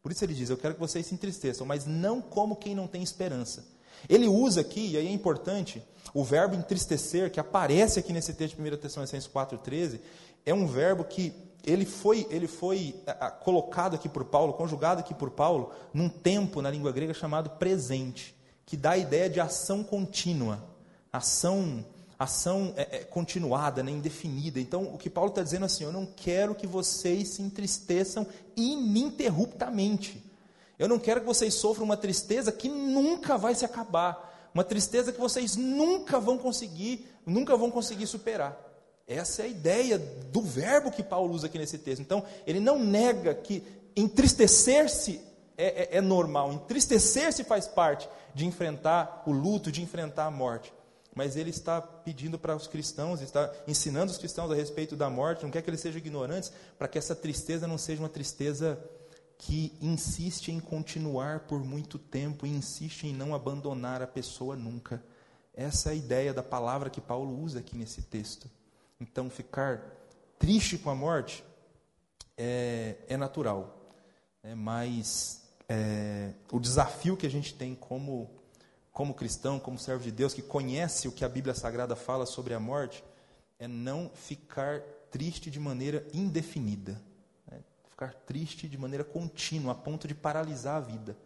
Por 0.02 0.12
isso 0.12 0.24
ele 0.24 0.34
diz: 0.34 0.50
Eu 0.50 0.56
quero 0.56 0.74
que 0.74 0.80
vocês 0.80 1.06
se 1.06 1.14
entristeçam, 1.14 1.66
mas 1.66 1.86
não 1.86 2.20
como 2.20 2.56
quem 2.56 2.74
não 2.74 2.86
tem 2.86 3.02
esperança. 3.02 3.64
Ele 4.08 4.26
usa 4.26 4.60
aqui, 4.60 4.92
e 4.92 4.96
aí 4.96 5.06
é 5.06 5.12
importante, 5.12 5.82
o 6.14 6.24
verbo 6.24 6.54
entristecer, 6.54 7.30
que 7.30 7.40
aparece 7.40 7.98
aqui 7.98 8.12
nesse 8.12 8.34
texto 8.34 8.56
de 8.56 8.62
1 8.62 8.76
Tessalonicenses 8.76 9.28
4,13, 9.28 10.00
é 10.44 10.52
um 10.52 10.66
verbo 10.66 11.04
que 11.04 11.32
ele 11.64 11.86
foi, 11.86 12.26
ele 12.28 12.48
foi 12.48 12.94
colocado 13.40 13.94
aqui 13.94 14.08
por 14.08 14.24
Paulo, 14.24 14.52
conjugado 14.52 15.00
aqui 15.00 15.14
por 15.14 15.30
Paulo, 15.30 15.72
num 15.94 16.08
tempo 16.08 16.60
na 16.60 16.70
língua 16.70 16.90
grega 16.90 17.14
chamado 17.14 17.50
presente, 17.50 18.34
que 18.66 18.76
dá 18.76 18.92
a 18.92 18.98
ideia 18.98 19.30
de 19.30 19.40
ação 19.40 19.84
contínua, 19.84 20.62
ação 21.12 21.84
ação 22.22 22.72
é, 22.76 22.98
é, 22.98 22.98
continuada, 23.04 23.82
né, 23.82 23.90
indefinida. 23.90 24.60
Então, 24.60 24.84
o 24.94 24.98
que 24.98 25.10
Paulo 25.10 25.30
está 25.30 25.42
dizendo 25.42 25.64
assim: 25.64 25.84
eu 25.84 25.92
não 25.92 26.06
quero 26.06 26.54
que 26.54 26.66
vocês 26.66 27.30
se 27.30 27.42
entristeçam 27.42 28.26
ininterruptamente. 28.56 30.22
Eu 30.78 30.88
não 30.88 30.98
quero 30.98 31.20
que 31.20 31.26
vocês 31.26 31.54
sofram 31.54 31.84
uma 31.84 31.96
tristeza 31.96 32.50
que 32.50 32.68
nunca 32.68 33.36
vai 33.36 33.54
se 33.54 33.64
acabar, 33.64 34.50
uma 34.54 34.64
tristeza 34.64 35.12
que 35.12 35.20
vocês 35.20 35.56
nunca 35.56 36.18
vão 36.18 36.36
conseguir, 36.38 37.06
nunca 37.24 37.56
vão 37.56 37.70
conseguir 37.70 38.06
superar. 38.06 38.58
Essa 39.06 39.42
é 39.42 39.44
a 39.46 39.48
ideia 39.48 39.98
do 39.98 40.40
verbo 40.42 40.90
que 40.90 41.02
Paulo 41.02 41.34
usa 41.34 41.46
aqui 41.46 41.58
nesse 41.58 41.78
texto. 41.78 42.00
Então, 42.00 42.24
ele 42.46 42.60
não 42.60 42.78
nega 42.78 43.34
que 43.34 43.62
entristecer-se 43.96 45.20
é, 45.56 45.96
é, 45.96 45.98
é 45.98 46.00
normal, 46.00 46.52
entristecer-se 46.52 47.44
faz 47.44 47.68
parte 47.68 48.08
de 48.34 48.46
enfrentar 48.46 49.22
o 49.26 49.32
luto, 49.32 49.70
de 49.70 49.82
enfrentar 49.82 50.26
a 50.26 50.30
morte. 50.30 50.72
Mas 51.14 51.36
ele 51.36 51.50
está 51.50 51.80
pedindo 51.80 52.38
para 52.38 52.56
os 52.56 52.66
cristãos, 52.66 53.20
está 53.20 53.52
ensinando 53.68 54.10
os 54.10 54.16
cristãos 54.16 54.50
a 54.50 54.54
respeito 54.54 54.96
da 54.96 55.10
morte, 55.10 55.42
não 55.42 55.50
quer 55.50 55.60
que 55.60 55.68
eles 55.68 55.80
sejam 55.80 55.98
ignorantes, 55.98 56.50
para 56.78 56.88
que 56.88 56.96
essa 56.96 57.14
tristeza 57.14 57.68
não 57.68 57.76
seja 57.76 58.00
uma 58.00 58.08
tristeza 58.08 58.78
que 59.44 59.76
insiste 59.80 60.52
em 60.52 60.60
continuar 60.60 61.40
por 61.40 61.64
muito 61.64 61.98
tempo 61.98 62.46
e 62.46 62.50
insiste 62.50 63.08
em 63.08 63.12
não 63.12 63.34
abandonar 63.34 64.00
a 64.00 64.06
pessoa 64.06 64.54
nunca. 64.54 65.02
Essa 65.52 65.88
é 65.88 65.92
a 65.92 65.96
ideia 65.96 66.32
da 66.32 66.44
palavra 66.44 66.88
que 66.88 67.00
Paulo 67.00 67.42
usa 67.42 67.58
aqui 67.58 67.76
nesse 67.76 68.02
texto. 68.02 68.48
Então, 69.00 69.28
ficar 69.28 69.82
triste 70.38 70.78
com 70.78 70.90
a 70.90 70.94
morte 70.94 71.42
é, 72.36 72.98
é 73.08 73.16
natural, 73.16 73.90
é, 74.44 74.54
mas 74.54 75.42
é, 75.68 76.34
o 76.52 76.60
desafio 76.60 77.16
que 77.16 77.26
a 77.26 77.30
gente 77.30 77.52
tem 77.52 77.74
como, 77.74 78.30
como 78.92 79.12
cristão, 79.12 79.58
como 79.58 79.76
servo 79.76 80.04
de 80.04 80.12
Deus, 80.12 80.32
que 80.32 80.42
conhece 80.42 81.08
o 81.08 81.12
que 81.12 81.24
a 81.24 81.28
Bíblia 81.28 81.54
Sagrada 81.54 81.96
fala 81.96 82.26
sobre 82.26 82.54
a 82.54 82.60
morte, 82.60 83.02
é 83.58 83.66
não 83.66 84.08
ficar 84.14 84.82
triste 85.10 85.50
de 85.50 85.58
maneira 85.58 86.06
indefinida 86.14 87.02
ficar 88.02 88.14
triste 88.26 88.68
de 88.68 88.76
maneira 88.76 89.04
contínua, 89.04 89.72
a 89.72 89.74
ponto 89.74 90.08
de 90.08 90.14
paralisar 90.14 90.76
a 90.76 90.80
vida, 90.80 91.16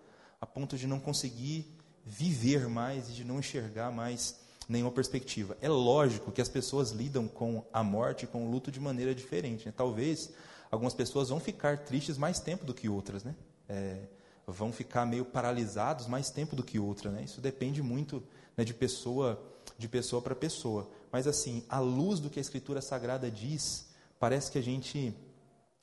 a 0.41 0.47
ponto 0.47 0.77
de 0.77 0.87
não 0.87 1.01
conseguir 1.01 1.67
viver 2.05 2.69
mais 2.69 3.09
e 3.09 3.13
de 3.13 3.25
não 3.25 3.39
enxergar 3.39 3.91
mais 3.91 4.39
nenhuma 4.69 4.93
perspectiva. 4.93 5.57
É 5.61 5.69
lógico 5.69 6.31
que 6.31 6.41
as 6.41 6.49
pessoas 6.49 6.91
lidam 6.91 7.27
com 7.27 7.65
a 7.73 7.83
morte, 7.83 8.27
com 8.27 8.47
o 8.47 8.51
luto 8.51 8.71
de 8.71 8.81
maneira 8.81 9.15
diferente. 9.15 9.67
Né? 9.67 9.73
Talvez 9.75 10.33
algumas 10.71 10.93
pessoas 10.93 11.31
vão 11.31 11.41
ficar 11.41 11.79
tristes 11.79 12.19
mais 12.19 12.41
tempo 12.41 12.65
do 12.65 12.75
que 12.75 12.89
outras, 12.89 13.25
né? 13.25 13.35
É, 13.69 14.01
vão 14.47 14.73
ficar 14.73 15.07
meio 15.07 15.25
paralisados 15.25 16.07
mais 16.07 16.31
tempo 16.31 16.55
do 16.55 16.63
que 16.63 16.79
outras, 16.79 17.13
né? 17.13 17.23
Isso 17.25 17.41
depende 17.41 17.83
muito 17.83 18.23
né, 18.57 18.65
de 18.65 18.75
pessoa 18.75 19.41
de 19.77 19.89
pessoa 19.89 20.23
para 20.23 20.35
pessoa. 20.35 20.89
Mas 21.11 21.27
assim, 21.27 21.65
à 21.69 21.81
luz 21.81 22.21
do 22.21 22.31
que 22.31 22.39
a 22.39 22.43
Escritura 22.43 22.81
Sagrada 22.81 23.31
diz, 23.31 23.89
parece 24.19 24.51
que 24.51 24.59
a 24.59 24.63
gente 24.63 25.13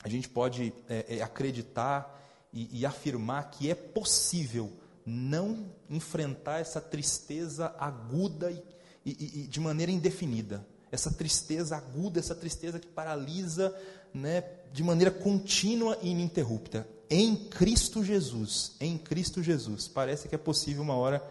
a 0.03 0.09
gente 0.09 0.27
pode 0.27 0.73
é, 0.89 1.17
é, 1.17 1.21
acreditar 1.21 2.21
e, 2.51 2.81
e 2.81 2.85
afirmar 2.85 3.49
que 3.49 3.71
é 3.71 3.75
possível 3.75 4.71
não 5.05 5.65
enfrentar 5.89 6.59
essa 6.59 6.81
tristeza 6.81 7.73
aguda 7.79 8.51
e, 8.51 8.61
e, 9.05 9.41
e, 9.41 9.47
de 9.47 9.59
maneira 9.59 9.91
indefinida. 9.91 10.65
Essa 10.91 11.09
tristeza 11.09 11.75
aguda, 11.75 12.19
essa 12.19 12.35
tristeza 12.35 12.79
que 12.79 12.87
paralisa 12.87 13.75
né, 14.13 14.43
de 14.71 14.83
maneira 14.83 15.09
contínua 15.09 15.97
e 16.01 16.09
ininterrupta. 16.09 16.87
Em 17.09 17.35
Cristo 17.35 18.03
Jesus, 18.03 18.75
em 18.79 18.97
Cristo 18.97 19.41
Jesus. 19.41 19.87
Parece 19.87 20.27
que 20.27 20.35
é 20.35 20.37
possível 20.37 20.83
uma 20.83 20.95
hora 20.95 21.23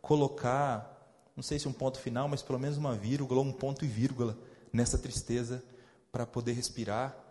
colocar, 0.00 0.96
não 1.34 1.42
sei 1.42 1.58
se 1.58 1.66
um 1.66 1.72
ponto 1.72 1.98
final, 1.98 2.28
mas 2.28 2.42
pelo 2.42 2.58
menos 2.58 2.76
uma 2.76 2.94
vírgula, 2.94 3.40
um 3.40 3.52
ponto 3.52 3.84
e 3.84 3.88
vírgula 3.88 4.38
nessa 4.72 4.98
tristeza 4.98 5.62
para 6.12 6.26
poder 6.26 6.52
respirar 6.52 7.27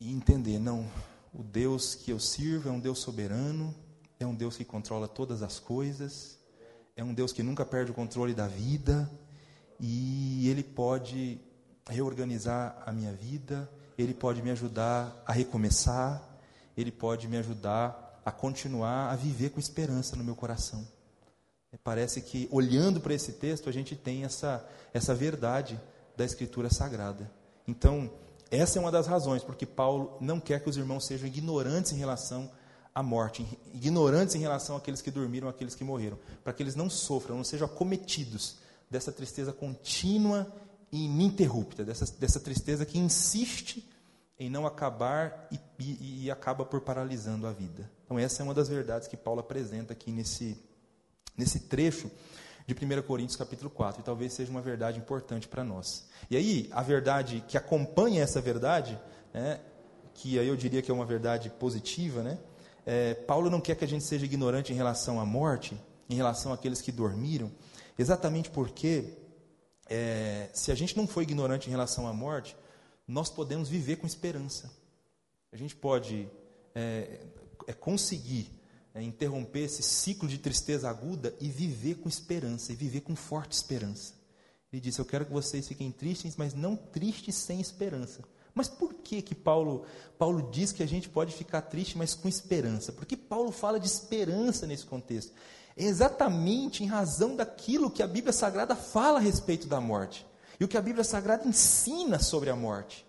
e 0.00 0.12
entender, 0.12 0.58
não, 0.58 0.88
o 1.32 1.42
Deus 1.42 1.94
que 1.94 2.10
eu 2.10 2.18
sirvo 2.18 2.68
é 2.68 2.72
um 2.72 2.80
Deus 2.80 2.98
soberano, 2.98 3.74
é 4.18 4.26
um 4.26 4.34
Deus 4.34 4.56
que 4.56 4.64
controla 4.64 5.06
todas 5.08 5.42
as 5.42 5.58
coisas, 5.58 6.38
é 6.96 7.04
um 7.04 7.12
Deus 7.12 7.32
que 7.32 7.42
nunca 7.42 7.64
perde 7.64 7.90
o 7.90 7.94
controle 7.94 8.34
da 8.34 8.46
vida, 8.46 9.10
e 9.78 10.48
Ele 10.48 10.62
pode 10.62 11.40
reorganizar 11.88 12.82
a 12.84 12.92
minha 12.92 13.12
vida, 13.12 13.70
Ele 13.96 14.14
pode 14.14 14.42
me 14.42 14.50
ajudar 14.50 15.22
a 15.26 15.32
recomeçar, 15.32 16.22
Ele 16.76 16.90
pode 16.90 17.28
me 17.28 17.36
ajudar 17.36 18.20
a 18.24 18.32
continuar 18.32 19.10
a 19.10 19.16
viver 19.16 19.50
com 19.50 19.60
esperança 19.60 20.16
no 20.16 20.24
meu 20.24 20.34
coração. 20.34 20.86
Parece 21.84 22.22
que, 22.22 22.48
olhando 22.50 23.00
para 23.00 23.14
esse 23.14 23.32
texto, 23.34 23.68
a 23.68 23.72
gente 23.72 23.94
tem 23.94 24.24
essa, 24.24 24.66
essa 24.92 25.14
verdade 25.14 25.80
da 26.16 26.24
Escritura 26.24 26.70
Sagrada. 26.70 27.30
Então, 27.68 28.10
essa 28.50 28.78
é 28.78 28.80
uma 28.80 28.92
das 28.92 29.06
razões 29.06 29.42
porque 29.42 29.66
Paulo 29.66 30.16
não 30.20 30.40
quer 30.40 30.62
que 30.62 30.70
os 30.70 30.76
irmãos 30.76 31.06
sejam 31.06 31.26
ignorantes 31.26 31.92
em 31.92 31.96
relação 31.96 32.50
à 32.94 33.02
morte, 33.02 33.46
ignorantes 33.74 34.34
em 34.34 34.38
relação 34.38 34.76
àqueles 34.76 35.02
que 35.02 35.10
dormiram, 35.10 35.48
àqueles 35.48 35.74
que 35.74 35.84
morreram, 35.84 36.18
para 36.42 36.52
que 36.52 36.62
eles 36.62 36.74
não 36.74 36.88
sofram, 36.88 37.36
não 37.36 37.44
sejam 37.44 37.66
acometidos 37.66 38.56
dessa 38.90 39.12
tristeza 39.12 39.52
contínua 39.52 40.50
e 40.90 41.04
ininterrupta, 41.04 41.84
dessa, 41.84 42.06
dessa 42.18 42.40
tristeza 42.40 42.86
que 42.86 42.98
insiste 42.98 43.86
em 44.38 44.48
não 44.48 44.66
acabar 44.66 45.48
e, 45.50 45.58
e, 45.78 46.24
e, 46.24 46.30
acaba 46.30 46.64
por 46.64 46.82
paralisando 46.82 47.46
a 47.46 47.52
vida. 47.52 47.90
Então, 48.04 48.18
essa 48.18 48.42
é 48.42 48.44
uma 48.44 48.54
das 48.54 48.68
verdades 48.68 49.08
que 49.08 49.16
Paulo 49.16 49.40
apresenta 49.40 49.94
aqui 49.94 50.12
nesse, 50.12 50.56
nesse 51.36 51.60
trecho 51.60 52.10
de 52.66 52.74
1 52.74 53.02
Coríntios 53.02 53.36
capítulo 53.36 53.70
4, 53.70 54.00
e 54.00 54.04
talvez 54.04 54.32
seja 54.32 54.50
uma 54.50 54.60
verdade 54.60 54.98
importante 54.98 55.46
para 55.46 55.62
nós. 55.62 56.06
E 56.28 56.36
aí, 56.36 56.68
a 56.72 56.82
verdade 56.82 57.44
que 57.46 57.56
acompanha 57.56 58.22
essa 58.22 58.40
verdade, 58.40 58.98
né, 59.32 59.60
que 60.14 60.38
aí 60.38 60.48
eu 60.48 60.56
diria 60.56 60.82
que 60.82 60.90
é 60.90 60.94
uma 60.94 61.04
verdade 61.04 61.48
positiva, 61.48 62.22
né, 62.22 62.38
é, 62.84 63.14
Paulo 63.14 63.48
não 63.48 63.60
quer 63.60 63.76
que 63.76 63.84
a 63.84 63.88
gente 63.88 64.04
seja 64.04 64.24
ignorante 64.24 64.72
em 64.72 64.76
relação 64.76 65.20
à 65.20 65.24
morte, 65.24 65.80
em 66.10 66.14
relação 66.14 66.52
àqueles 66.52 66.80
que 66.80 66.90
dormiram, 66.90 67.52
exatamente 67.96 68.50
porque 68.50 69.14
é, 69.88 70.48
se 70.52 70.72
a 70.72 70.74
gente 70.74 70.96
não 70.96 71.06
for 71.06 71.22
ignorante 71.22 71.68
em 71.68 71.70
relação 71.70 72.06
à 72.08 72.12
morte, 72.12 72.56
nós 73.06 73.30
podemos 73.30 73.68
viver 73.68 73.96
com 73.96 74.06
esperança. 74.06 74.72
A 75.52 75.56
gente 75.56 75.76
pode 75.76 76.28
é, 76.74 77.20
é 77.66 77.72
conseguir 77.72 78.50
é, 78.96 79.02
interromper 79.02 79.64
esse 79.64 79.82
ciclo 79.82 80.26
de 80.26 80.38
tristeza 80.38 80.88
aguda 80.88 81.34
e 81.38 81.50
viver 81.50 81.96
com 81.96 82.08
esperança, 82.08 82.72
e 82.72 82.74
viver 82.74 83.02
com 83.02 83.14
forte 83.14 83.52
esperança. 83.52 84.14
Ele 84.72 84.80
disse: 84.80 84.98
Eu 84.98 85.04
quero 85.04 85.26
que 85.26 85.32
vocês 85.32 85.68
fiquem 85.68 85.92
tristes, 85.92 86.34
mas 86.34 86.54
não 86.54 86.74
tristes 86.74 87.34
sem 87.34 87.60
esperança. 87.60 88.22
Mas 88.54 88.68
por 88.68 88.94
que 88.94 89.20
que 89.20 89.34
Paulo, 89.34 89.84
Paulo 90.18 90.48
diz 90.50 90.72
que 90.72 90.82
a 90.82 90.88
gente 90.88 91.10
pode 91.10 91.34
ficar 91.34 91.60
triste, 91.60 91.98
mas 91.98 92.14
com 92.14 92.26
esperança? 92.26 92.90
Porque 92.90 93.18
Paulo 93.18 93.52
fala 93.52 93.78
de 93.78 93.86
esperança 93.86 94.66
nesse 94.66 94.86
contexto. 94.86 95.30
É 95.76 95.84
exatamente 95.84 96.82
em 96.82 96.86
razão 96.86 97.36
daquilo 97.36 97.90
que 97.90 98.02
a 98.02 98.06
Bíblia 98.06 98.32
Sagrada 98.32 98.74
fala 98.74 99.18
a 99.18 99.22
respeito 99.22 99.66
da 99.66 99.78
morte. 99.78 100.26
E 100.58 100.64
o 100.64 100.68
que 100.68 100.78
a 100.78 100.80
Bíblia 100.80 101.04
Sagrada 101.04 101.46
ensina 101.46 102.18
sobre 102.18 102.48
a 102.48 102.56
morte. 102.56 103.04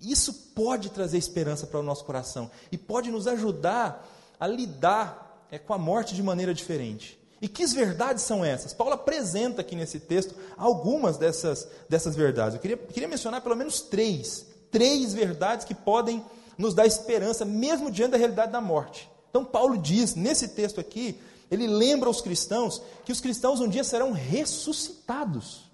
Isso 0.00 0.32
pode 0.52 0.90
trazer 0.90 1.16
esperança 1.16 1.64
para 1.64 1.78
o 1.78 1.82
nosso 1.84 2.04
coração 2.04 2.50
e 2.72 2.76
pode 2.76 3.12
nos 3.12 3.28
ajudar 3.28 4.04
a 4.38 4.48
lidar 4.48 5.27
é, 5.50 5.58
com 5.58 5.72
a 5.72 5.78
morte 5.78 6.14
de 6.14 6.22
maneira 6.22 6.54
diferente. 6.54 7.18
E 7.40 7.48
que 7.48 7.64
verdades 7.66 8.24
são 8.24 8.44
essas? 8.44 8.74
Paulo 8.74 8.94
apresenta 8.94 9.60
aqui 9.60 9.76
nesse 9.76 10.00
texto 10.00 10.34
algumas 10.56 11.16
dessas, 11.16 11.68
dessas 11.88 12.16
verdades. 12.16 12.54
Eu 12.54 12.60
queria, 12.60 12.76
queria 12.76 13.08
mencionar 13.08 13.40
pelo 13.40 13.54
menos 13.54 13.80
três. 13.80 14.46
Três 14.70 15.14
verdades 15.14 15.64
que 15.64 15.74
podem 15.74 16.24
nos 16.56 16.74
dar 16.74 16.86
esperança, 16.86 17.44
mesmo 17.44 17.90
diante 17.90 18.12
da 18.12 18.18
realidade 18.18 18.50
da 18.50 18.60
morte. 18.60 19.08
Então, 19.30 19.44
Paulo 19.44 19.78
diz, 19.78 20.16
nesse 20.16 20.48
texto 20.48 20.80
aqui, 20.80 21.20
ele 21.50 21.68
lembra 21.68 22.08
aos 22.08 22.20
cristãos 22.20 22.82
que 23.04 23.12
os 23.12 23.20
cristãos 23.20 23.60
um 23.60 23.68
dia 23.68 23.84
serão 23.84 24.10
ressuscitados. 24.12 25.70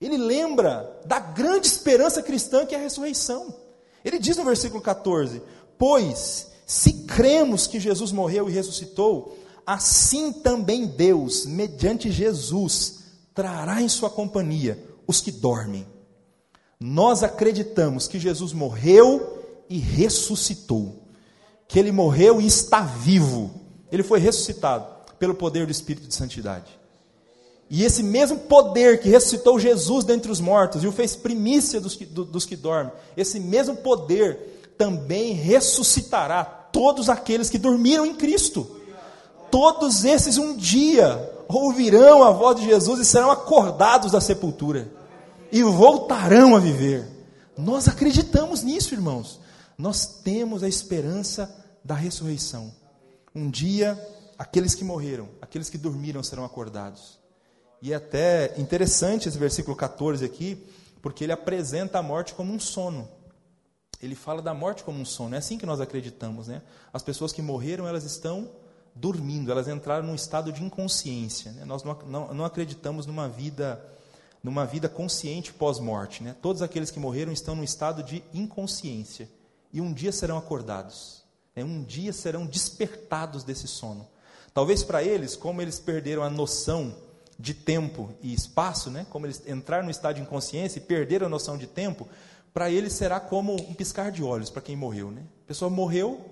Ele 0.00 0.16
lembra 0.16 1.00
da 1.04 1.18
grande 1.18 1.66
esperança 1.66 2.22
cristã 2.22 2.64
que 2.64 2.74
é 2.74 2.78
a 2.78 2.80
ressurreição. 2.80 3.54
Ele 4.04 4.18
diz 4.18 4.36
no 4.36 4.44
versículo 4.44 4.82
14: 4.82 5.42
Pois 5.78 6.50
se 6.66 7.04
cremos 7.04 7.66
que 7.66 7.78
Jesus 7.78 8.10
morreu 8.12 8.48
e 8.48 8.52
ressuscitou, 8.52 9.38
assim 9.66 10.32
também 10.32 10.86
Deus, 10.86 11.46
mediante 11.46 12.10
Jesus, 12.10 13.00
trará 13.34 13.82
em 13.82 13.88
sua 13.88 14.08
companhia 14.08 14.78
os 15.06 15.20
que 15.20 15.30
dormem. 15.30 15.86
Nós 16.80 17.22
acreditamos 17.22 18.08
que 18.08 18.18
Jesus 18.18 18.52
morreu 18.52 19.42
e 19.68 19.78
ressuscitou, 19.78 21.02
que 21.68 21.78
ele 21.78 21.92
morreu 21.92 22.40
e 22.40 22.46
está 22.46 22.82
vivo. 22.82 23.60
Ele 23.90 24.02
foi 24.02 24.18
ressuscitado 24.18 24.86
pelo 25.18 25.34
poder 25.34 25.66
do 25.66 25.72
Espírito 25.72 26.08
de 26.08 26.14
Santidade. 26.14 26.78
E 27.70 27.82
esse 27.82 28.02
mesmo 28.02 28.38
poder 28.40 29.00
que 29.00 29.08
ressuscitou 29.08 29.58
Jesus 29.58 30.04
dentre 30.04 30.30
os 30.30 30.40
mortos 30.40 30.84
e 30.84 30.86
o 30.86 30.92
fez 30.92 31.16
primícia 31.16 31.80
dos 31.80 31.96
que, 31.96 32.04
do, 32.04 32.24
dos 32.24 32.44
que 32.44 32.56
dormem, 32.56 32.92
esse 33.16 33.40
mesmo 33.40 33.76
poder 33.76 34.53
também 34.76 35.32
ressuscitará 35.32 36.44
todos 36.44 37.08
aqueles 37.08 37.48
que 37.48 37.58
dormiram 37.58 38.04
em 38.04 38.14
Cristo. 38.14 38.80
Todos 39.50 40.04
esses 40.04 40.38
um 40.38 40.56
dia 40.56 41.30
ouvirão 41.48 42.24
a 42.24 42.30
voz 42.30 42.58
de 42.58 42.66
Jesus 42.66 43.00
e 43.00 43.04
serão 43.04 43.30
acordados 43.30 44.10
da 44.12 44.20
sepultura 44.20 44.90
e 45.52 45.62
voltarão 45.62 46.56
a 46.56 46.58
viver. 46.58 47.06
Nós 47.56 47.86
acreditamos 47.86 48.62
nisso, 48.62 48.94
irmãos. 48.94 49.40
Nós 49.78 50.04
temos 50.04 50.62
a 50.62 50.68
esperança 50.68 51.54
da 51.84 51.94
ressurreição. 51.94 52.72
Um 53.34 53.48
dia, 53.48 54.00
aqueles 54.36 54.74
que 54.74 54.82
morreram, 54.82 55.28
aqueles 55.40 55.70
que 55.70 55.78
dormiram 55.78 56.22
serão 56.22 56.44
acordados. 56.44 57.20
E 57.80 57.92
é 57.92 57.96
até 57.96 58.54
interessante 58.56 59.28
esse 59.28 59.38
versículo 59.38 59.76
14 59.76 60.24
aqui, 60.24 60.66
porque 61.00 61.22
ele 61.22 61.32
apresenta 61.32 61.98
a 61.98 62.02
morte 62.02 62.34
como 62.34 62.52
um 62.52 62.58
sono 62.58 63.08
ele 64.02 64.14
fala 64.14 64.42
da 64.42 64.52
morte 64.52 64.84
como 64.84 65.00
um 65.00 65.04
sono. 65.04 65.34
É 65.34 65.38
assim 65.38 65.58
que 65.58 65.66
nós 65.66 65.80
acreditamos, 65.80 66.48
né? 66.48 66.62
As 66.92 67.02
pessoas 67.02 67.32
que 67.32 67.42
morreram, 67.42 67.86
elas 67.86 68.04
estão 68.04 68.50
dormindo, 68.94 69.50
elas 69.50 69.66
entraram 69.66 70.06
num 70.06 70.14
estado 70.14 70.52
de 70.52 70.62
inconsciência. 70.62 71.52
Né? 71.52 71.64
Nós 71.64 71.82
não, 71.82 71.98
não, 72.06 72.34
não, 72.34 72.44
acreditamos 72.44 73.06
numa 73.06 73.28
vida, 73.28 73.84
numa 74.42 74.64
vida 74.64 74.88
consciente 74.88 75.52
pós-morte. 75.52 76.22
Né? 76.22 76.34
Todos 76.40 76.62
aqueles 76.62 76.90
que 76.90 77.00
morreram 77.00 77.32
estão 77.32 77.56
num 77.56 77.64
estado 77.64 78.02
de 78.02 78.22
inconsciência 78.32 79.28
e 79.72 79.80
um 79.80 79.92
dia 79.92 80.12
serão 80.12 80.38
acordados. 80.38 81.24
Né? 81.56 81.64
Um 81.64 81.82
dia 81.82 82.12
serão 82.12 82.46
despertados 82.46 83.42
desse 83.42 83.66
sono. 83.66 84.06
Talvez 84.52 84.84
para 84.84 85.02
eles, 85.02 85.34
como 85.34 85.60
eles 85.60 85.80
perderam 85.80 86.22
a 86.22 86.30
noção 86.30 86.94
de 87.36 87.52
tempo 87.52 88.14
e 88.22 88.32
espaço, 88.32 88.90
né? 88.90 89.04
como 89.10 89.26
eles 89.26 89.42
entraram 89.48 89.86
no 89.86 89.90
estado 89.90 90.14
de 90.16 90.22
inconsciência 90.22 90.78
e 90.78 90.82
perderam 90.82 91.26
a 91.26 91.28
noção 91.30 91.58
de 91.58 91.66
tempo, 91.66 92.08
para 92.54 92.70
ele 92.70 92.88
será 92.88 93.18
como 93.18 93.52
um 93.52 93.74
piscar 93.74 94.12
de 94.12 94.22
olhos 94.22 94.48
para 94.48 94.62
quem 94.62 94.76
morreu. 94.76 95.10
Né? 95.10 95.22
A 95.44 95.48
pessoa 95.48 95.68
morreu 95.68 96.24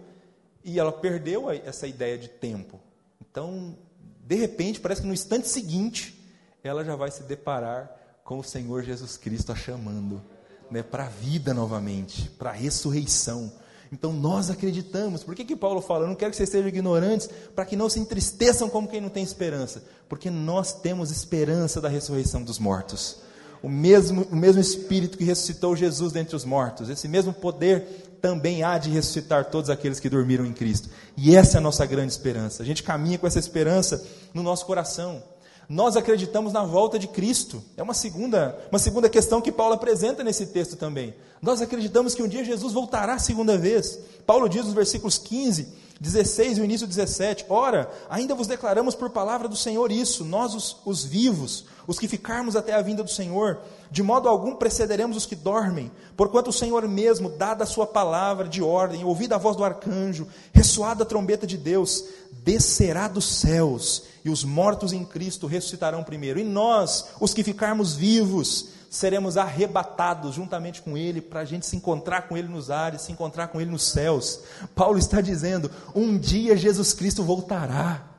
e 0.64 0.78
ela 0.78 0.92
perdeu 0.92 1.50
essa 1.50 1.88
ideia 1.88 2.16
de 2.16 2.28
tempo. 2.28 2.78
Então, 3.20 3.76
de 4.24 4.36
repente, 4.36 4.78
parece 4.78 5.00
que 5.00 5.06
no 5.08 5.12
instante 5.12 5.48
seguinte, 5.48 6.16
ela 6.62 6.84
já 6.84 6.94
vai 6.94 7.10
se 7.10 7.24
deparar 7.24 7.90
com 8.22 8.38
o 8.38 8.44
Senhor 8.44 8.84
Jesus 8.84 9.16
Cristo 9.16 9.50
a 9.50 9.56
chamando 9.56 10.22
né, 10.70 10.80
para 10.80 11.06
a 11.06 11.08
vida 11.08 11.52
novamente, 11.52 12.30
para 12.30 12.50
a 12.50 12.54
ressurreição. 12.54 13.52
Então 13.90 14.12
nós 14.12 14.48
acreditamos. 14.48 15.24
Por 15.24 15.34
que, 15.34 15.44
que 15.44 15.56
Paulo 15.56 15.82
fala? 15.82 16.04
Eu 16.04 16.08
não 16.08 16.14
quero 16.14 16.30
que 16.30 16.36
vocês 16.36 16.48
sejam 16.48 16.68
ignorantes, 16.68 17.28
para 17.52 17.66
que 17.66 17.74
não 17.74 17.90
se 17.90 17.98
entristeçam 17.98 18.70
como 18.70 18.86
quem 18.86 19.00
não 19.00 19.08
tem 19.08 19.24
esperança. 19.24 19.82
Porque 20.08 20.30
nós 20.30 20.72
temos 20.72 21.10
esperança 21.10 21.80
da 21.80 21.88
ressurreição 21.88 22.44
dos 22.44 22.60
mortos 22.60 23.20
o 23.62 23.68
mesmo, 23.68 24.26
o 24.30 24.36
mesmo 24.36 24.60
Espírito 24.60 25.16
que 25.16 25.24
ressuscitou 25.24 25.76
Jesus 25.76 26.12
dentre 26.12 26.34
os 26.34 26.44
mortos, 26.44 26.88
esse 26.88 27.06
mesmo 27.06 27.32
poder 27.32 28.18
também 28.20 28.62
há 28.62 28.78
de 28.78 28.90
ressuscitar 28.90 29.46
todos 29.46 29.70
aqueles 29.70 29.98
que 29.98 30.08
dormiram 30.08 30.46
em 30.46 30.52
Cristo. 30.52 30.88
E 31.16 31.36
essa 31.36 31.56
é 31.56 31.58
a 31.58 31.62
nossa 31.62 31.84
grande 31.86 32.12
esperança. 32.12 32.62
A 32.62 32.66
gente 32.66 32.82
caminha 32.82 33.18
com 33.18 33.26
essa 33.26 33.38
esperança 33.38 34.04
no 34.32 34.42
nosso 34.42 34.64
coração. 34.64 35.22
Nós 35.68 35.96
acreditamos 35.96 36.52
na 36.52 36.64
volta 36.64 36.98
de 36.98 37.08
Cristo. 37.08 37.62
É 37.76 37.82
uma 37.82 37.94
segunda, 37.94 38.58
uma 38.70 38.78
segunda 38.78 39.08
questão 39.08 39.40
que 39.40 39.50
Paulo 39.50 39.74
apresenta 39.74 40.22
nesse 40.22 40.46
texto 40.46 40.76
também. 40.76 41.14
Nós 41.40 41.60
acreditamos 41.60 42.14
que 42.14 42.22
um 42.22 42.28
dia 42.28 42.44
Jesus 42.44 42.72
voltará 42.72 43.14
a 43.14 43.18
segunda 43.18 43.58
vez. 43.58 43.98
Paulo 44.24 44.48
diz 44.48 44.64
nos 44.64 44.74
versículos 44.74 45.18
15 45.18 45.82
16 46.02 46.58
e 46.58 46.60
o 46.60 46.64
início 46.64 46.86
17: 46.86 47.46
Ora, 47.48 47.88
ainda 48.10 48.34
vos 48.34 48.48
declaramos 48.48 48.96
por 48.96 49.10
palavra 49.10 49.46
do 49.46 49.54
Senhor 49.54 49.92
isso, 49.92 50.24
nós 50.24 50.52
os, 50.52 50.76
os, 50.84 51.04
vivos, 51.04 51.64
os 51.86 51.98
que 51.98 52.08
ficarmos 52.08 52.56
até 52.56 52.74
a 52.74 52.82
vinda 52.82 53.02
do 53.02 53.10
Senhor, 53.10 53.60
de 53.90 54.02
modo 54.02 54.28
algum 54.28 54.54
precederemos 54.54 55.16
os 55.16 55.26
que 55.26 55.34
dormem, 55.36 55.90
porquanto 56.16 56.50
o 56.50 56.52
Senhor 56.52 56.86
mesmo, 56.88 57.28
dada 57.28 57.64
a 57.64 57.66
sua 57.66 57.86
palavra 57.86 58.48
de 58.48 58.62
ordem, 58.62 59.04
ouvida 59.04 59.34
a 59.34 59.38
voz 59.38 59.56
do 59.56 59.64
arcanjo, 59.64 60.26
ressoada 60.52 61.02
a 61.02 61.06
trombeta 61.06 61.46
de 61.46 61.56
Deus, 61.56 62.04
descerá 62.30 63.08
dos 63.08 63.24
céus, 63.24 64.04
e 64.24 64.30
os 64.30 64.44
mortos 64.44 64.92
em 64.92 65.04
Cristo 65.04 65.46
ressuscitarão 65.46 66.04
primeiro, 66.04 66.38
e 66.38 66.44
nós, 66.44 67.08
os 67.20 67.34
que 67.34 67.42
ficarmos 67.44 67.94
vivos, 67.94 68.68
seremos 68.92 69.38
arrebatados 69.38 70.34
juntamente 70.34 70.82
com 70.82 70.96
Ele, 70.98 71.22
para 71.22 71.40
a 71.40 71.44
gente 71.46 71.64
se 71.66 71.74
encontrar 71.74 72.28
com 72.28 72.36
Ele 72.36 72.48
nos 72.48 72.70
ares, 72.70 73.00
se 73.00 73.10
encontrar 73.10 73.48
com 73.48 73.58
Ele 73.58 73.70
nos 73.70 73.84
céus. 73.84 74.40
Paulo 74.74 74.98
está 74.98 75.22
dizendo: 75.22 75.70
um 75.94 76.18
dia 76.18 76.56
Jesus 76.56 76.92
Cristo 76.92 77.22
voltará. 77.22 78.11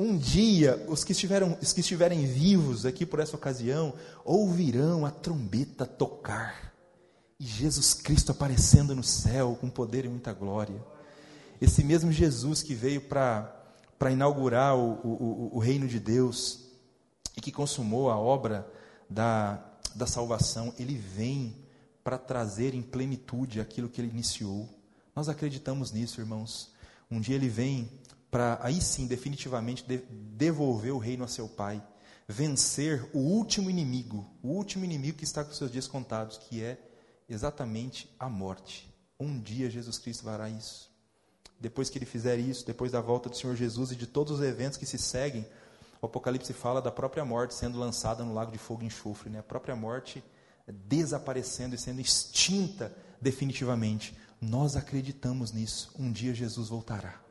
Um 0.00 0.16
dia, 0.16 0.82
os 0.88 1.04
que, 1.04 1.12
estiveram, 1.12 1.58
os 1.60 1.74
que 1.74 1.80
estiverem 1.80 2.24
vivos 2.24 2.86
aqui 2.86 3.04
por 3.04 3.20
essa 3.20 3.36
ocasião, 3.36 3.92
ouvirão 4.24 5.04
a 5.04 5.10
trombeta 5.10 5.84
tocar, 5.84 6.72
e 7.38 7.44
Jesus 7.44 7.92
Cristo 7.92 8.32
aparecendo 8.32 8.96
no 8.96 9.04
céu 9.04 9.58
com 9.60 9.68
poder 9.68 10.06
e 10.06 10.08
muita 10.08 10.32
glória. 10.32 10.82
Esse 11.60 11.84
mesmo 11.84 12.10
Jesus 12.10 12.62
que 12.62 12.74
veio 12.74 13.02
para 13.02 14.10
inaugurar 14.10 14.74
o, 14.74 14.92
o, 15.04 15.50
o 15.52 15.58
reino 15.58 15.86
de 15.86 16.00
Deus 16.00 16.60
e 17.36 17.40
que 17.42 17.52
consumou 17.52 18.10
a 18.10 18.18
obra 18.18 18.66
da, 19.06 19.62
da 19.94 20.06
salvação, 20.06 20.72
ele 20.78 20.96
vem 20.96 21.54
para 22.02 22.16
trazer 22.16 22.74
em 22.74 22.80
plenitude 22.80 23.60
aquilo 23.60 23.90
que 23.90 24.00
ele 24.00 24.08
iniciou. 24.08 24.66
Nós 25.14 25.28
acreditamos 25.28 25.92
nisso, 25.92 26.22
irmãos. 26.22 26.72
Um 27.10 27.20
dia 27.20 27.34
ele 27.34 27.50
vem 27.50 27.86
para, 28.30 28.58
aí 28.62 28.80
sim, 28.80 29.06
definitivamente, 29.06 29.84
de, 29.84 29.98
devolver 29.98 30.92
o 30.92 30.98
reino 30.98 31.24
a 31.24 31.28
seu 31.28 31.48
Pai, 31.48 31.82
vencer 32.28 33.08
o 33.12 33.18
último 33.18 33.68
inimigo, 33.68 34.24
o 34.42 34.48
último 34.48 34.84
inimigo 34.84 35.18
que 35.18 35.24
está 35.24 35.44
com 35.44 35.52
seus 35.52 35.70
dias 35.70 35.88
contados, 35.88 36.38
que 36.38 36.62
é 36.62 36.78
exatamente 37.28 38.08
a 38.18 38.28
morte. 38.28 38.88
Um 39.18 39.38
dia 39.40 39.68
Jesus 39.68 39.98
Cristo 39.98 40.24
fará 40.24 40.48
isso. 40.48 40.90
Depois 41.58 41.90
que 41.90 41.98
ele 41.98 42.06
fizer 42.06 42.38
isso, 42.38 42.64
depois 42.64 42.92
da 42.92 43.00
volta 43.00 43.28
do 43.28 43.36
Senhor 43.36 43.54
Jesus 43.54 43.92
e 43.92 43.96
de 43.96 44.06
todos 44.06 44.38
os 44.38 44.44
eventos 44.44 44.78
que 44.78 44.86
se 44.86 44.96
seguem, 44.96 45.44
o 46.00 46.06
Apocalipse 46.06 46.52
fala 46.52 46.80
da 46.80 46.90
própria 46.90 47.24
morte 47.24 47.54
sendo 47.54 47.78
lançada 47.78 48.24
no 48.24 48.32
lago 48.32 48.50
de 48.50 48.58
fogo 48.58 48.82
e 48.82 48.86
enxofre, 48.86 49.28
né? 49.28 49.40
a 49.40 49.42
própria 49.42 49.76
morte 49.76 50.24
desaparecendo 50.66 51.74
e 51.74 51.78
sendo 51.78 52.00
extinta 52.00 52.96
definitivamente. 53.20 54.16
Nós 54.40 54.76
acreditamos 54.76 55.52
nisso. 55.52 55.92
Um 55.98 56.10
dia 56.10 56.32
Jesus 56.32 56.68
voltará. 56.68 57.29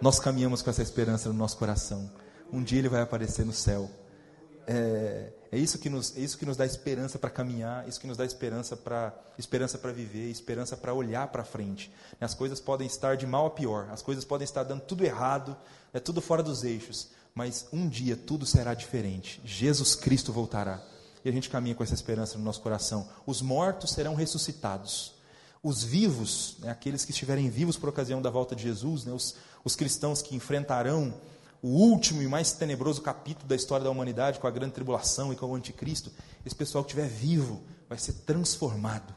Nós 0.00 0.18
caminhamos 0.18 0.62
com 0.62 0.70
essa 0.70 0.82
esperança 0.82 1.28
no 1.28 1.34
nosso 1.34 1.58
coração. 1.58 2.10
Um 2.50 2.62
dia 2.62 2.78
ele 2.78 2.88
vai 2.88 3.02
aparecer 3.02 3.44
no 3.44 3.52
céu. 3.52 3.90
É, 4.66 5.30
é 5.52 5.58
isso 5.58 5.78
que 5.78 5.90
nos, 5.90 6.16
é 6.16 6.20
isso 6.20 6.38
que 6.38 6.46
nos 6.46 6.56
dá 6.56 6.64
esperança 6.64 7.18
para 7.18 7.28
caminhar, 7.28 7.86
isso 7.86 8.00
que 8.00 8.06
nos 8.06 8.16
dá 8.16 8.24
esperança 8.24 8.76
para 8.76 9.12
esperança 9.36 9.76
para 9.76 9.92
viver, 9.92 10.30
esperança 10.30 10.74
para 10.74 10.94
olhar 10.94 11.28
para 11.28 11.44
frente. 11.44 11.92
As 12.18 12.32
coisas 12.32 12.60
podem 12.60 12.86
estar 12.86 13.16
de 13.16 13.26
mal 13.26 13.44
a 13.44 13.50
pior, 13.50 13.88
as 13.90 14.00
coisas 14.00 14.24
podem 14.24 14.44
estar 14.44 14.62
dando 14.62 14.80
tudo 14.80 15.04
errado, 15.04 15.54
é 15.92 16.00
tudo 16.00 16.22
fora 16.22 16.42
dos 16.42 16.64
eixos, 16.64 17.10
mas 17.34 17.66
um 17.70 17.86
dia 17.86 18.16
tudo 18.16 18.46
será 18.46 18.72
diferente. 18.72 19.40
Jesus 19.44 19.94
Cristo 19.94 20.32
voltará. 20.32 20.82
E 21.22 21.28
a 21.28 21.32
gente 21.32 21.50
caminha 21.50 21.74
com 21.74 21.82
essa 21.82 21.94
esperança 21.94 22.38
no 22.38 22.44
nosso 22.44 22.62
coração. 22.62 23.06
Os 23.26 23.42
mortos 23.42 23.92
serão 23.92 24.14
ressuscitados. 24.14 25.19
Os 25.62 25.82
vivos, 25.82 26.56
né, 26.60 26.70
aqueles 26.70 27.04
que 27.04 27.10
estiverem 27.10 27.50
vivos 27.50 27.76
por 27.76 27.88
ocasião 27.88 28.22
da 28.22 28.30
volta 28.30 28.56
de 28.56 28.62
Jesus, 28.62 29.04
né, 29.04 29.12
os, 29.12 29.36
os 29.64 29.76
cristãos 29.76 30.22
que 30.22 30.34
enfrentarão 30.34 31.14
o 31.62 31.68
último 31.68 32.22
e 32.22 32.26
mais 32.26 32.52
tenebroso 32.52 33.02
capítulo 33.02 33.46
da 33.46 33.54
história 33.54 33.84
da 33.84 33.90
humanidade, 33.90 34.38
com 34.38 34.46
a 34.46 34.50
grande 34.50 34.72
tribulação 34.72 35.32
e 35.32 35.36
com 35.36 35.46
o 35.46 35.54
anticristo, 35.54 36.10
esse 36.44 36.54
pessoal 36.54 36.82
que 36.82 36.90
estiver 36.90 37.08
vivo 37.08 37.60
vai 37.88 37.98
ser 37.98 38.14
transformado. 38.24 39.12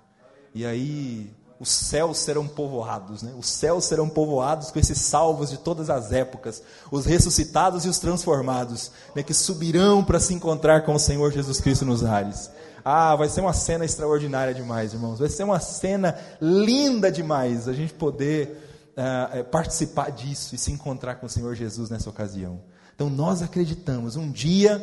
E 0.54 0.66
aí 0.66 1.34
os 1.60 1.70
céus 1.70 2.18
serão 2.18 2.46
povoados, 2.46 3.24
né? 3.24 3.34
os 3.38 3.48
céus 3.48 3.86
serão 3.86 4.10
povoados 4.10 4.70
com 4.70 4.80
esses 4.80 4.98
salvos 4.98 5.50
de 5.50 5.58
todas 5.58 5.90
as 5.90 6.12
épocas, 6.12 6.62
os 6.92 7.06
ressuscitados 7.06 7.86
e 7.86 7.90
os 7.90 8.00
transformados, 8.00 8.92
né? 9.16 9.24
que 9.24 9.34
subirão 9.34 10.04
para 10.04 10.20
se 10.20 10.34
encontrar 10.34 10.82
com 10.82 10.94
o 10.94 11.00
Senhor 11.00 11.32
Jesus 11.32 11.62
Cristo 11.62 11.86
nos 11.86 12.04
ares. 12.04 12.52
Ah, 12.84 13.15
vai 13.15 13.30
ser 13.30 13.41
uma 13.41 13.54
cena 13.54 13.86
extraordinária 13.86 14.54
demais, 14.54 14.93
irmãos. 14.93 15.19
Vai 15.19 15.30
ser 15.30 15.43
uma 15.43 15.60
cena 15.60 16.17
linda 16.41 17.12
demais 17.12 17.67
a 17.67 17.74
gente 17.74 17.93
poder 17.93 18.58
uh, 18.98 19.43
participar 19.46 20.12
disso 20.12 20.56
e 20.56 20.58
se 20.58 20.72
encontrar 20.72 21.15
com 21.15 21.26
o 21.26 21.30
Senhor 21.30 21.56
Jesus 21.56 21.89
nessa 21.89 22.10
ocasião. 22.10 22.62
Então 22.96 23.10
nós 23.10 23.41
acreditamos, 23.41 24.15
um 24.15 24.32
dia 24.32 24.82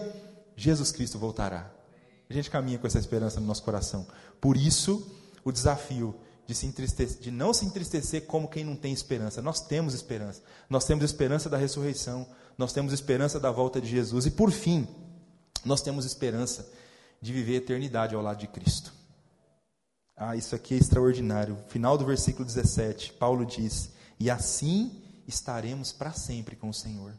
Jesus 0.56 0.90
Cristo 0.90 1.18
voltará. 1.18 1.70
A 2.28 2.32
gente 2.32 2.50
caminha 2.50 2.78
com 2.78 2.86
essa 2.86 2.98
esperança 2.98 3.40
no 3.40 3.46
nosso 3.46 3.62
coração. 3.62 4.06
Por 4.40 4.56
isso, 4.56 5.06
o 5.44 5.50
desafio 5.50 6.14
de, 6.46 6.54
de 7.20 7.30
não 7.30 7.52
se 7.52 7.64
entristecer 7.64 8.26
como 8.26 8.48
quem 8.48 8.64
não 8.64 8.76
tem 8.76 8.92
esperança. 8.92 9.42
Nós 9.42 9.60
temos 9.60 9.94
esperança. 9.94 10.42
Nós 10.68 10.84
temos 10.84 11.04
esperança 11.04 11.48
da 11.48 11.56
ressurreição. 11.56 12.26
Nós 12.56 12.72
temos 12.72 12.92
esperança 12.92 13.38
da 13.38 13.50
volta 13.50 13.80
de 13.80 13.88
Jesus. 13.88 14.26
E 14.26 14.30
por 14.30 14.50
fim, 14.50 14.86
nós 15.64 15.82
temos 15.82 16.04
esperança 16.04 16.66
de 17.20 17.32
viver 17.32 17.54
a 17.54 17.58
eternidade 17.58 18.14
ao 18.14 18.22
lado 18.22 18.38
de 18.38 18.46
Cristo. 18.46 18.92
Ah, 20.16 20.36
isso 20.36 20.54
aqui 20.54 20.74
é 20.74 20.78
extraordinário. 20.78 21.56
Final 21.68 21.96
do 21.96 22.04
versículo 22.04 22.44
17, 22.44 23.14
Paulo 23.14 23.44
diz: 23.44 23.90
e 24.20 24.30
assim 24.30 25.02
estaremos 25.26 25.92
para 25.92 26.12
sempre 26.12 26.54
com 26.54 26.68
o 26.68 26.74
Senhor. 26.74 27.18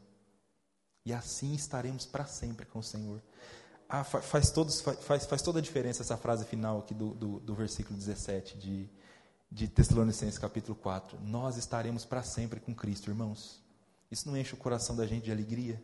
E 1.04 1.12
assim 1.12 1.56
estaremos 1.56 2.06
para 2.06 2.28
sempre 2.28 2.64
com 2.68 2.78
o 2.78 2.84
Senhor. 2.84 3.20
Ah, 3.90 4.04
faz, 4.04 4.52
todos, 4.52 4.80
faz, 4.80 5.26
faz 5.26 5.42
toda 5.42 5.58
a 5.58 5.62
diferença 5.62 6.04
essa 6.04 6.16
frase 6.16 6.46
final 6.46 6.80
aqui 6.80 6.94
do, 6.94 7.16
do, 7.16 7.40
do 7.40 7.56
versículo 7.56 7.98
17 7.98 8.58
de, 8.58 8.90
de 9.52 9.68
Tessalonicenses 9.68 10.38
capítulo 10.38 10.76
4. 10.76 11.20
Nós 11.22 11.58
estaremos 11.58 12.06
para 12.06 12.22
sempre 12.22 12.60
com 12.60 12.74
Cristo, 12.74 13.10
irmãos. 13.10 13.60
Isso 14.12 14.30
não 14.30 14.38
enche 14.38 14.54
o 14.54 14.58
coração 14.58 14.96
da 14.96 15.08
gente 15.08 15.26
de 15.26 15.32
alegria? 15.32 15.84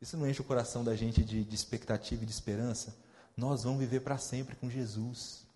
Isso 0.00 0.16
não 0.16 0.28
enche 0.28 0.40
o 0.40 0.44
coração 0.44 0.84
da 0.84 0.94
gente 0.94 1.24
de, 1.24 1.44
de 1.44 1.54
expectativa 1.54 2.22
e 2.22 2.26
de 2.26 2.32
esperança? 2.32 2.96
Nós 3.40 3.64
vamos 3.64 3.80
viver 3.80 4.00
para 4.00 4.18
sempre 4.18 4.54
com 4.54 4.68
Jesus. 4.68 5.46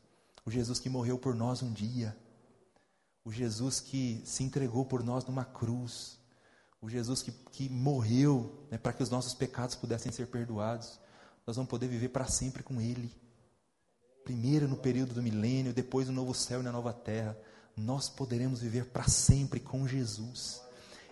O 0.44 0.50
Jesus 0.50 0.80
que 0.80 0.88
morreu 0.88 1.18
por 1.18 1.34
nós 1.34 1.62
um 1.62 1.72
dia 1.72 2.16
o 3.24 3.32
Jesus 3.32 3.80
que 3.80 4.22
se 4.26 4.44
entregou 4.44 4.84
por 4.84 5.02
nós 5.02 5.24
numa 5.24 5.44
cruz, 5.44 6.18
o 6.80 6.90
Jesus 6.90 7.22
que, 7.22 7.32
que 7.32 7.68
morreu 7.70 8.66
né, 8.70 8.76
para 8.76 8.92
que 8.92 9.02
os 9.02 9.08
nossos 9.08 9.32
pecados 9.32 9.74
pudessem 9.74 10.12
ser 10.12 10.26
perdoados, 10.26 11.00
nós 11.46 11.56
vamos 11.56 11.70
poder 11.70 11.88
viver 11.88 12.10
para 12.10 12.26
sempre 12.26 12.62
com 12.62 12.80
Ele. 12.80 13.10
Primeiro 14.24 14.68
no 14.68 14.76
período 14.76 15.14
do 15.14 15.22
milênio, 15.22 15.72
depois 15.72 16.06
no 16.06 16.12
novo 16.12 16.34
céu 16.34 16.60
e 16.60 16.62
na 16.62 16.72
nova 16.72 16.92
terra, 16.92 17.36
nós 17.74 18.10
poderemos 18.10 18.60
viver 18.60 18.86
para 18.86 19.08
sempre 19.08 19.58
com 19.58 19.88
Jesus. 19.88 20.60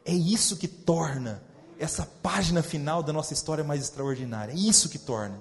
É 0.04 0.12
isso 0.12 0.58
que 0.58 0.68
torna 0.68 1.42
essa 1.78 2.04
página 2.04 2.62
final 2.62 3.02
da 3.02 3.12
nossa 3.12 3.32
história 3.32 3.64
mais 3.64 3.82
extraordinária. 3.82 4.52
É 4.52 4.56
isso 4.56 4.88
que 4.88 4.98
torna 4.98 5.40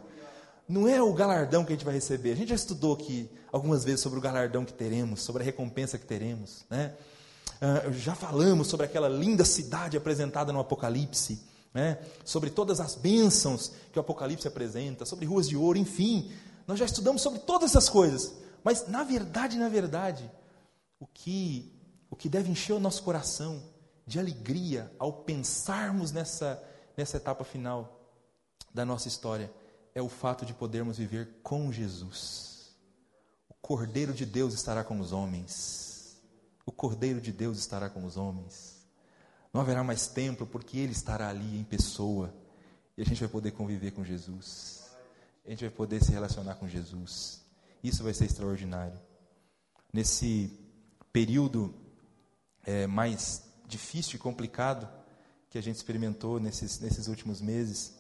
não 0.72 0.88
é 0.88 1.02
o 1.04 1.14
galardão 1.14 1.66
que 1.66 1.74
a 1.74 1.76
gente 1.76 1.84
vai 1.84 1.94
receber. 1.94 2.32
A 2.32 2.36
gente 2.36 2.50
já 2.50 2.56
estudou 2.56 2.94
aqui 2.94 3.30
algumas 3.52 3.84
vezes 3.84 4.00
sobre 4.00 4.18
o 4.18 4.22
galardão 4.22 4.64
que 4.64 4.74
teremos, 4.74 5.22
sobre 5.22 5.44
a 5.44 5.46
recompensa 5.46 5.98
que 5.98 6.06
teremos. 6.06 6.66
Né? 6.70 6.94
Uh, 7.62 7.92
já 7.92 8.16
falamos 8.16 8.68
sobre 8.68 8.86
aquela 8.86 9.10
linda 9.10 9.44
cidade 9.44 9.98
apresentada 9.98 10.54
no 10.54 10.62
Apocalipse, 10.62 11.44
né? 11.74 12.00
sobre 12.24 12.50
todas 12.50 12.80
as 12.80 12.96
bênçãos 12.96 13.74
que 13.92 14.00
o 14.00 14.02
Apocalipse 14.02 14.48
apresenta, 14.48 15.06
sobre 15.06 15.26
ruas 15.26 15.50
de 15.50 15.58
ouro, 15.58 15.78
enfim. 15.78 16.32
Nós 16.66 16.80
já 16.80 16.86
estudamos 16.86 17.22
sobre 17.22 17.40
todas 17.40 17.72
essas 17.72 17.90
coisas. 17.90 18.34
Mas, 18.64 18.88
na 18.88 19.04
verdade, 19.04 19.58
na 19.58 19.68
verdade, 19.68 20.32
o 21.00 21.06
que, 21.06 21.70
o 22.10 22.16
que 22.16 22.30
deve 22.30 22.50
encher 22.50 22.74
o 22.74 22.80
nosso 22.80 23.04
coração 23.04 23.62
de 24.08 24.20
alegria 24.20 24.90
ao 24.98 25.12
pensarmos 25.12 26.14
nessa, 26.14 26.64
nessa 26.96 27.18
etapa 27.18 27.44
final 27.44 28.00
da 28.74 28.86
nossa 28.86 29.10
história 29.10 29.52
é 29.94 30.02
o 30.02 30.10
fato 30.10 30.46
de 30.46 30.54
podermos 30.54 30.98
viver 30.98 31.40
com 31.44 31.72
Jesus. 31.72 32.76
O 33.50 33.54
Cordeiro 33.62 34.14
de 34.14 34.26
Deus 34.26 34.54
estará 34.54 34.84
com 34.84 35.00
os 35.00 35.12
homens. 35.12 36.22
O 36.66 36.72
Cordeiro 36.72 37.20
de 37.20 37.32
Deus 37.32 37.58
estará 37.58 37.90
com 37.90 38.06
os 38.06 38.18
homens. 38.18 38.86
Não 39.54 39.62
haverá 39.62 39.84
mais 39.84 40.08
templo, 40.08 40.48
porque 40.48 40.78
Ele 40.78 40.94
estará 40.94 41.30
ali 41.30 41.60
em 41.60 41.64
pessoa. 41.64 42.34
E 42.98 43.02
a 43.02 43.06
gente 43.06 43.20
vai 43.20 43.30
poder 43.30 43.52
conviver 43.52 43.92
com 43.92 44.04
Jesus. 44.04 44.90
A 45.46 45.50
gente 45.50 45.62
vai 45.62 45.70
poder 45.70 46.04
se 46.04 46.12
relacionar 46.12 46.56
com 46.56 46.68
Jesus. 46.68 47.42
Isso 47.84 48.04
vai 48.04 48.14
ser 48.14 48.26
extraordinário. 48.26 49.00
Nesse 49.92 50.58
período 51.12 51.74
é, 52.64 52.88
mais 52.88 53.44
difícil 53.68 54.16
e 54.16 54.20
complicado 54.20 54.88
que 55.50 55.58
a 55.58 55.62
gente 55.62 55.76
experimentou 55.76 56.40
nesses, 56.40 56.80
nesses 56.80 57.08
últimos 57.08 57.42
meses, 57.42 57.98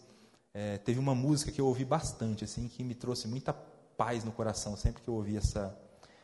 é, 0.53 0.77
teve 0.77 0.99
uma 0.99 1.15
música 1.15 1.51
que 1.51 1.61
eu 1.61 1.65
ouvi 1.65 1.85
bastante, 1.85 2.43
assim, 2.43 2.67
que 2.67 2.83
me 2.83 2.93
trouxe 2.93 3.27
muita 3.27 3.53
paz 3.97 4.23
no 4.23 4.31
coração 4.31 4.75
sempre 4.75 5.01
que 5.01 5.07
eu 5.07 5.13
ouvi 5.13 5.37
essa, 5.37 5.77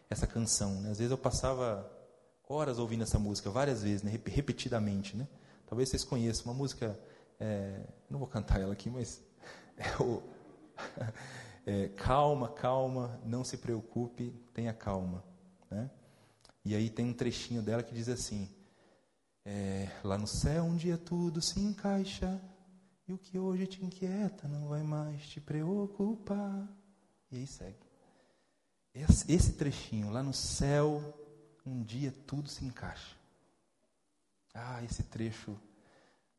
essa 0.09 0.27
canção. 0.27 0.81
Né? 0.81 0.91
Às 0.91 0.97
vezes 0.97 1.11
eu 1.11 1.17
passava 1.17 1.89
horas 2.47 2.79
ouvindo 2.79 3.03
essa 3.03 3.19
música, 3.19 3.49
várias 3.49 3.83
vezes, 3.83 4.03
né? 4.03 4.11
repetidamente. 4.25 5.15
Né? 5.15 5.27
Talvez 5.65 5.89
vocês 5.89 6.03
conheçam 6.03 6.45
uma 6.45 6.53
música, 6.53 6.99
é, 7.39 7.81
não 8.09 8.19
vou 8.19 8.27
cantar 8.27 8.59
ela 8.59 8.73
aqui, 8.73 8.89
mas 8.89 9.21
é 9.77 10.01
o, 10.01 10.21
é, 11.65 11.89
calma, 11.89 12.49
calma, 12.49 13.19
não 13.23 13.43
se 13.43 13.57
preocupe, 13.57 14.33
tenha 14.53 14.73
calma. 14.73 15.23
Né? 15.69 15.89
E 16.65 16.75
aí 16.75 16.89
tem 16.89 17.05
um 17.05 17.13
trechinho 17.13 17.61
dela 17.61 17.83
que 17.83 17.93
diz 17.93 18.09
assim: 18.09 18.49
é, 19.45 19.87
lá 20.03 20.17
no 20.17 20.27
céu 20.27 20.63
um 20.63 20.75
dia 20.75 20.97
tudo 20.97 21.41
se 21.41 21.59
encaixa 21.59 22.41
e 23.07 23.13
o 23.13 23.17
que 23.17 23.39
hoje 23.39 23.65
te 23.65 23.83
inquieta 23.83 24.47
não 24.47 24.67
vai 24.67 24.83
mais 24.83 25.21
te 25.27 25.39
preocupar. 25.39 26.67
E 27.31 27.37
aí 27.37 27.47
segue. 27.47 27.77
Esse 29.27 29.53
trechinho, 29.53 30.09
lá 30.09 30.21
no 30.21 30.33
céu, 30.33 31.01
um 31.65 31.81
dia 31.81 32.13
tudo 32.25 32.49
se 32.49 32.65
encaixa. 32.65 33.15
Ah, 34.53 34.83
esse 34.83 35.03
trecho, 35.03 35.55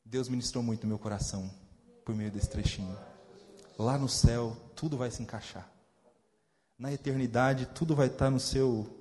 Deus 0.05 0.29
ministrou 0.29 0.63
muito 0.63 0.83
no 0.83 0.89
meu 0.89 0.99
coração 0.99 1.51
por 2.05 2.15
meio 2.15 2.31
desse 2.31 2.51
trechinho. 2.51 2.99
Lá 3.79 3.97
no 3.97 4.09
céu, 4.09 4.57
tudo 4.75 4.97
vai 4.97 5.11
se 5.11 5.23
encaixar. 5.23 5.71
Na 6.77 6.93
eternidade, 6.93 7.67
tudo 7.67 7.95
vai 7.95 8.09
estar 8.09 8.29
no 8.29 8.41
seu, 8.41 8.93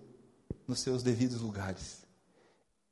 nos 0.67 0.79
seus 0.79 1.01
devidos 1.01 1.41
lugares. 1.41 2.05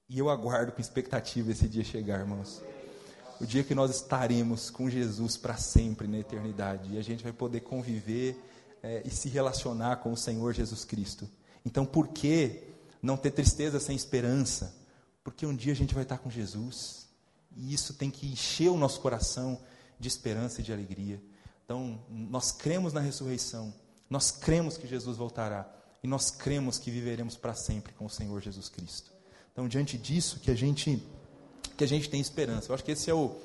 E 0.09 0.17
eu 0.17 0.29
aguardo 0.29 0.71
com 0.71 0.81
expectativa 0.81 1.51
esse 1.51 1.67
dia 1.69 1.83
chegar, 1.83 2.19
irmãos 2.19 2.61
o 3.39 3.45
dia 3.45 3.63
que 3.63 3.75
nós 3.75 3.91
estaremos 3.91 4.69
com 4.69 4.89
Jesus 4.89 5.37
para 5.37 5.57
sempre 5.57 6.07
na 6.07 6.19
eternidade 6.19 6.93
e 6.93 6.97
a 6.97 7.01
gente 7.01 7.23
vai 7.23 7.33
poder 7.33 7.61
conviver 7.61 8.39
é, 8.81 9.01
e 9.05 9.09
se 9.09 9.29
relacionar 9.29 9.97
com 9.97 10.11
o 10.11 10.17
Senhor 10.17 10.53
Jesus 10.53 10.85
Cristo. 10.85 11.27
Então, 11.65 11.85
por 11.85 12.09
que 12.09 12.63
não 13.01 13.17
ter 13.17 13.31
tristeza 13.31 13.79
sem 13.79 13.95
esperança? 13.95 14.75
Porque 15.23 15.45
um 15.45 15.55
dia 15.55 15.73
a 15.73 15.75
gente 15.75 15.93
vai 15.93 16.03
estar 16.03 16.19
com 16.19 16.29
Jesus 16.29 17.07
e 17.55 17.73
isso 17.73 17.93
tem 17.93 18.11
que 18.11 18.27
encher 18.27 18.69
o 18.69 18.77
nosso 18.77 18.99
coração 19.01 19.59
de 19.99 20.07
esperança 20.07 20.61
e 20.61 20.63
de 20.63 20.71
alegria. 20.71 21.21
Então, 21.63 21.99
nós 22.09 22.51
cremos 22.51 22.93
na 22.93 22.99
ressurreição, 22.99 23.73
nós 24.09 24.31
cremos 24.31 24.77
que 24.77 24.87
Jesus 24.87 25.17
voltará 25.17 25.67
e 26.03 26.07
nós 26.07 26.29
cremos 26.29 26.77
que 26.77 26.91
viveremos 26.91 27.35
para 27.35 27.55
sempre 27.55 27.91
com 27.93 28.05
o 28.05 28.09
Senhor 28.09 28.39
Jesus 28.39 28.69
Cristo. 28.69 29.11
Então, 29.51 29.67
diante 29.67 29.97
disso, 29.97 30.39
que 30.39 30.51
a 30.51 30.55
gente 30.55 31.01
que 31.77 31.83
a 31.83 31.87
gente 31.87 32.09
tem 32.09 32.19
esperança. 32.19 32.71
Eu 32.71 32.75
acho 32.75 32.83
que 32.83 32.91
esse 32.91 33.09
é 33.09 33.13
o, 33.13 33.35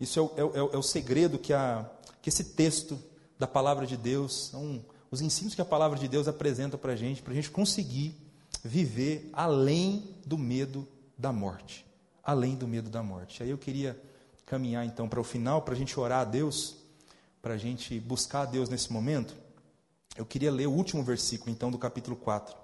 Isso 0.00 0.18
é 0.18 0.22
o, 0.22 0.26
é, 0.36 0.40
é, 0.40 0.74
é 0.74 0.78
o 0.78 0.82
segredo 0.82 1.38
que, 1.38 1.52
a, 1.52 1.88
que 2.22 2.28
esse 2.28 2.44
texto 2.44 2.98
da 3.38 3.46
palavra 3.46 3.86
de 3.86 3.96
Deus, 3.96 4.48
são 4.50 4.84
os 5.10 5.20
ensinos 5.20 5.54
que 5.54 5.60
a 5.60 5.64
palavra 5.64 5.98
de 5.98 6.08
Deus 6.08 6.28
apresenta 6.28 6.78
para 6.78 6.92
a 6.92 6.96
gente, 6.96 7.22
para 7.22 7.32
a 7.32 7.36
gente 7.36 7.50
conseguir 7.50 8.16
viver 8.62 9.28
além 9.32 10.14
do 10.24 10.38
medo 10.38 10.86
da 11.16 11.32
morte. 11.32 11.84
Além 12.22 12.56
do 12.56 12.66
medo 12.66 12.88
da 12.88 13.02
morte. 13.02 13.42
Aí 13.42 13.50
eu 13.50 13.58
queria 13.58 14.00
caminhar 14.46 14.84
então 14.84 15.08
para 15.08 15.20
o 15.20 15.24
final, 15.24 15.62
para 15.62 15.74
a 15.74 15.76
gente 15.76 15.98
orar 15.98 16.20
a 16.20 16.24
Deus, 16.24 16.76
para 17.42 17.54
a 17.54 17.58
gente 17.58 18.00
buscar 18.00 18.42
a 18.42 18.46
Deus 18.46 18.68
nesse 18.68 18.92
momento. 18.92 19.36
Eu 20.16 20.24
queria 20.24 20.50
ler 20.50 20.66
o 20.66 20.72
último 20.72 21.02
versículo 21.02 21.50
então 21.50 21.70
do 21.70 21.78
capítulo 21.78 22.16
4. 22.16 22.56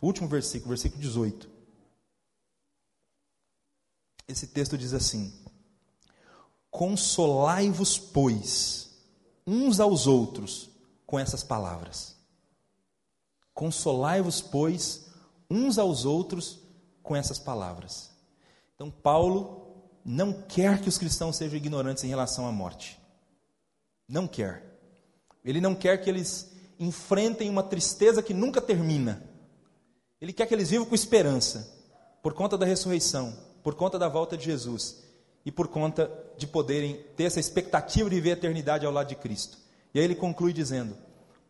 O 0.00 0.06
último 0.06 0.26
versículo, 0.26 0.70
versículo 0.70 1.00
18. 1.00 1.53
Esse 4.26 4.46
texto 4.46 4.76
diz 4.78 4.92
assim: 4.92 5.32
Consolai-vos, 6.70 7.98
pois, 7.98 8.90
uns 9.46 9.80
aos 9.80 10.06
outros 10.06 10.70
com 11.06 11.18
essas 11.18 11.44
palavras. 11.44 12.16
Consolai-vos, 13.52 14.40
pois, 14.40 15.06
uns 15.48 15.78
aos 15.78 16.04
outros 16.04 16.58
com 17.02 17.14
essas 17.14 17.38
palavras. 17.38 18.10
Então, 18.74 18.90
Paulo 18.90 19.64
não 20.04 20.32
quer 20.32 20.80
que 20.80 20.88
os 20.88 20.98
cristãos 20.98 21.36
sejam 21.36 21.56
ignorantes 21.56 22.02
em 22.02 22.08
relação 22.08 22.46
à 22.46 22.52
morte. 22.52 22.98
Não 24.08 24.26
quer. 24.26 24.74
Ele 25.44 25.60
não 25.60 25.74
quer 25.74 25.98
que 26.02 26.10
eles 26.10 26.52
enfrentem 26.78 27.48
uma 27.48 27.62
tristeza 27.62 28.22
que 28.22 28.34
nunca 28.34 28.60
termina. 28.60 29.22
Ele 30.20 30.32
quer 30.32 30.46
que 30.46 30.54
eles 30.54 30.70
vivam 30.70 30.86
com 30.86 30.94
esperança, 30.94 31.72
por 32.22 32.34
conta 32.34 32.58
da 32.58 32.66
ressurreição, 32.66 33.36
por 33.64 33.74
conta 33.74 33.98
da 33.98 34.08
volta 34.08 34.36
de 34.36 34.44
Jesus 34.44 35.02
e 35.44 35.50
por 35.50 35.68
conta 35.68 36.12
de 36.36 36.46
poderem 36.46 37.02
ter 37.16 37.24
essa 37.24 37.40
expectativa 37.40 38.10
de 38.10 38.20
ver 38.20 38.30
a 38.30 38.34
eternidade 38.34 38.84
ao 38.84 38.92
lado 38.92 39.08
de 39.08 39.16
Cristo. 39.16 39.56
E 39.94 39.98
aí 39.98 40.04
ele 40.04 40.14
conclui 40.14 40.52
dizendo: 40.52 40.94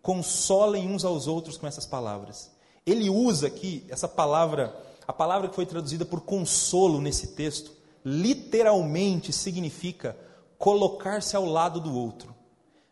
consolem 0.00 0.88
uns 0.88 1.04
aos 1.04 1.26
outros 1.26 1.58
com 1.58 1.66
essas 1.66 1.84
palavras. 1.84 2.52
Ele 2.86 3.10
usa 3.10 3.48
aqui 3.48 3.84
essa 3.88 4.06
palavra, 4.06 4.74
a 5.08 5.12
palavra 5.12 5.48
que 5.48 5.56
foi 5.56 5.66
traduzida 5.66 6.04
por 6.04 6.20
consolo 6.20 7.00
nesse 7.00 7.28
texto, 7.34 7.72
literalmente 8.04 9.32
significa 9.32 10.16
colocar-se 10.56 11.34
ao 11.34 11.44
lado 11.44 11.80
do 11.80 11.98
outro. 11.98 12.32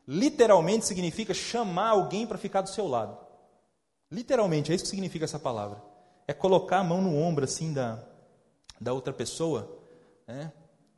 Literalmente 0.09 0.85
significa 0.85 1.33
chamar 1.33 1.91
alguém 1.91 2.27
para 2.27 2.39
ficar 2.39 2.63
do 2.63 2.71
seu 2.71 2.89
lado. 2.89 3.17
Literalmente, 4.11 4.73
é 4.73 4.75
isso 4.75 4.85
que 4.85 4.91
significa 4.91 5.27
essa 5.27 5.39
palavra. 5.39 5.81
É 6.27 6.33
colocar 6.33 6.79
a 6.79 6.85
mão 6.85 7.01
no 7.01 7.17
ombro 7.17 7.45
assim 7.45 7.73
da, 7.73 8.03
da 8.83 8.93
outra 8.93 9.13
pessoa 9.13 9.79
né, 10.27 10.53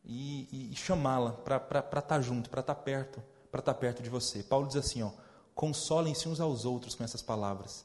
e, 0.05 0.49
e, 0.51 0.73
e 0.73 0.77
chamá-la 0.77 1.33
para 1.33 1.57
estar 1.57 2.03
tá 2.03 2.21
junto, 2.21 2.51
para 2.51 2.61
estar 2.61 2.75
tá 2.75 2.81
perto, 2.81 3.23
para 3.51 3.61
estar 3.61 3.75
tá 3.75 3.79
perto 3.79 4.03
de 4.03 4.11
você. 4.11 4.43
Paulo 4.43 4.67
diz 4.67 4.77
assim: 4.77 5.03
ó, 5.03 5.11
consolem-se 5.55 6.29
uns 6.29 6.41
aos 6.41 6.65
outros 6.65 6.95
com 6.95 7.05
essas 7.05 7.23
palavras. 7.23 7.85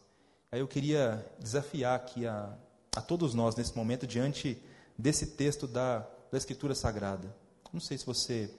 Aí 0.52 0.60
eu 0.60 0.68
queria 0.68 1.26
desafiar 1.39 1.95
aqui 1.95 2.26
a, 2.26 2.58
a 2.95 3.02
todos 3.02 3.34
nós 3.34 3.56
nesse 3.56 3.76
momento, 3.76 4.08
diante 4.08 4.62
desse 4.97 5.28
texto 5.28 5.68
da, 5.68 6.00
da 6.32 6.38
Escritura 6.38 6.74
Sagrada. 6.74 7.36
Não 7.72 7.80
sei 7.80 7.97
se 7.97 8.06
você 8.06 8.52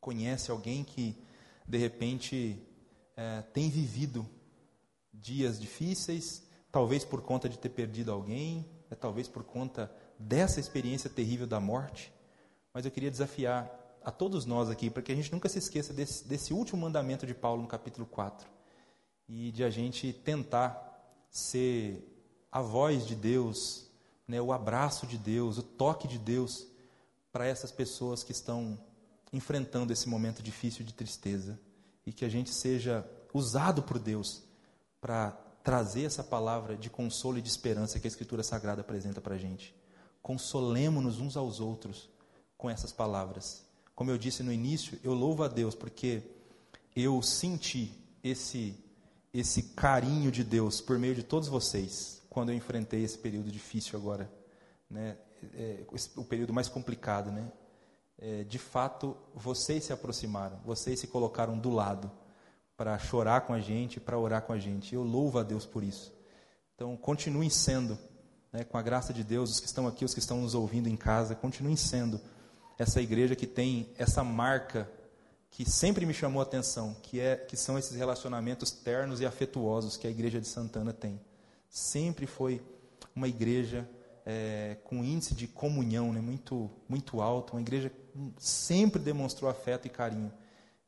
conhece 0.00 0.50
alguém 0.50 0.84
que, 0.84 1.20
de 1.66 1.76
repente, 1.76 2.62
é, 3.16 3.42
tem 3.52 3.68
vivido 3.68 4.26
dias 5.12 5.60
difíceis, 5.60 6.44
talvez 6.70 7.04
por 7.04 7.22
conta 7.22 7.48
de 7.48 7.58
ter 7.58 7.70
perdido 7.70 8.12
alguém, 8.12 8.64
é, 8.88 8.94
talvez 8.94 9.26
por 9.26 9.42
conta 9.42 9.92
dessa 10.20 10.60
experiência 10.60 11.08
terrível 11.08 11.46
da 11.46 11.58
morte. 11.58 12.12
Mas 12.72 12.84
eu 12.84 12.90
queria 12.90 13.10
desafiar 13.10 13.68
a 14.04 14.10
todos 14.10 14.44
nós 14.44 14.68
aqui, 14.68 14.90
para 14.90 15.02
que 15.02 15.12
a 15.12 15.14
gente 15.14 15.32
nunca 15.32 15.48
se 15.48 15.58
esqueça 15.58 15.92
desse, 15.92 16.26
desse 16.26 16.52
último 16.52 16.82
mandamento 16.82 17.26
de 17.26 17.34
Paulo 17.34 17.62
no 17.62 17.68
capítulo 17.68 18.06
4. 18.06 18.48
E 19.28 19.50
de 19.50 19.64
a 19.64 19.70
gente 19.70 20.12
tentar 20.12 20.88
ser 21.30 22.06
a 22.50 22.60
voz 22.60 23.06
de 23.06 23.14
Deus, 23.14 23.88
né, 24.26 24.40
o 24.40 24.52
abraço 24.52 25.06
de 25.06 25.16
Deus, 25.16 25.58
o 25.58 25.62
toque 25.62 26.06
de 26.06 26.18
Deus 26.18 26.66
para 27.32 27.46
essas 27.46 27.70
pessoas 27.70 28.22
que 28.22 28.32
estão 28.32 28.78
enfrentando 29.32 29.92
esse 29.92 30.08
momento 30.08 30.42
difícil 30.42 30.84
de 30.84 30.92
tristeza. 30.92 31.58
E 32.04 32.12
que 32.12 32.24
a 32.24 32.28
gente 32.28 32.52
seja 32.52 33.08
usado 33.32 33.82
por 33.82 33.98
Deus 33.98 34.42
para 35.00 35.30
trazer 35.62 36.04
essa 36.04 36.24
palavra 36.24 36.76
de 36.76 36.90
consolo 36.90 37.38
e 37.38 37.42
de 37.42 37.48
esperança 37.48 38.00
que 38.00 38.06
a 38.06 38.08
Escritura 38.08 38.42
Sagrada 38.42 38.80
apresenta 38.80 39.20
para 39.20 39.34
a 39.34 39.38
gente. 39.38 39.74
Consolemos-nos 40.22 41.18
uns 41.18 41.36
aos 41.36 41.60
outros 41.60 42.08
com 42.56 42.68
essas 42.68 42.92
palavras. 42.92 43.64
Como 43.94 44.10
eu 44.10 44.18
disse 44.18 44.42
no 44.42 44.52
início, 44.52 44.98
eu 45.02 45.14
louvo 45.14 45.42
a 45.42 45.48
Deus 45.48 45.74
porque 45.74 46.22
eu 46.94 47.20
senti 47.22 47.92
esse 48.22 48.76
esse 49.32 49.62
carinho 49.62 50.30
de 50.30 50.42
Deus 50.42 50.80
por 50.80 50.98
meio 50.98 51.14
de 51.14 51.22
todos 51.22 51.48
vocês 51.48 52.20
quando 52.28 52.50
eu 52.50 52.56
enfrentei 52.56 53.04
esse 53.04 53.18
período 53.18 53.50
difícil 53.50 53.98
agora, 53.98 54.30
né? 54.88 55.16
É, 55.54 55.84
o 56.16 56.24
período 56.24 56.52
mais 56.52 56.68
complicado, 56.68 57.30
né? 57.30 57.50
É, 58.18 58.44
de 58.44 58.58
fato, 58.58 59.16
vocês 59.34 59.84
se 59.84 59.92
aproximaram, 59.92 60.58
vocês 60.64 61.00
se 61.00 61.06
colocaram 61.06 61.58
do 61.58 61.70
lado 61.70 62.10
para 62.76 62.98
chorar 62.98 63.42
com 63.42 63.54
a 63.54 63.60
gente, 63.60 63.98
para 63.98 64.18
orar 64.18 64.42
com 64.42 64.52
a 64.52 64.58
gente. 64.58 64.94
Eu 64.94 65.02
louvo 65.02 65.38
a 65.38 65.42
Deus 65.42 65.64
por 65.64 65.82
isso. 65.82 66.12
Então, 66.74 66.96
continuem 66.96 67.50
sendo, 67.50 67.98
né, 68.52 68.64
com 68.64 68.76
a 68.76 68.82
graça 68.82 69.12
de 69.12 69.22
Deus, 69.22 69.50
os 69.50 69.60
que 69.60 69.66
estão 69.66 69.86
aqui, 69.86 70.04
os 70.04 70.14
que 70.14 70.20
estão 70.20 70.40
nos 70.40 70.54
ouvindo 70.54 70.88
em 70.88 70.96
casa, 70.96 71.34
continuem 71.34 71.76
sendo 71.76 72.20
essa 72.78 73.00
igreja 73.00 73.36
que 73.36 73.46
tem 73.46 73.88
essa 73.98 74.24
marca 74.24 74.90
que 75.50 75.68
sempre 75.68 76.06
me 76.06 76.14
chamou 76.14 76.40
a 76.40 76.44
atenção, 76.44 76.96
que, 77.02 77.20
é, 77.20 77.36
que 77.36 77.56
são 77.56 77.78
esses 77.78 77.96
relacionamentos 77.96 78.70
ternos 78.70 79.20
e 79.20 79.26
afetuosos 79.26 79.96
que 79.96 80.06
a 80.06 80.10
igreja 80.10 80.40
de 80.40 80.46
Santana 80.46 80.92
tem. 80.92 81.20
Sempre 81.68 82.26
foi 82.26 82.62
uma 83.14 83.28
igreja 83.28 83.88
é, 84.24 84.76
com 84.84 85.04
índice 85.04 85.34
de 85.34 85.46
comunhão 85.46 86.12
né, 86.12 86.20
muito, 86.20 86.70
muito 86.88 87.20
alto, 87.20 87.54
uma 87.54 87.60
igreja 87.60 87.90
que 87.90 88.32
sempre 88.38 89.02
demonstrou 89.02 89.50
afeto 89.50 89.86
e 89.86 89.90
carinho. 89.90 90.32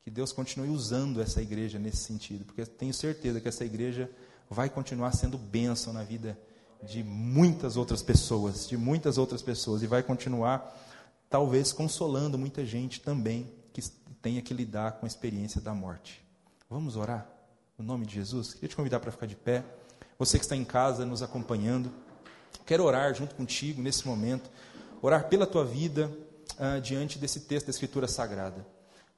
Que 0.05 0.11
Deus 0.11 0.33
continue 0.33 0.69
usando 0.69 1.21
essa 1.21 1.43
igreja 1.43 1.79
nesse 1.79 1.99
sentido, 1.99 2.45
porque 2.45 2.65
tenho 2.65 2.95
certeza 2.95 3.41
que 3.41 3.49
essa 3.49 3.65
igreja 3.65 4.11
vai 4.49 4.69
continuar 4.69 5.13
sendo 5.13 5.39
bênção 5.39 5.93
na 5.93 6.03
vida 6.03 6.39
de 6.83 7.03
muitas 7.03 7.77
outras 7.77 8.03
pessoas, 8.03 8.69
de 8.69 8.77
muitas 8.77 9.19
outras 9.19 9.43
pessoas, 9.43 9.83
e 9.83 9.87
vai 9.87 10.03
continuar 10.03 10.77
talvez 11.29 11.73
consolando 11.73 12.37
muita 12.37 12.65
gente 12.65 13.01
também 13.01 13.51
que 13.73 13.81
tenha 14.21 14.43
que 14.43 14.53
lidar 14.53 14.93
com 14.93 15.07
a 15.07 15.09
experiência 15.09 15.61
da 15.61 15.73
morte. 15.73 16.23
Vamos 16.69 16.97
orar? 16.97 17.27
No 17.79 17.85
nome 17.85 18.05
de 18.05 18.15
Jesus? 18.15 18.53
Queria 18.53 18.69
te 18.69 18.77
convidar 18.77 19.01
para 19.01 19.11
ficar 19.11 19.27
de 19.27 19.35
pé. 19.35 19.65
Você 20.19 20.39
que 20.39 20.45
está 20.45 20.55
em 20.55 20.65
casa 20.65 21.07
nos 21.07 21.23
acompanhando, 21.23 21.91
quero 22.67 22.85
orar 22.85 23.15
junto 23.15 23.35
contigo 23.35 23.81
nesse 23.81 24.07
momento, 24.07 24.51
orar 25.01 25.29
pela 25.29 25.47
tua 25.47 25.65
vida 25.65 26.11
uh, 26.59 26.81
diante 26.81 27.19
desse 27.19 27.41
texto 27.41 27.67
da 27.67 27.71
Escritura 27.71 28.07
Sagrada. 28.07 28.67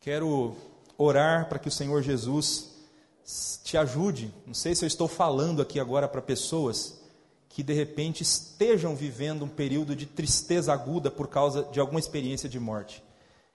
Quero 0.00 0.56
orar 0.96 1.48
para 1.48 1.58
que 1.58 1.68
o 1.68 1.72
Senhor 1.72 2.00
Jesus 2.02 2.74
te 3.64 3.76
ajude. 3.76 4.32
Não 4.46 4.54
sei 4.54 4.74
se 4.74 4.84
eu 4.84 4.86
estou 4.86 5.08
falando 5.08 5.60
aqui 5.60 5.80
agora 5.80 6.06
para 6.06 6.22
pessoas 6.22 7.03
que 7.54 7.62
de 7.62 7.72
repente 7.72 8.24
estejam 8.24 8.96
vivendo 8.96 9.44
um 9.44 9.48
período 9.48 9.94
de 9.94 10.06
tristeza 10.06 10.72
aguda 10.72 11.08
por 11.08 11.28
causa 11.28 11.62
de 11.70 11.78
alguma 11.78 12.00
experiência 12.00 12.48
de 12.48 12.58
morte. 12.58 13.00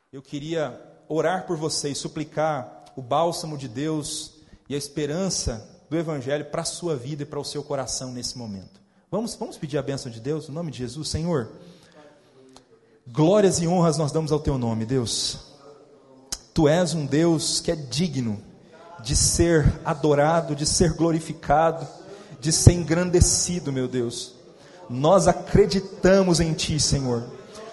Eu 0.10 0.22
queria 0.22 0.80
orar 1.10 1.46
por 1.46 1.58
vocês, 1.58 1.98
suplicar 1.98 2.86
o 2.96 3.02
bálsamo 3.02 3.58
de 3.58 3.68
Deus 3.68 4.36
e 4.70 4.74
a 4.74 4.78
esperança 4.78 5.70
do 5.90 5.98
Evangelho 5.98 6.46
para 6.46 6.62
a 6.62 6.66
sua 6.66 6.96
vida 6.96 7.24
e 7.24 7.26
para 7.26 7.42
o 7.42 7.44
seu 7.44 7.62
coração 7.62 8.14
nesse 8.14 8.38
momento. 8.38 8.80
Vamos, 9.12 9.36
vamos 9.36 9.58
pedir 9.58 9.78
a 9.78 9.82
bênção 9.82 10.10
de 10.10 10.22
Deus, 10.22 10.48
em 10.48 10.54
nome 10.54 10.72
de 10.72 10.78
Jesus, 10.78 11.10
Senhor. 11.10 11.52
Glórias 13.06 13.60
e 13.60 13.68
honras 13.68 13.98
nós 13.98 14.14
damos 14.14 14.32
ao 14.32 14.40
teu 14.40 14.58
nome, 14.58 14.86
Deus. 14.86 15.40
Tu 16.54 16.70
és 16.70 16.94
um 16.94 17.06
Deus 17.06 17.60
que 17.60 17.70
é 17.70 17.76
digno 17.76 18.42
de 19.04 19.14
ser 19.14 19.82
adorado, 19.84 20.56
de 20.56 20.66
ser 20.66 20.94
glorificado 20.94 21.99
de 22.40 22.52
ser 22.52 22.74
engrandecido, 22.74 23.72
meu 23.72 23.88
Deus. 23.88 24.34
Nós 24.90 25.28
acreditamos 25.28 26.40
em 26.40 26.54
Ti, 26.54 26.80
Senhor. 26.80 27.24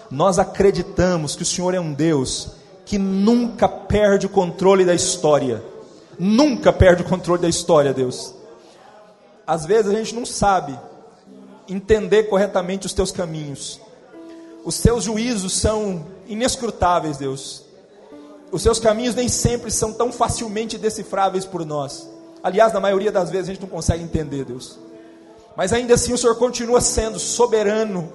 Nós 0.09 0.39
acreditamos 0.39 1.35
que 1.35 1.43
o 1.43 1.45
Senhor 1.45 1.73
é 1.73 1.79
um 1.79 1.93
Deus 1.93 2.51
que 2.85 2.97
nunca 2.97 3.67
perde 3.67 4.25
o 4.25 4.29
controle 4.29 4.85
da 4.85 4.93
história. 4.93 5.63
Nunca 6.17 6.71
perde 6.71 7.03
o 7.03 7.05
controle 7.05 7.41
da 7.41 7.49
história, 7.49 7.93
Deus. 7.93 8.33
Às 9.45 9.65
vezes 9.65 9.91
a 9.91 9.95
gente 9.95 10.15
não 10.15 10.25
sabe 10.25 10.77
entender 11.67 12.23
corretamente 12.23 12.85
os 12.85 12.93
teus 12.93 13.11
caminhos. 13.11 13.79
Os 14.63 14.79
teus 14.79 15.03
juízos 15.03 15.53
são 15.53 16.05
inescrutáveis, 16.27 17.17
Deus. 17.17 17.63
Os 18.51 18.61
seus 18.61 18.79
caminhos 18.79 19.15
nem 19.15 19.27
sempre 19.27 19.71
são 19.71 19.91
tão 19.91 20.11
facilmente 20.11 20.77
decifráveis 20.77 21.45
por 21.45 21.65
nós. 21.65 22.07
Aliás, 22.47 22.71
na 22.71 22.79
maioria 22.79 23.11
das 23.11 23.29
vezes 23.29 23.49
a 23.49 23.51
gente 23.51 23.61
não 23.61 23.67
consegue 23.67 24.01
entender, 24.01 24.45
Deus. 24.45 24.79
Mas 25.53 25.73
ainda 25.73 25.95
assim 25.95 26.13
o 26.13 26.17
Senhor 26.17 26.37
continua 26.37 26.79
sendo 26.79 27.19
soberano, 27.19 28.13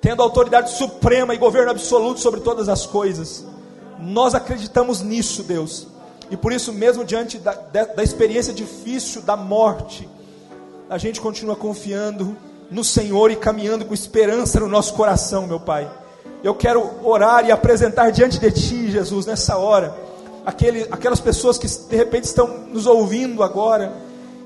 tendo 0.00 0.22
autoridade 0.22 0.70
suprema 0.70 1.34
e 1.34 1.36
governo 1.36 1.70
absoluto 1.70 2.20
sobre 2.20 2.40
todas 2.40 2.70
as 2.70 2.86
coisas. 2.86 3.44
Nós 4.00 4.34
acreditamos 4.34 5.02
nisso, 5.02 5.42
Deus. 5.42 5.86
E 6.30 6.38
por 6.38 6.54
isso, 6.54 6.72
mesmo 6.72 7.04
diante 7.04 7.36
da, 7.36 7.52
da 7.52 8.02
experiência 8.02 8.50
difícil 8.50 9.20
da 9.20 9.36
morte, 9.36 10.08
a 10.88 10.96
gente 10.96 11.20
continua 11.20 11.54
confiando 11.54 12.34
no 12.70 12.82
Senhor 12.82 13.30
e 13.30 13.36
caminhando 13.36 13.84
com 13.84 13.92
esperança 13.92 14.58
no 14.58 14.68
nosso 14.68 14.94
coração, 14.94 15.46
meu 15.46 15.60
Pai. 15.60 15.90
Eu 16.42 16.54
quero 16.54 16.90
orar 17.06 17.44
e 17.44 17.52
apresentar 17.52 18.10
diante 18.10 18.38
de 18.38 18.50
Ti, 18.50 18.90
Jesus, 18.90 19.26
nessa 19.26 19.58
hora, 19.58 19.94
aquele, 20.44 20.86
aquelas 20.90 21.20
pessoas 21.20 21.58
que 21.58 21.66
de 21.66 21.96
repente 21.96 22.24
estão 22.24 22.46
nos 22.68 22.86
ouvindo 22.86 23.42
agora, 23.42 23.92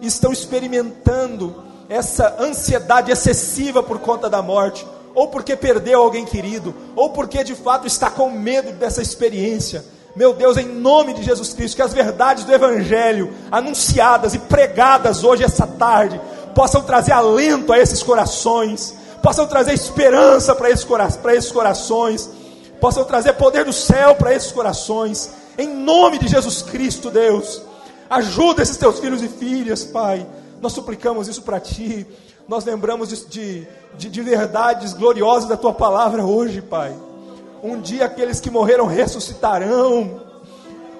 estão 0.00 0.32
experimentando 0.32 1.62
essa 1.88 2.36
ansiedade 2.40 3.10
excessiva 3.10 3.82
por 3.82 3.98
conta 3.98 4.28
da 4.28 4.42
morte, 4.42 4.86
ou 5.14 5.28
porque 5.28 5.56
perdeu 5.56 6.00
alguém 6.00 6.24
querido, 6.24 6.74
ou 6.94 7.10
porque 7.10 7.42
de 7.42 7.54
fato 7.54 7.86
está 7.86 8.10
com 8.10 8.30
medo 8.30 8.72
dessa 8.72 9.02
experiência. 9.02 9.84
Meu 10.14 10.32
Deus, 10.32 10.56
em 10.56 10.66
nome 10.66 11.14
de 11.14 11.22
Jesus 11.22 11.52
Cristo, 11.54 11.76
que 11.76 11.82
as 11.82 11.92
verdades 11.92 12.44
do 12.44 12.52
Evangelho, 12.52 13.32
anunciadas 13.50 14.34
e 14.34 14.38
pregadas 14.38 15.24
hoje, 15.24 15.44
essa 15.44 15.66
tarde, 15.66 16.20
possam 16.54 16.82
trazer 16.82 17.12
alento 17.12 17.72
a 17.72 17.78
esses 17.78 18.02
corações, 18.02 18.94
possam 19.22 19.46
trazer 19.46 19.72
esperança 19.72 20.54
para 20.54 20.70
esses, 20.70 20.84
para 21.22 21.34
esses 21.34 21.52
corações, 21.52 22.28
possam 22.80 23.04
trazer 23.04 23.34
poder 23.34 23.64
do 23.64 23.72
céu 23.72 24.14
para 24.14 24.34
esses 24.34 24.52
corações, 24.52 25.30
em 25.58 25.68
nome 25.68 26.18
de 26.18 26.28
Jesus 26.28 26.62
Cristo, 26.62 27.10
Deus. 27.10 27.60
Ajuda 28.08 28.62
esses 28.62 28.76
teus 28.76 28.98
filhos 28.98 29.22
e 29.22 29.28
filhas, 29.28 29.84
Pai. 29.84 30.26
Nós 30.60 30.72
suplicamos 30.72 31.28
isso 31.28 31.42
para 31.42 31.60
Ti. 31.60 32.06
Nós 32.46 32.64
lembramos 32.64 33.26
de, 33.26 33.66
de, 33.96 34.08
de 34.08 34.22
verdades 34.22 34.94
gloriosas 34.94 35.48
da 35.48 35.56
Tua 35.56 35.74
palavra 35.74 36.24
hoje, 36.24 36.62
Pai. 36.62 36.94
Um 37.62 37.80
dia 37.80 38.06
aqueles 38.06 38.40
que 38.40 38.50
morreram 38.50 38.86
ressuscitarão. 38.86 40.22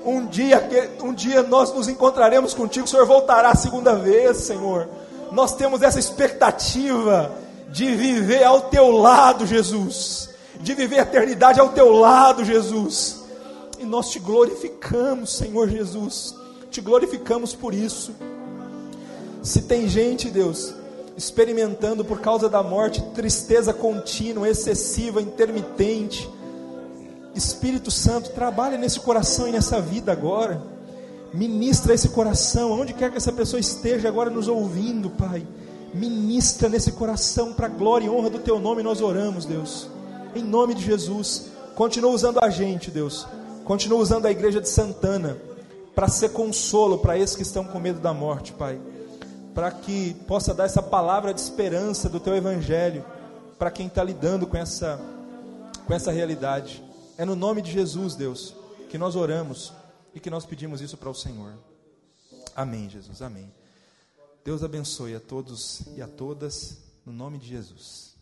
Um 0.05 0.27
dia, 0.27 0.69
um 1.03 1.15
dia 1.15 1.43
nós 1.43 1.73
nos 1.73 1.89
encontraremos 1.89 2.53
contigo. 2.53 2.85
O 2.85 2.89
Senhor 2.89 3.07
voltará 3.07 3.51
a 3.51 3.57
segunda 3.57 3.95
vez, 3.95 4.39
Senhor 4.39 4.89
nós 5.31 5.55
temos 5.55 5.83
essa 5.83 5.99
expectativa 5.99 7.33
de 7.69 7.95
viver 7.95 8.45
ao 8.45 8.63
teu 8.63 8.91
lado, 8.91 9.47
Jesus, 9.47 10.31
de 10.61 10.75
viver 10.75 11.01
a 11.01 11.03
eternidade 11.03 11.61
ao 11.61 11.71
teu 11.71 11.93
lado, 11.93 12.45
Jesus. 12.45 13.18
E 13.79 13.85
nós 13.85 14.11
te 14.11 14.19
glorificamos, 14.19 15.37
Senhor 15.37 15.69
Jesus, 15.69 16.35
te 16.71 16.81
glorificamos 16.81 17.55
por 17.55 17.73
isso. 17.73 18.13
Se 19.43 19.63
tem 19.63 19.89
gente, 19.89 20.29
Deus, 20.31 20.75
experimentando 21.17 22.05
por 22.05 22.21
causa 22.21 22.49
da 22.49 22.63
morte 22.63 23.03
tristeza 23.15 23.73
contínua, 23.73 24.49
excessiva, 24.49 25.23
intermitente, 25.23 26.29
Espírito 27.35 27.91
Santo, 27.91 28.31
trabalha 28.31 28.77
nesse 28.77 28.99
coração 29.01 29.47
e 29.47 29.53
nessa 29.53 29.81
vida 29.81 30.11
agora. 30.11 30.61
Ministra 31.33 31.95
esse 31.95 32.09
coração, 32.09 32.73
onde 32.73 32.93
quer 32.93 33.11
que 33.11 33.17
essa 33.17 33.33
pessoa 33.33 33.61
esteja 33.61 34.09
agora 34.09 34.29
nos 34.29 34.49
ouvindo, 34.49 35.11
Pai. 35.11 35.47
Ministra 35.95 36.69
nesse 36.69 36.93
coração 36.93 37.53
para 37.53 37.67
a 37.67 37.71
glória 37.71 38.07
e 38.07 38.11
honra 38.11 38.31
do 38.31 38.39
Teu 38.39 38.59
nome, 38.59 38.83
nós 38.83 39.01
oramos, 39.01 39.45
Deus. 39.45 39.89
Em 40.35 40.43
nome 40.43 40.75
de 40.75 40.85
Jesus. 40.85 41.47
Continua 41.75 42.11
usando 42.11 42.39
a 42.43 42.51
gente, 42.51 42.91
Deus. 42.91 43.27
Continua 43.69 43.99
usando 43.99 44.25
a 44.25 44.31
igreja 44.31 44.63
de 44.63 44.69
Santana 44.71 45.37
para 45.95 46.09
ser 46.09 46.31
consolo 46.31 46.97
para 46.97 47.19
esses 47.19 47.37
que 47.37 47.43
estão 47.43 47.63
com 47.63 47.79
medo 47.79 48.01
da 48.01 48.15
morte, 48.15 48.51
Pai. 48.55 48.81
Para 49.55 49.71
que 49.71 50.15
possa 50.27 50.55
dar 50.55 50.65
essa 50.65 50.83
palavra 50.83 51.35
de 51.35 51.43
esperança 51.43 52.09
do 52.09 52.19
Teu 52.19 52.35
Evangelho 52.35 53.05
para 53.59 53.71
quem 53.71 53.87
está 53.87 54.03
lidando 54.03 54.47
com 54.47 54.57
essa, 54.57 54.99
com 55.87 55.93
essa 55.93 56.11
realidade. 56.11 56.83
É 57.19 57.27
no 57.27 57.37
nome 57.37 57.61
de 57.61 57.71
Jesus, 57.71 58.15
Deus, 58.15 58.55
que 58.89 58.97
nós 58.97 59.15
oramos 59.15 59.71
e 60.15 60.19
que 60.19 60.31
nós 60.31 60.47
pedimos 60.47 60.81
isso 60.81 60.97
para 60.97 61.11
o 61.11 61.15
Senhor. 61.15 61.53
Amém, 62.57 62.89
Jesus, 62.89 63.21
amém. 63.21 63.53
Deus 64.43 64.65
abençoe 64.65 65.15
a 65.15 65.21
todos 65.21 65.83
e 65.95 66.01
a 66.01 66.09
todas, 66.09 66.79
no 67.05 67.13
nome 67.13 67.37
de 67.37 67.49
Jesus. 67.49 68.17